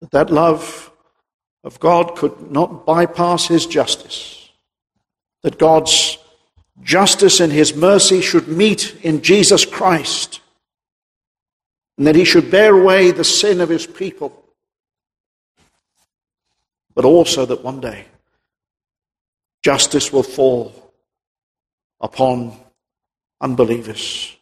That 0.00 0.10
that 0.10 0.30
love 0.30 0.90
of 1.62 1.78
God 1.78 2.16
could 2.16 2.50
not 2.50 2.84
bypass 2.84 3.46
His 3.46 3.64
justice. 3.64 4.50
That 5.44 5.56
God's 5.56 6.18
justice 6.82 7.38
and 7.38 7.52
his 7.52 7.76
mercy 7.76 8.20
should 8.20 8.48
meet 8.48 8.96
in 9.04 9.22
Jesus 9.22 9.64
Christ, 9.64 10.40
and 11.96 12.08
that 12.08 12.16
he 12.16 12.24
should 12.24 12.50
bear 12.50 12.76
away 12.76 13.12
the 13.12 13.22
sin 13.22 13.60
of 13.60 13.68
his 13.68 13.86
people, 13.86 14.44
but 16.92 17.04
also 17.04 17.46
that 17.46 17.62
one 17.62 17.80
day 17.80 18.06
justice 19.62 20.12
will 20.12 20.24
fall 20.24 20.92
upon 22.00 22.56
unbelievers 23.40 24.33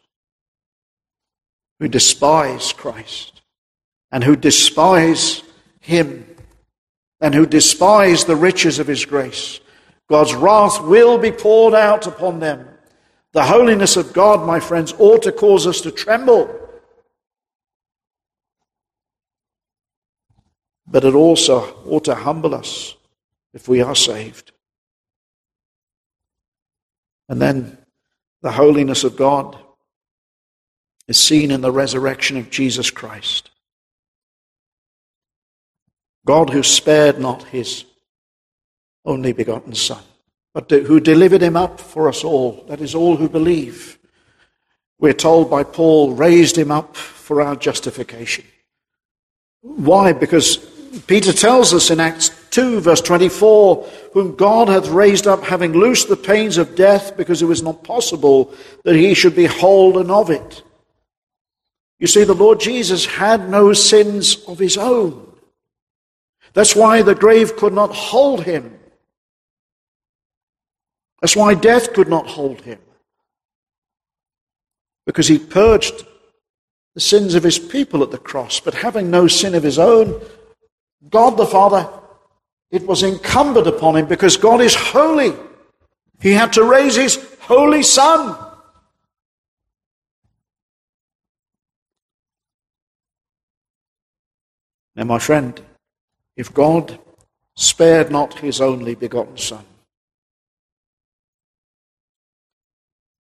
who 1.79 1.87
despise 1.87 2.73
Christ 2.73 3.41
and 4.11 4.23
who 4.23 4.35
despise 4.35 5.43
him 5.79 6.27
and 7.19 7.33
who 7.33 7.45
despise 7.45 8.25
the 8.25 8.35
riches 8.35 8.79
of 8.79 8.87
his 8.87 9.05
grace 9.05 9.59
God's 10.09 10.33
wrath 10.33 10.81
will 10.81 11.17
be 11.17 11.31
poured 11.31 11.73
out 11.73 12.07
upon 12.07 12.39
them. 12.39 12.67
The 13.31 13.43
holiness 13.43 13.97
of 13.97 14.13
God, 14.13 14.45
my 14.45 14.59
friends, 14.59 14.93
ought 14.99 15.23
to 15.23 15.31
cause 15.31 15.65
us 15.65 15.81
to 15.81 15.91
tremble. 15.91 16.53
But 20.85 21.03
it 21.03 21.15
also 21.15 21.81
ought 21.87 22.05
to 22.05 22.15
humble 22.15 22.53
us 22.53 22.95
if 23.53 23.67
we 23.67 23.81
are 23.81 23.95
saved. 23.95 24.51
And 27.27 27.41
then 27.41 27.77
the 28.41 28.51
holiness 28.51 29.03
of 29.03 29.15
God 29.15 29.57
is 31.07 31.17
seen 31.17 31.51
in 31.51 31.61
the 31.61 31.71
resurrection 31.71 32.37
of 32.37 32.49
Jesus 32.49 32.89
Christ. 32.91 33.49
God 36.25 36.49
who 36.49 36.63
spared 36.63 37.19
not 37.19 37.43
his 37.43 37.85
only 39.05 39.33
begotten 39.33 39.73
Son, 39.73 40.01
but 40.53 40.71
who 40.71 40.99
delivered 40.99 41.41
him 41.41 41.57
up 41.57 41.79
for 41.79 42.07
us 42.07 42.23
all. 42.23 42.63
That 42.67 42.79
is, 42.79 42.95
all 42.95 43.17
who 43.17 43.27
believe. 43.27 43.99
We're 44.99 45.13
told 45.13 45.49
by 45.49 45.63
Paul, 45.63 46.13
raised 46.13 46.57
him 46.57 46.71
up 46.71 46.95
for 46.95 47.41
our 47.41 47.57
justification. 47.57 48.45
Why? 49.61 50.13
Because 50.13 50.57
Peter 51.07 51.33
tells 51.33 51.73
us 51.73 51.89
in 51.89 51.99
Acts 51.99 52.29
2, 52.51 52.79
verse 52.79 53.01
24, 53.01 53.83
whom 54.13 54.35
God 54.35 54.69
hath 54.69 54.87
raised 54.87 55.27
up, 55.27 55.43
having 55.43 55.73
loosed 55.73 56.07
the 56.07 56.15
pains 56.15 56.57
of 56.57 56.75
death, 56.75 57.17
because 57.17 57.41
it 57.41 57.47
was 57.47 57.63
not 57.63 57.83
possible 57.83 58.53
that 58.83 58.95
he 58.95 59.13
should 59.13 59.35
be 59.35 59.45
holden 59.45 60.09
of 60.09 60.29
it. 60.29 60.63
You 62.03 62.07
see, 62.07 62.25
the 62.25 62.33
Lord 62.33 62.59
Jesus 62.59 63.05
had 63.05 63.49
no 63.49 63.71
sins 63.71 64.43
of 64.45 64.59
his 64.59 64.77
own. 64.77 65.25
That's 66.51 66.75
why 66.75 67.01
the 67.01 67.15
grave 67.15 67.55
could 67.55 67.71
not 67.71 67.95
hold 67.95 68.43
him. 68.43 68.77
That's 71.21 71.37
why 71.37 71.53
death 71.53 71.93
could 71.93 72.09
not 72.09 72.27
hold 72.27 72.59
him. 72.59 72.79
Because 75.05 75.29
he 75.29 75.39
purged 75.39 76.03
the 76.93 76.99
sins 76.99 77.35
of 77.35 77.43
his 77.43 77.57
people 77.57 78.03
at 78.03 78.11
the 78.11 78.17
cross, 78.17 78.59
but 78.59 78.73
having 78.73 79.09
no 79.09 79.27
sin 79.27 79.55
of 79.55 79.63
his 79.63 79.79
own, 79.79 80.21
God 81.09 81.37
the 81.37 81.45
Father, 81.45 81.89
it 82.69 82.85
was 82.85 83.01
incumbent 83.01 83.65
upon 83.65 83.95
him 83.95 84.07
because 84.07 84.35
God 84.35 84.59
is 84.59 84.75
holy. 84.75 85.33
He 86.19 86.33
had 86.33 86.51
to 86.51 86.65
raise 86.65 86.97
his 86.97 87.15
holy 87.39 87.81
Son. 87.81 88.52
Now, 94.95 95.05
my 95.05 95.19
friend, 95.19 95.59
if 96.35 96.53
God 96.53 96.99
spared 97.55 98.11
not 98.11 98.39
his 98.39 98.61
only 98.61 98.95
begotten 98.95 99.37
Son, 99.37 99.65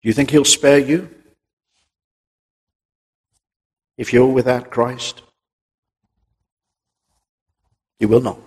Do 0.03 0.09
you 0.09 0.15
think 0.15 0.31
he'll 0.31 0.45
spare 0.47 0.79
you 0.79 1.11
if 3.99 4.13
you're 4.13 4.27
without 4.27 4.71
Christ? 4.71 5.23
He 7.99 8.07
will 8.07 8.23
not. 8.23 8.39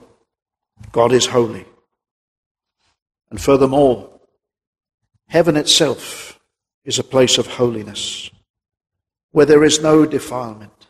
God 0.92 1.12
is 1.12 1.28
holy. 1.28 1.66
And 3.30 3.40
furthermore, 3.40 4.10
heaven 5.28 5.56
itself 5.56 6.40
is 6.86 6.98
a 6.98 7.04
place 7.04 7.38
of 7.38 7.46
holiness 7.46 8.32
where 9.32 9.46
there 9.46 9.64
is 9.64 9.82
no 9.82 10.08
defilement. 10.08 10.83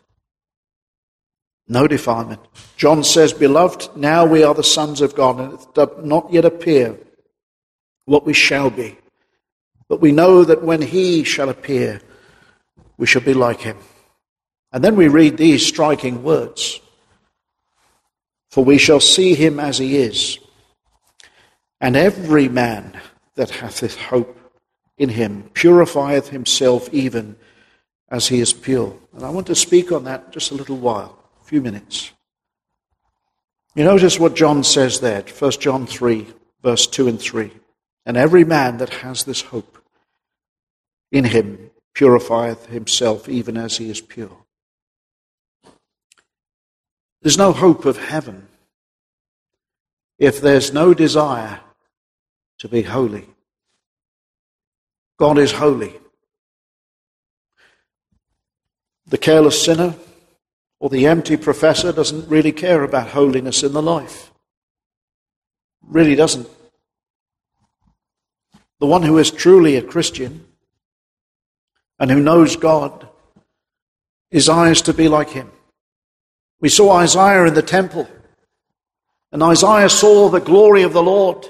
No 1.68 1.88
defilement. 1.88 2.42
John 2.76 3.04
says, 3.04 3.34
Beloved, 3.34 3.96
now 3.96 4.26
we 4.26 4.44
are 4.44 4.54
the 4.54 4.64
sons 4.64 5.02
of 5.02 5.16
God, 5.16 5.40
and 5.40 5.54
it 5.54 5.66
does 5.74 5.90
not 6.04 6.32
yet 6.32 6.46
appear 6.46 6.98
what 8.06 8.26
we 8.26 8.34
shall 8.34 8.70
be. 8.70 8.98
But 9.88 10.02
we 10.02 10.12
know 10.12 10.44
that 10.44 10.64
when 10.64 10.82
he 10.82 11.24
shall 11.24 11.50
appear, 11.50 12.02
we 12.98 13.08
shall 13.08 13.22
be 13.22 13.34
like 13.34 13.62
him. 13.62 13.78
And 14.72 14.84
then 14.84 14.96
we 14.96 15.08
read 15.08 15.38
these 15.38 15.66
striking 15.66 16.24
words 16.24 16.82
For 18.50 18.64
we 18.64 18.78
shall 18.78 19.00
see 19.00 19.36
him 19.36 19.60
as 19.60 19.78
he 19.78 19.98
is. 19.98 20.40
And 21.80 21.96
every 21.96 22.50
man 22.50 23.00
that 23.36 23.50
hath 23.50 23.82
this 23.82 23.96
hope 23.96 24.38
in 24.98 25.10
him 25.10 25.50
purifieth 25.54 26.30
himself 26.30 26.88
even 26.94 27.36
as 28.10 28.28
he 28.28 28.40
is 28.40 28.54
pure. 28.54 28.96
And 29.14 29.24
I 29.24 29.30
want 29.30 29.48
to 29.48 29.56
speak 29.56 29.92
on 29.92 30.04
that 30.06 30.32
just 30.32 30.52
a 30.52 30.56
little 30.56 30.78
while, 30.78 31.18
few 31.54 31.62
minutes. 31.62 32.12
You 33.76 33.84
notice 33.84 34.20
what 34.20 34.36
John 34.36 34.64
says 34.64 35.02
there, 35.02 35.22
1 35.22 35.52
John 35.60 35.86
3, 35.86 36.26
verse 36.64 36.88
2 36.88 37.08
and 37.08 37.22
3. 37.22 37.52
And 38.08 38.18
every 38.18 38.44
man 38.44 38.78
that 38.78 38.90
has 38.90 39.24
this 39.24 39.42
hope 39.42 39.78
in 41.12 41.26
him 41.26 41.70
purifieth 41.94 42.66
himself 42.66 43.30
even 43.30 43.56
as 43.56 43.78
he 43.78 43.92
is 43.92 44.02
pure. 44.02 44.36
There's 47.22 47.38
no 47.38 47.52
hope 47.52 47.86
of 47.86 47.98
heaven 47.98 48.48
if 50.18 50.42
there's 50.42 50.74
no 50.74 50.96
desire 50.96 51.60
to 52.62 52.68
be 52.68 52.82
holy. 52.82 53.28
God 55.20 55.38
is 55.38 55.52
holy. 55.52 55.94
The 59.06 59.20
careless 59.20 59.64
sinner 59.64 59.94
or 60.84 60.90
the 60.90 61.08
empty 61.08 61.38
professor 61.38 61.94
doesn't 61.94 62.28
really 62.28 62.52
care 62.52 62.84
about 62.84 63.08
holiness 63.08 63.64
in 63.64 63.72
the 63.72 63.82
life. 63.82 64.34
Really 65.82 66.14
doesn't. 66.14 66.46
The 68.82 68.86
one 68.86 69.02
who 69.04 69.18
is 69.18 69.32
truly 69.32 69.78
a 69.78 69.82
Christian 69.82 70.46
and 72.00 72.12
who 72.12 72.20
knows 72.20 72.58
God 72.58 73.08
desires 74.30 74.82
to 74.82 74.94
be 74.94 75.08
like 75.08 75.30
him. 75.30 75.50
We 76.60 76.68
saw 76.68 76.98
Isaiah 76.98 77.46
in 77.46 77.54
the 77.54 77.62
temple, 77.62 78.10
and 79.32 79.42
Isaiah 79.42 79.88
saw 79.88 80.28
the 80.28 80.42
glory 80.42 80.84
of 80.84 80.92
the 80.92 81.02
Lord. 81.02 81.50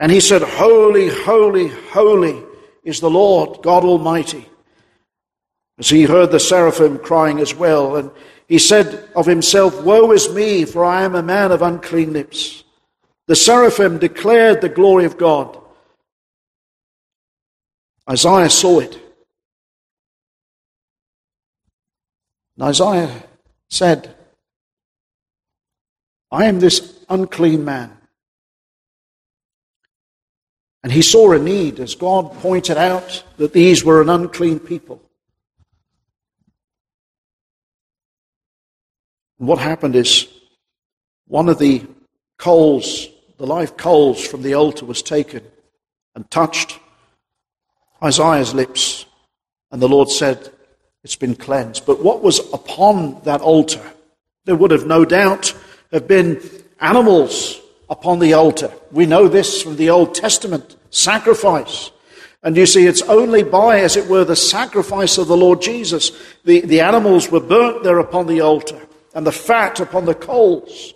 And 0.00 0.10
he 0.10 0.18
said, 0.18 0.42
Holy, 0.42 1.06
holy, 1.06 1.68
holy 1.68 2.42
is 2.82 2.98
the 2.98 3.10
Lord 3.10 3.62
God 3.62 3.84
Almighty. 3.84 4.49
As 5.80 5.88
he 5.88 6.02
heard 6.02 6.30
the 6.30 6.38
seraphim 6.38 6.98
crying 6.98 7.40
as 7.40 7.54
well, 7.54 7.96
and 7.96 8.10
he 8.46 8.58
said 8.58 9.08
of 9.16 9.24
himself, 9.24 9.82
Woe 9.82 10.12
is 10.12 10.28
me, 10.28 10.66
for 10.66 10.84
I 10.84 11.04
am 11.04 11.14
a 11.14 11.22
man 11.22 11.52
of 11.52 11.62
unclean 11.62 12.12
lips. 12.12 12.64
The 13.26 13.34
seraphim 13.34 13.98
declared 13.98 14.60
the 14.60 14.68
glory 14.68 15.06
of 15.06 15.16
God. 15.16 15.58
Isaiah 18.08 18.50
saw 18.50 18.80
it. 18.80 18.94
And 22.56 22.64
Isaiah 22.64 23.24
said, 23.70 24.14
I 26.30 26.44
am 26.44 26.60
this 26.60 27.04
unclean 27.08 27.64
man. 27.64 27.96
And 30.82 30.92
he 30.92 31.00
saw 31.00 31.32
a 31.32 31.38
need 31.38 31.80
as 31.80 31.94
God 31.94 32.34
pointed 32.34 32.76
out 32.76 33.24
that 33.38 33.54
these 33.54 33.82
were 33.82 34.02
an 34.02 34.10
unclean 34.10 34.58
people. 34.58 35.00
And 39.40 39.48
what 39.48 39.58
happened 39.58 39.96
is 39.96 40.28
one 41.26 41.48
of 41.48 41.58
the 41.58 41.84
coals, 42.38 43.08
the 43.38 43.46
live 43.46 43.76
coals 43.76 44.24
from 44.24 44.42
the 44.42 44.54
altar 44.54 44.84
was 44.84 45.02
taken 45.02 45.42
and 46.14 46.30
touched 46.30 46.78
Isaiah's 48.02 48.54
lips. 48.54 49.06
And 49.72 49.80
the 49.80 49.88
Lord 49.88 50.10
said, 50.10 50.50
It's 51.02 51.16
been 51.16 51.34
cleansed. 51.34 51.86
But 51.86 52.04
what 52.04 52.22
was 52.22 52.38
upon 52.52 53.22
that 53.22 53.40
altar? 53.40 53.82
There 54.44 54.56
would 54.56 54.70
have 54.70 54.86
no 54.86 55.04
doubt 55.04 55.54
have 55.90 56.06
been 56.06 56.40
animals 56.80 57.60
upon 57.88 58.18
the 58.18 58.34
altar. 58.34 58.72
We 58.92 59.06
know 59.06 59.26
this 59.26 59.62
from 59.62 59.76
the 59.76 59.90
Old 59.90 60.14
Testament 60.14 60.76
sacrifice. 60.90 61.90
And 62.42 62.56
you 62.56 62.66
see, 62.66 62.86
it's 62.86 63.02
only 63.02 63.42
by, 63.42 63.80
as 63.80 63.96
it 63.96 64.08
were, 64.08 64.24
the 64.24 64.36
sacrifice 64.36 65.18
of 65.18 65.28
the 65.28 65.36
Lord 65.36 65.60
Jesus. 65.60 66.12
The, 66.44 66.60
the 66.60 66.80
animals 66.80 67.30
were 67.30 67.40
burnt 67.40 67.82
there 67.82 67.98
upon 67.98 68.26
the 68.26 68.40
altar, 68.40 68.80
and 69.14 69.26
the 69.26 69.32
fat 69.32 69.80
upon 69.80 70.04
the 70.04 70.14
coals. 70.14 70.94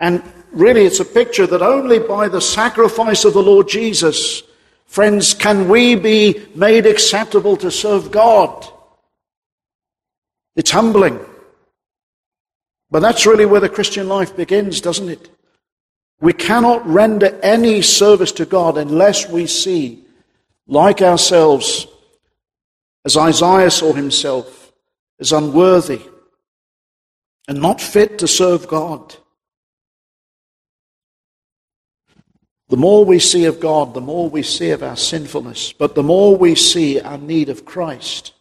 And 0.00 0.22
really, 0.52 0.84
it's 0.84 1.00
a 1.00 1.04
picture 1.04 1.46
that 1.46 1.62
only 1.62 1.98
by 1.98 2.28
the 2.28 2.40
sacrifice 2.40 3.24
of 3.24 3.34
the 3.34 3.42
Lord 3.42 3.68
Jesus, 3.68 4.42
friends, 4.86 5.34
can 5.34 5.68
we 5.68 5.94
be 5.94 6.46
made 6.54 6.86
acceptable 6.86 7.56
to 7.58 7.70
serve 7.70 8.10
God. 8.10 8.66
It's 10.56 10.70
humbling. 10.70 11.18
But 12.90 13.00
that's 13.00 13.26
really 13.26 13.46
where 13.46 13.60
the 13.60 13.68
Christian 13.68 14.08
life 14.08 14.36
begins, 14.36 14.80
doesn't 14.80 15.08
it? 15.08 15.30
We 16.20 16.32
cannot 16.32 16.86
render 16.86 17.38
any 17.42 17.82
service 17.82 18.30
to 18.32 18.46
God 18.46 18.78
unless 18.78 19.28
we 19.28 19.46
see, 19.46 20.04
like 20.68 21.02
ourselves, 21.02 21.86
as 23.04 23.16
Isaiah 23.16 23.70
saw 23.70 23.92
himself, 23.92 24.72
as 25.18 25.32
unworthy 25.32 26.00
and 27.48 27.60
not 27.60 27.80
fit 27.80 28.18
to 28.18 28.28
serve 28.28 28.68
God. 28.68 29.16
The 32.68 32.76
more 32.76 33.04
we 33.04 33.18
see 33.18 33.44
of 33.44 33.60
God, 33.60 33.94
the 33.94 34.00
more 34.00 34.28
we 34.28 34.42
see 34.42 34.70
of 34.70 34.82
our 34.82 34.96
sinfulness, 34.96 35.72
but 35.72 35.94
the 35.94 36.02
more 36.02 36.36
we 36.36 36.54
see 36.54 37.00
our 37.00 37.18
need 37.18 37.48
of 37.50 37.64
Christ. 37.64 38.32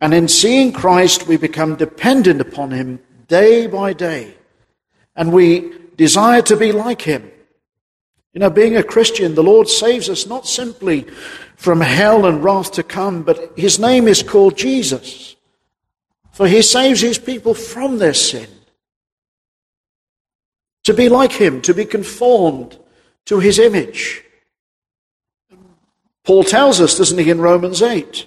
And 0.00 0.12
in 0.14 0.28
seeing 0.28 0.72
Christ, 0.72 1.26
we 1.26 1.36
become 1.36 1.76
dependent 1.76 2.40
upon 2.40 2.70
Him 2.70 3.00
day 3.26 3.66
by 3.66 3.94
day. 3.94 4.34
And 5.16 5.32
we 5.32 5.72
desire 5.96 6.42
to 6.42 6.56
be 6.56 6.72
like 6.72 7.02
Him. 7.02 7.30
You 8.34 8.40
know, 8.40 8.50
being 8.50 8.76
a 8.76 8.82
Christian, 8.82 9.34
the 9.34 9.42
Lord 9.42 9.68
saves 9.68 10.08
us 10.08 10.26
not 10.26 10.46
simply 10.46 11.06
from 11.56 11.80
hell 11.80 12.26
and 12.26 12.44
wrath 12.44 12.72
to 12.72 12.82
come, 12.82 13.22
but 13.22 13.54
His 13.56 13.78
name 13.78 14.06
is 14.06 14.22
called 14.22 14.56
Jesus. 14.56 15.34
For 16.38 16.46
He 16.46 16.62
saves 16.62 17.00
His 17.00 17.18
people 17.18 17.52
from 17.52 17.98
their 17.98 18.14
sin. 18.14 18.48
To 20.84 20.94
be 20.94 21.08
like 21.08 21.32
Him, 21.32 21.60
to 21.62 21.74
be 21.74 21.84
conformed 21.84 22.78
to 23.28 23.40
his 23.40 23.58
image. 23.58 24.24
Paul 26.24 26.44
tells 26.44 26.80
us, 26.80 26.96
doesn't 26.96 27.18
he, 27.18 27.28
in 27.28 27.42
Romans 27.42 27.82
8? 27.82 28.26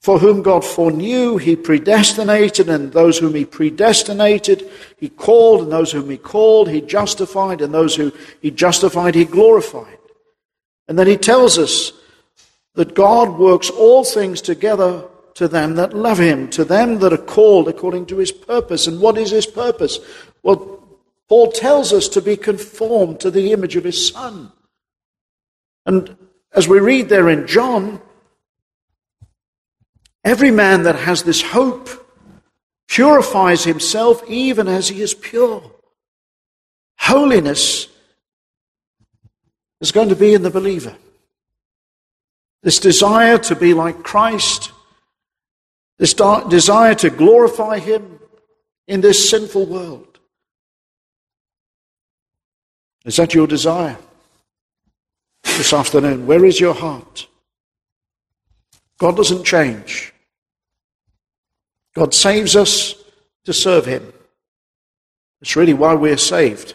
For 0.00 0.18
whom 0.18 0.42
God 0.42 0.64
foreknew, 0.64 1.36
he 1.36 1.54
predestinated, 1.54 2.68
and 2.68 2.92
those 2.92 3.18
whom 3.18 3.36
he 3.36 3.44
predestinated, 3.44 4.68
he 4.96 5.08
called, 5.08 5.62
and 5.62 5.70
those 5.70 5.92
whom 5.92 6.10
he 6.10 6.16
called, 6.16 6.68
he 6.68 6.80
justified, 6.80 7.60
and 7.60 7.72
those 7.72 7.94
who 7.94 8.12
he 8.42 8.50
justified, 8.50 9.14
he 9.14 9.24
glorified. 9.24 9.98
And 10.88 10.98
then 10.98 11.06
he 11.06 11.16
tells 11.16 11.56
us 11.56 11.92
that 12.74 12.94
God 12.96 13.38
works 13.38 13.70
all 13.70 14.02
things 14.02 14.40
together 14.40 15.04
to 15.38 15.46
them 15.46 15.76
that 15.76 15.94
love 15.94 16.18
him, 16.18 16.50
to 16.50 16.64
them 16.64 16.98
that 16.98 17.12
are 17.12 17.16
called 17.16 17.68
according 17.68 18.04
to 18.06 18.16
his 18.16 18.32
purpose. 18.32 18.88
And 18.88 19.00
what 19.00 19.16
is 19.16 19.30
his 19.30 19.46
purpose? 19.46 20.00
Well, 20.42 20.82
Paul 21.28 21.52
tells 21.52 21.92
us 21.92 22.08
to 22.08 22.20
be 22.20 22.36
conformed 22.36 23.20
to 23.20 23.30
the 23.30 23.52
image 23.52 23.76
of 23.76 23.84
his 23.84 24.08
Son. 24.08 24.50
And 25.86 26.16
as 26.52 26.66
we 26.66 26.80
read 26.80 27.08
there 27.08 27.28
in 27.28 27.46
John, 27.46 28.00
every 30.24 30.50
man 30.50 30.82
that 30.82 30.96
has 30.96 31.22
this 31.22 31.40
hope 31.40 31.88
purifies 32.88 33.62
himself 33.62 34.28
even 34.28 34.66
as 34.66 34.88
he 34.88 35.02
is 35.02 35.14
pure. 35.14 35.62
Holiness 36.98 37.86
is 39.80 39.92
going 39.92 40.08
to 40.08 40.16
be 40.16 40.34
in 40.34 40.42
the 40.42 40.50
believer. 40.50 40.96
This 42.64 42.80
desire 42.80 43.38
to 43.38 43.54
be 43.54 43.72
like 43.72 44.02
Christ, 44.02 44.72
this 45.98 46.14
desire 46.14 46.94
to 46.96 47.10
glorify 47.10 47.78
him 47.78 48.20
in 48.86 49.00
this 49.00 49.30
sinful 49.30 49.66
world. 49.66 50.18
Is 53.04 53.16
that 53.16 53.34
your 53.34 53.46
desire 53.46 53.96
this 55.42 55.72
afternoon? 55.72 56.26
Where 56.26 56.44
is 56.44 56.60
your 56.60 56.74
heart? 56.74 57.26
God 58.98 59.16
doesn't 59.16 59.44
change. 59.44 60.12
God 61.94 62.12
saves 62.12 62.54
us 62.56 62.94
to 63.44 63.52
serve 63.52 63.86
Him. 63.86 64.12
It's 65.40 65.56
really 65.56 65.74
why 65.74 65.94
we're 65.94 66.16
saved. 66.16 66.74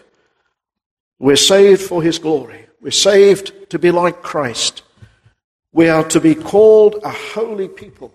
We're 1.19 1.35
saved 1.35 1.81
for 1.81 2.01
His 2.01 2.17
glory. 2.17 2.65
We're 2.81 2.91
saved 2.91 3.69
to 3.69 3.79
be 3.79 3.91
like 3.91 4.21
Christ. 4.21 4.81
We 5.71 5.89
are 5.89 6.03
to 6.09 6.19
be 6.19 6.35
called 6.35 6.95
a 7.03 7.09
holy 7.09 7.67
people. 7.67 8.13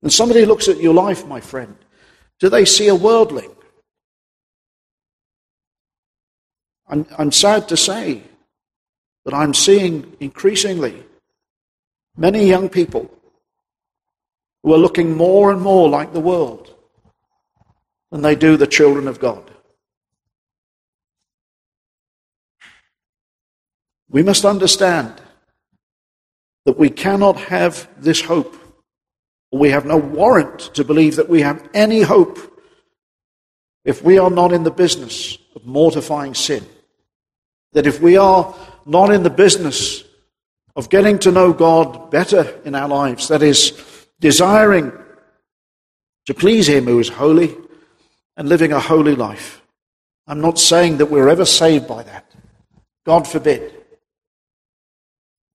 When 0.00 0.10
somebody 0.10 0.44
looks 0.44 0.68
at 0.68 0.80
your 0.80 0.94
life, 0.94 1.26
my 1.26 1.40
friend, 1.40 1.76
do 2.38 2.48
they 2.48 2.64
see 2.64 2.88
a 2.88 2.94
worldling? 2.94 3.54
I'm, 6.88 7.06
I'm 7.18 7.32
sad 7.32 7.68
to 7.68 7.76
say 7.76 8.22
that 9.24 9.34
I'm 9.34 9.54
seeing 9.54 10.16
increasingly 10.20 11.04
many 12.16 12.46
young 12.46 12.68
people 12.68 13.10
who 14.62 14.74
are 14.74 14.78
looking 14.78 15.16
more 15.16 15.52
and 15.52 15.60
more 15.60 15.88
like 15.88 16.12
the 16.12 16.20
world 16.20 16.74
than 18.10 18.22
they 18.22 18.34
do 18.34 18.56
the 18.56 18.66
children 18.66 19.06
of 19.06 19.20
God. 19.20 19.50
We 24.08 24.22
must 24.22 24.44
understand 24.44 25.20
that 26.64 26.76
we 26.76 26.90
cannot 26.90 27.36
have 27.36 27.88
this 27.96 28.20
hope. 28.22 28.59
We 29.52 29.70
have 29.70 29.84
no 29.84 29.96
warrant 29.96 30.74
to 30.74 30.84
believe 30.84 31.16
that 31.16 31.28
we 31.28 31.42
have 31.42 31.68
any 31.74 32.02
hope 32.02 32.38
if 33.84 34.02
we 34.02 34.18
are 34.18 34.30
not 34.30 34.52
in 34.52 34.62
the 34.62 34.70
business 34.70 35.38
of 35.56 35.66
mortifying 35.66 36.34
sin. 36.34 36.64
That 37.72 37.86
if 37.86 38.00
we 38.00 38.16
are 38.16 38.54
not 38.86 39.10
in 39.10 39.22
the 39.22 39.30
business 39.30 40.04
of 40.76 40.88
getting 40.88 41.18
to 41.20 41.32
know 41.32 41.52
God 41.52 42.10
better 42.10 42.60
in 42.64 42.74
our 42.74 42.88
lives, 42.88 43.28
that 43.28 43.42
is, 43.42 43.72
desiring 44.20 44.92
to 46.26 46.34
please 46.34 46.68
Him 46.68 46.84
who 46.84 47.00
is 47.00 47.08
holy 47.08 47.56
and 48.36 48.48
living 48.48 48.72
a 48.72 48.80
holy 48.80 49.14
life, 49.14 49.62
I'm 50.26 50.40
not 50.40 50.58
saying 50.58 50.98
that 50.98 51.06
we're 51.06 51.28
ever 51.28 51.44
saved 51.44 51.88
by 51.88 52.04
that. 52.04 52.30
God 53.04 53.26
forbid. 53.26 53.74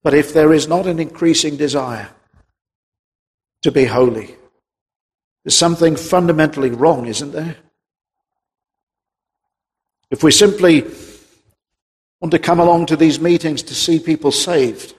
But 0.02 0.14
if 0.14 0.34
there 0.34 0.52
is 0.52 0.68
not 0.68 0.86
an 0.86 1.00
increasing 1.00 1.56
desire 1.56 2.10
to 3.66 3.72
be 3.72 3.84
holy, 3.84 4.32
there's 5.42 5.58
something 5.58 5.96
fundamentally 5.96 6.70
wrong, 6.70 7.06
isn't 7.06 7.32
there? 7.32 7.56
If 10.08 10.22
we 10.22 10.30
simply 10.30 10.84
want 12.20 12.30
to 12.30 12.38
come 12.38 12.60
along 12.60 12.86
to 12.86 12.96
these 12.96 13.18
meetings 13.18 13.64
to 13.64 13.74
see 13.74 13.98
people 13.98 14.30
saved. 14.30 14.94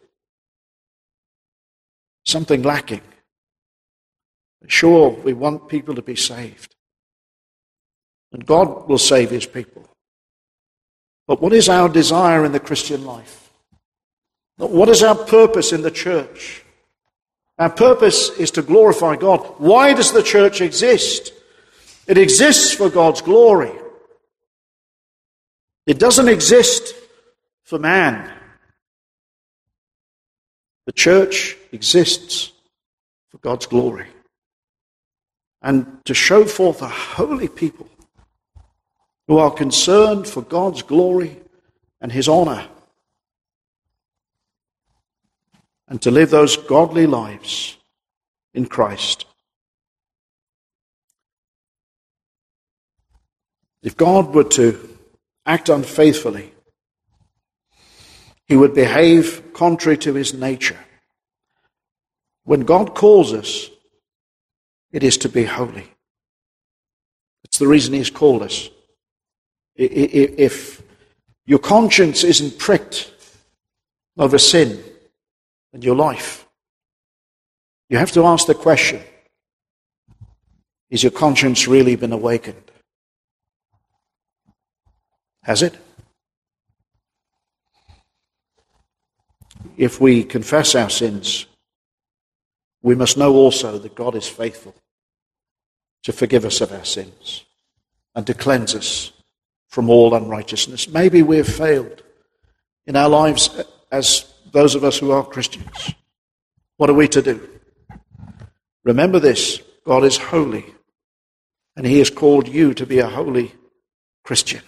Something 2.25 2.61
lacking. 2.61 3.03
Sure, 4.67 5.11
we 5.11 5.31
want 5.31 5.69
people 5.69 5.95
to 5.95 6.01
be 6.01 6.17
saved. 6.17 6.75
And 8.33 8.45
God 8.45 8.89
will 8.89 8.97
save 8.97 9.29
his 9.29 9.45
people. 9.45 9.87
But 11.25 11.41
what 11.41 11.53
is 11.53 11.69
our 11.69 11.87
desire 11.87 12.43
in 12.43 12.51
the 12.51 12.59
Christian 12.59 13.05
life? 13.05 13.49
What 14.57 14.89
is 14.89 15.03
our 15.03 15.15
purpose 15.15 15.71
in 15.71 15.83
the 15.83 15.91
church? 15.91 16.65
Our 17.57 17.69
purpose 17.69 18.29
is 18.29 18.51
to 18.51 18.61
glorify 18.61 19.15
God. 19.15 19.39
Why 19.57 19.93
does 19.93 20.11
the 20.11 20.23
church 20.23 20.61
exist? 20.61 21.33
It 22.07 22.17
exists 22.17 22.73
for 22.73 22.89
God's 22.89 23.21
glory. 23.21 23.71
It 25.85 25.99
doesn't 25.99 26.27
exist 26.27 26.93
for 27.63 27.79
man. 27.79 28.31
The 30.85 30.91
church 30.91 31.57
exists 31.71 32.51
for 33.29 33.39
God's 33.39 33.65
glory 33.65 34.07
and 35.61 36.05
to 36.05 36.13
show 36.13 36.45
forth 36.45 36.81
a 36.81 36.87
holy 36.87 37.47
people 37.47 37.89
who 39.27 39.37
are 39.37 39.51
concerned 39.51 40.27
for 40.27 40.41
God's 40.41 40.83
glory 40.83 41.37
and 41.99 42.11
his 42.11 42.29
honor 42.29 42.67
and 45.87 46.01
to 46.01 46.11
live 46.11 46.29
those 46.29 46.57
godly 46.57 47.07
lives 47.07 47.77
in 48.53 48.65
Christ. 48.65 49.25
If 53.83 53.95
God 53.95 54.33
were 54.33 54.43
to 54.43 54.97
act 55.45 55.69
unfaithfully, 55.69 56.53
he 58.45 58.57
would 58.57 58.73
behave 58.73 59.53
contrary 59.53 59.97
to 59.99 60.13
his 60.13 60.33
nature. 60.33 60.79
When 62.43 62.61
God 62.61 62.95
calls 62.95 63.33
us, 63.33 63.69
it 64.91 65.03
is 65.03 65.17
to 65.19 65.29
be 65.29 65.43
holy. 65.43 65.91
It's 67.43 67.59
the 67.59 67.67
reason 67.67 67.93
He's 67.93 68.09
called 68.09 68.43
us. 68.43 68.69
If 69.75 70.81
your 71.45 71.59
conscience 71.59 72.23
isn't 72.23 72.57
pricked 72.57 73.11
over 74.17 74.37
sin 74.37 74.83
in 75.77 75.83
your 75.83 75.95
life, 75.95 76.47
you 77.87 77.99
have 77.99 78.11
to 78.13 78.25
ask 78.25 78.47
the 78.47 78.55
question 78.55 78.99
Is 80.89 81.03
your 81.03 81.11
conscience 81.11 81.67
really 81.67 81.95
been 81.95 82.11
awakened? 82.11 82.71
Has 85.43 85.61
it? 85.61 85.77
If 89.77 90.01
we 90.01 90.23
confess 90.23 90.73
our 90.73 90.89
sins, 90.89 91.45
we 92.81 92.95
must 92.95 93.15
know 93.15 93.35
also 93.35 93.77
that 93.77 93.93
God 93.93 94.15
is 94.15 94.27
faithful 94.27 94.73
to 96.03 96.11
forgive 96.11 96.43
us 96.43 96.59
of 96.59 96.71
our 96.71 96.85
sins 96.85 97.45
and 98.15 98.25
to 98.25 98.33
cleanse 98.33 98.73
us 98.73 99.11
from 99.67 99.91
all 99.91 100.15
unrighteousness. 100.15 100.89
Maybe 100.89 101.21
we've 101.21 101.47
failed 101.47 102.01
in 102.87 102.95
our 102.95 103.09
lives 103.09 103.61
as 103.91 104.25
those 104.57 104.73
of 104.73 104.83
us 104.83 104.97
who 104.97 105.11
are 105.11 105.23
Christians. 105.23 105.93
What 106.77 106.89
are 106.89 106.95
we 106.95 107.07
to 107.09 107.21
do? 107.21 107.47
Remember 108.83 109.19
this 109.19 109.61
God 109.85 110.03
is 110.03 110.17
holy, 110.17 110.65
and 111.75 111.85
He 111.85 111.99
has 111.99 112.09
called 112.09 112.47
you 112.47 112.73
to 112.73 112.87
be 112.87 112.97
a 112.97 113.07
holy 113.07 113.53
Christian. 114.23 114.63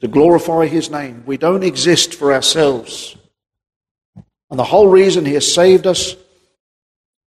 To 0.00 0.08
glorify 0.08 0.66
His 0.66 0.90
name. 0.90 1.22
We 1.24 1.36
don't 1.36 1.62
exist 1.62 2.14
for 2.14 2.32
ourselves. 2.32 3.16
And 4.50 4.58
the 4.58 4.64
whole 4.64 4.88
reason 4.88 5.24
He 5.24 5.34
has 5.34 5.54
saved 5.54 5.86
us 5.86 6.16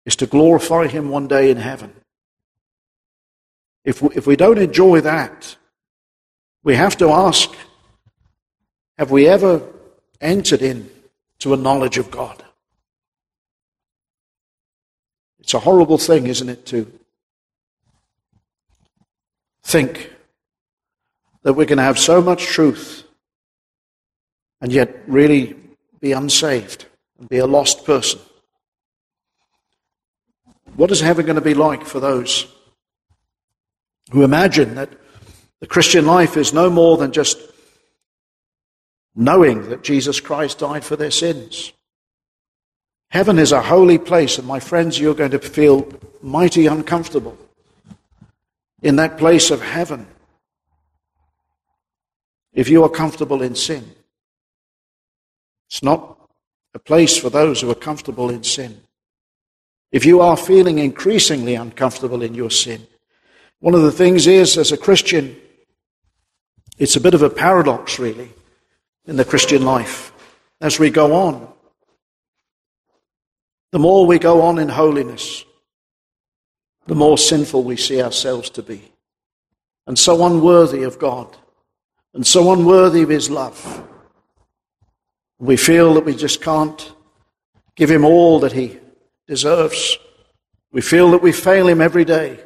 is 0.06 0.16
to 0.16 0.26
glorify 0.26 0.86
Him 0.86 1.10
one 1.10 1.28
day 1.28 1.50
in 1.50 1.58
heaven. 1.58 1.92
If 3.84 4.00
we, 4.00 4.16
if 4.16 4.26
we 4.26 4.36
don't 4.36 4.56
enjoy 4.56 5.02
that, 5.02 5.56
we 6.62 6.74
have 6.74 6.96
to 6.96 7.10
ask 7.10 7.50
have 8.96 9.10
we 9.10 9.26
ever 9.26 9.73
entered 10.24 10.62
in 10.62 10.90
to 11.38 11.54
a 11.54 11.56
knowledge 11.56 11.98
of 11.98 12.10
God? 12.10 12.42
It's 15.38 15.54
a 15.54 15.60
horrible 15.60 15.98
thing, 15.98 16.26
isn't 16.26 16.48
it, 16.48 16.66
to 16.66 16.90
think 19.62 20.10
that 21.42 21.52
we 21.52 21.66
can 21.66 21.78
have 21.78 21.98
so 21.98 22.22
much 22.22 22.44
truth 22.44 23.04
and 24.60 24.72
yet 24.72 24.96
really 25.06 25.54
be 26.00 26.12
unsaved 26.12 26.86
and 27.18 27.28
be 27.28 27.38
a 27.38 27.46
lost 27.46 27.84
person. 27.84 28.20
What 30.76 30.90
is 30.90 31.00
heaven 31.00 31.26
going 31.26 31.36
to 31.36 31.42
be 31.42 31.54
like 31.54 31.84
for 31.84 32.00
those 32.00 32.46
who 34.10 34.24
imagine 34.24 34.74
that 34.74 34.90
the 35.60 35.66
Christian 35.66 36.06
life 36.06 36.36
is 36.36 36.52
no 36.52 36.68
more 36.68 36.96
than 36.96 37.12
just 37.12 37.38
knowing 39.14 39.68
that 39.68 39.82
Jesus 39.82 40.20
Christ 40.20 40.58
died 40.58 40.84
for 40.84 40.96
their 40.96 41.10
sins. 41.10 41.72
Heaven 43.10 43.38
is 43.38 43.52
a 43.52 43.62
holy 43.62 43.98
place, 43.98 44.38
and 44.38 44.46
my 44.46 44.58
friends, 44.58 44.98
you're 44.98 45.14
going 45.14 45.30
to 45.30 45.38
feel 45.38 45.88
mighty 46.20 46.66
uncomfortable 46.66 47.38
in 48.82 48.96
that 48.96 49.18
place 49.18 49.50
of 49.50 49.62
heaven 49.62 50.06
if 52.52 52.68
you 52.68 52.82
are 52.82 52.88
comfortable 52.88 53.42
in 53.42 53.54
sin. 53.54 53.94
It's 55.68 55.82
not 55.82 56.18
a 56.74 56.78
place 56.78 57.16
for 57.16 57.30
those 57.30 57.60
who 57.60 57.70
are 57.70 57.76
comfortable 57.76 58.30
in 58.30 58.42
sin. 58.42 58.80
If 59.92 60.04
you 60.04 60.20
are 60.20 60.36
feeling 60.36 60.78
increasingly 60.78 61.54
uncomfortable 61.54 62.22
in 62.22 62.34
your 62.34 62.50
sin, 62.50 62.86
one 63.60 63.74
of 63.74 63.82
the 63.82 63.92
things 63.92 64.26
is, 64.26 64.58
as 64.58 64.72
a 64.72 64.76
Christian, 64.76 65.36
it's 66.78 66.96
a 66.96 67.00
bit 67.00 67.14
of 67.14 67.22
a 67.22 67.30
paradox, 67.30 67.98
really, 67.98 68.30
in 69.06 69.16
the 69.16 69.24
Christian 69.24 69.64
life. 69.64 70.12
As 70.60 70.78
we 70.78 70.90
go 70.90 71.14
on, 71.14 71.52
the 73.72 73.78
more 73.78 74.06
we 74.06 74.18
go 74.18 74.42
on 74.42 74.58
in 74.58 74.68
holiness, 74.68 75.44
the 76.86 76.94
more 76.94 77.18
sinful 77.18 77.64
we 77.64 77.76
see 77.76 78.02
ourselves 78.02 78.50
to 78.50 78.62
be, 78.62 78.92
and 79.86 79.98
so 79.98 80.24
unworthy 80.24 80.84
of 80.84 80.98
God, 80.98 81.36
and 82.14 82.26
so 82.26 82.52
unworthy 82.52 83.02
of 83.02 83.08
His 83.08 83.28
love. 83.28 83.88
We 85.38 85.56
feel 85.56 85.94
that 85.94 86.04
we 86.04 86.14
just 86.14 86.40
can't 86.40 86.92
give 87.74 87.90
Him 87.90 88.04
all 88.04 88.40
that 88.40 88.52
He 88.52 88.78
deserves. 89.26 89.98
We 90.72 90.80
feel 90.80 91.10
that 91.10 91.22
we 91.22 91.32
fail 91.32 91.66
Him 91.68 91.80
every 91.80 92.04
day. 92.04 92.38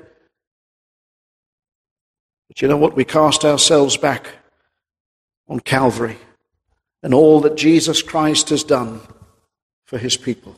But 2.48 2.62
you 2.62 2.68
know 2.68 2.78
what? 2.78 2.96
We 2.96 3.04
cast 3.04 3.44
ourselves 3.44 3.96
back 3.96 4.28
on 5.46 5.60
Calvary 5.60 6.16
and 7.02 7.14
all 7.14 7.40
that 7.40 7.56
Jesus 7.56 8.02
Christ 8.02 8.48
has 8.50 8.64
done 8.64 9.00
for 9.86 9.98
his 9.98 10.16
people. 10.16 10.56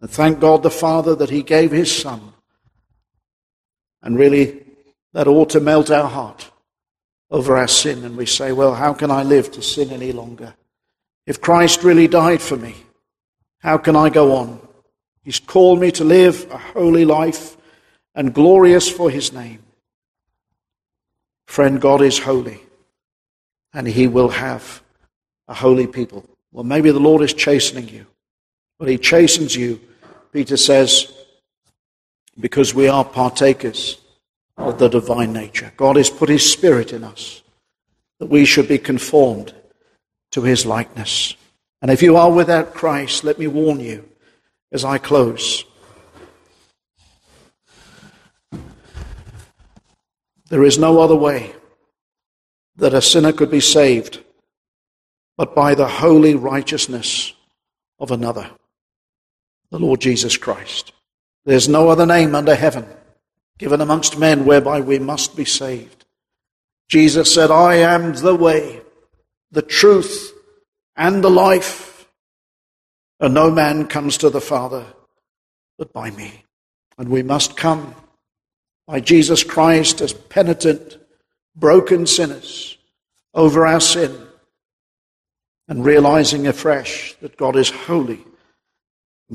And 0.00 0.10
thank 0.10 0.40
God 0.40 0.62
the 0.62 0.70
Father 0.70 1.14
that 1.16 1.30
he 1.30 1.42
gave 1.42 1.70
his 1.70 1.94
Son. 1.94 2.32
And 4.02 4.18
really, 4.18 4.62
that 5.12 5.26
ought 5.26 5.50
to 5.50 5.60
melt 5.60 5.90
our 5.90 6.08
heart 6.08 6.50
over 7.30 7.56
our 7.56 7.68
sin. 7.68 8.04
And 8.04 8.16
we 8.16 8.26
say, 8.26 8.52
well, 8.52 8.74
how 8.74 8.92
can 8.92 9.10
I 9.10 9.22
live 9.22 9.50
to 9.52 9.62
sin 9.62 9.90
any 9.90 10.12
longer? 10.12 10.54
If 11.26 11.40
Christ 11.40 11.82
really 11.82 12.08
died 12.08 12.42
for 12.42 12.56
me, 12.56 12.74
how 13.58 13.78
can 13.78 13.96
I 13.96 14.10
go 14.10 14.36
on? 14.36 14.60
He's 15.22 15.40
called 15.40 15.80
me 15.80 15.90
to 15.92 16.04
live 16.04 16.50
a 16.50 16.58
holy 16.58 17.06
life 17.06 17.56
and 18.14 18.34
glorious 18.34 18.90
for 18.90 19.10
his 19.10 19.32
name. 19.32 19.64
Friend, 21.46 21.80
God 21.80 22.02
is 22.02 22.18
holy, 22.18 22.60
and 23.72 23.86
He 23.86 24.06
will 24.06 24.30
have 24.30 24.82
a 25.48 25.54
holy 25.54 25.86
people. 25.86 26.24
Well, 26.52 26.64
maybe 26.64 26.90
the 26.90 27.00
Lord 27.00 27.22
is 27.22 27.34
chastening 27.34 27.88
you, 27.88 28.06
but 28.78 28.88
He 28.88 28.98
chastens 28.98 29.54
you, 29.56 29.80
Peter 30.32 30.56
says, 30.56 31.12
because 32.38 32.74
we 32.74 32.88
are 32.88 33.04
partakers 33.04 33.98
of 34.56 34.78
the 34.78 34.88
divine 34.88 35.32
nature. 35.32 35.72
God 35.76 35.96
has 35.96 36.10
put 36.10 36.28
His 36.28 36.50
Spirit 36.50 36.92
in 36.92 37.04
us, 37.04 37.42
that 38.18 38.26
we 38.26 38.44
should 38.44 38.68
be 38.68 38.78
conformed 38.78 39.52
to 40.32 40.42
His 40.42 40.64
likeness. 40.64 41.36
And 41.82 41.90
if 41.90 42.02
you 42.02 42.16
are 42.16 42.32
without 42.32 42.74
Christ, 42.74 43.24
let 43.24 43.38
me 43.38 43.46
warn 43.46 43.80
you 43.80 44.08
as 44.72 44.84
I 44.84 44.98
close. 44.98 45.64
There 50.48 50.64
is 50.64 50.78
no 50.78 51.00
other 51.00 51.16
way 51.16 51.52
that 52.76 52.94
a 52.94 53.02
sinner 53.02 53.32
could 53.32 53.50
be 53.50 53.60
saved 53.60 54.23
but 55.36 55.54
by 55.54 55.74
the 55.74 55.88
holy 55.88 56.34
righteousness 56.34 57.32
of 57.98 58.10
another, 58.10 58.50
the 59.70 59.78
Lord 59.78 60.00
Jesus 60.00 60.36
Christ. 60.36 60.92
There's 61.44 61.68
no 61.68 61.88
other 61.88 62.06
name 62.06 62.34
under 62.34 62.54
heaven 62.54 62.86
given 63.58 63.80
amongst 63.80 64.18
men 64.18 64.44
whereby 64.44 64.80
we 64.80 64.98
must 64.98 65.36
be 65.36 65.44
saved. 65.44 66.04
Jesus 66.88 67.32
said, 67.32 67.50
I 67.50 67.76
am 67.76 68.14
the 68.14 68.34
way, 68.34 68.80
the 69.50 69.62
truth, 69.62 70.32
and 70.96 71.22
the 71.22 71.30
life, 71.30 72.08
and 73.20 73.34
no 73.34 73.50
man 73.50 73.86
comes 73.86 74.18
to 74.18 74.30
the 74.30 74.40
Father 74.40 74.84
but 75.78 75.92
by 75.92 76.10
me. 76.10 76.44
And 76.98 77.08
we 77.08 77.22
must 77.22 77.56
come 77.56 77.94
by 78.86 79.00
Jesus 79.00 79.42
Christ 79.42 80.00
as 80.00 80.12
penitent, 80.12 80.98
broken 81.56 82.06
sinners 82.06 82.76
over 83.32 83.66
our 83.66 83.80
sin 83.80 84.23
and 85.68 85.84
realizing 85.84 86.46
afresh 86.46 87.14
that 87.20 87.36
God 87.36 87.56
is 87.56 87.70
holy, 87.70 88.20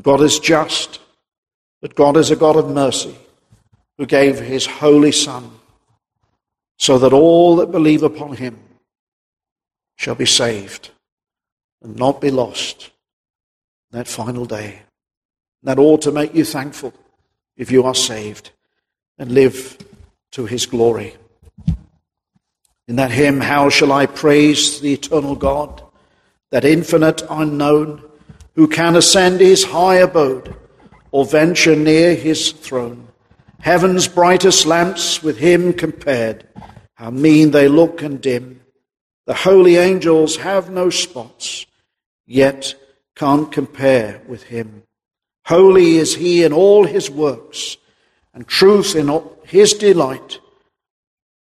God 0.01 0.21
is 0.21 0.39
just, 0.39 0.99
that 1.81 1.95
God 1.95 2.17
is 2.17 2.31
a 2.31 2.35
God 2.35 2.55
of 2.55 2.69
mercy 2.69 3.15
who 3.97 4.05
gave 4.05 4.39
his 4.39 4.65
holy 4.65 5.11
Son 5.11 5.51
so 6.77 6.97
that 6.97 7.13
all 7.13 7.57
that 7.57 7.71
believe 7.71 8.03
upon 8.03 8.35
him 8.35 8.57
shall 9.97 10.15
be 10.15 10.25
saved 10.25 10.91
and 11.81 11.95
not 11.95 12.21
be 12.21 12.31
lost 12.31 12.91
that 13.91 14.07
final 14.07 14.45
day. 14.45 14.81
That 15.63 15.79
ought 15.79 16.01
to 16.03 16.11
make 16.11 16.33
you 16.33 16.45
thankful 16.45 16.93
if 17.57 17.71
you 17.71 17.83
are 17.83 17.95
saved 17.95 18.51
and 19.17 19.31
live 19.31 19.77
to 20.31 20.45
his 20.45 20.65
glory. 20.65 21.15
In 22.87 22.95
that 22.95 23.11
hymn, 23.11 23.41
How 23.41 23.69
Shall 23.69 23.91
I 23.91 24.05
Praise 24.05 24.79
the 24.79 24.93
Eternal 24.93 25.35
God, 25.35 25.83
that 26.51 26.65
infinite 26.65 27.21
unknown, 27.29 28.03
who 28.55 28.67
can 28.67 28.95
ascend 28.95 29.39
his 29.39 29.63
high 29.63 29.95
abode 29.95 30.55
or 31.11 31.25
venture 31.25 31.75
near 31.75 32.15
his 32.15 32.51
throne? 32.51 33.07
Heaven's 33.61 34.07
brightest 34.07 34.65
lamps 34.65 35.21
with 35.21 35.37
him 35.37 35.73
compared, 35.73 36.47
how 36.95 37.11
mean 37.11 37.51
they 37.51 37.67
look 37.67 38.01
and 38.01 38.21
dim. 38.21 38.61
The 39.25 39.33
holy 39.33 39.75
angels 39.75 40.37
have 40.37 40.71
no 40.71 40.89
spots, 40.89 41.65
yet 42.25 42.73
can't 43.15 43.51
compare 43.51 44.21
with 44.27 44.43
him. 44.43 44.83
Holy 45.45 45.97
is 45.97 46.15
he 46.15 46.43
in 46.43 46.53
all 46.53 46.85
his 46.85 47.09
works, 47.09 47.77
and 48.33 48.47
truth 48.47 48.95
in 48.95 49.21
his 49.43 49.73
delight. 49.73 50.39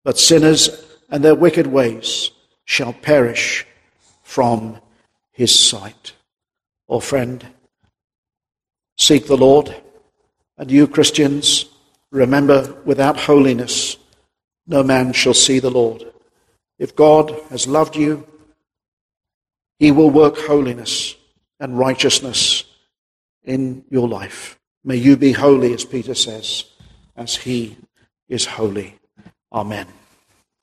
But 0.05 0.19
sinners 0.19 0.71
and 1.11 1.25
their 1.25 1.35
wicked 1.35 1.67
ways 1.67 2.31
shall 2.65 2.93
perish 2.93 3.67
from 4.23 4.81
his 5.37 5.57
sight. 5.57 6.13
Oh, 6.89 6.99
friend, 6.99 7.47
seek 8.97 9.27
the 9.27 9.37
Lord. 9.37 9.75
And 10.57 10.71
you, 10.71 10.89
Christians, 10.89 11.67
remember 12.11 12.75
without 12.87 13.19
holiness, 13.19 13.99
no 14.67 14.83
man 14.83 15.13
shall 15.13 15.35
see 15.35 15.59
the 15.59 15.71
Lord. 15.71 16.05
If 16.79 16.97
God 16.97 17.39
has 17.51 17.69
loved 17.69 17.97
you, 17.97 18.27
he 19.79 19.93
will 19.93 20.09
work 20.09 20.39
holiness 20.39 21.15
and 21.61 21.79
righteousness 21.79 22.65
in 23.45 23.85
your 23.91 24.09
life. 24.09 24.59
May 24.85 24.97
you 24.97 25.19
be 25.19 25.33
holy, 25.33 25.75
as 25.75 25.85
Peter 25.85 26.15
says, 26.15 26.65
as 27.15 27.37
he 27.37 27.77
is 28.27 28.47
holy. 28.47 28.99
Amen. 29.53 29.87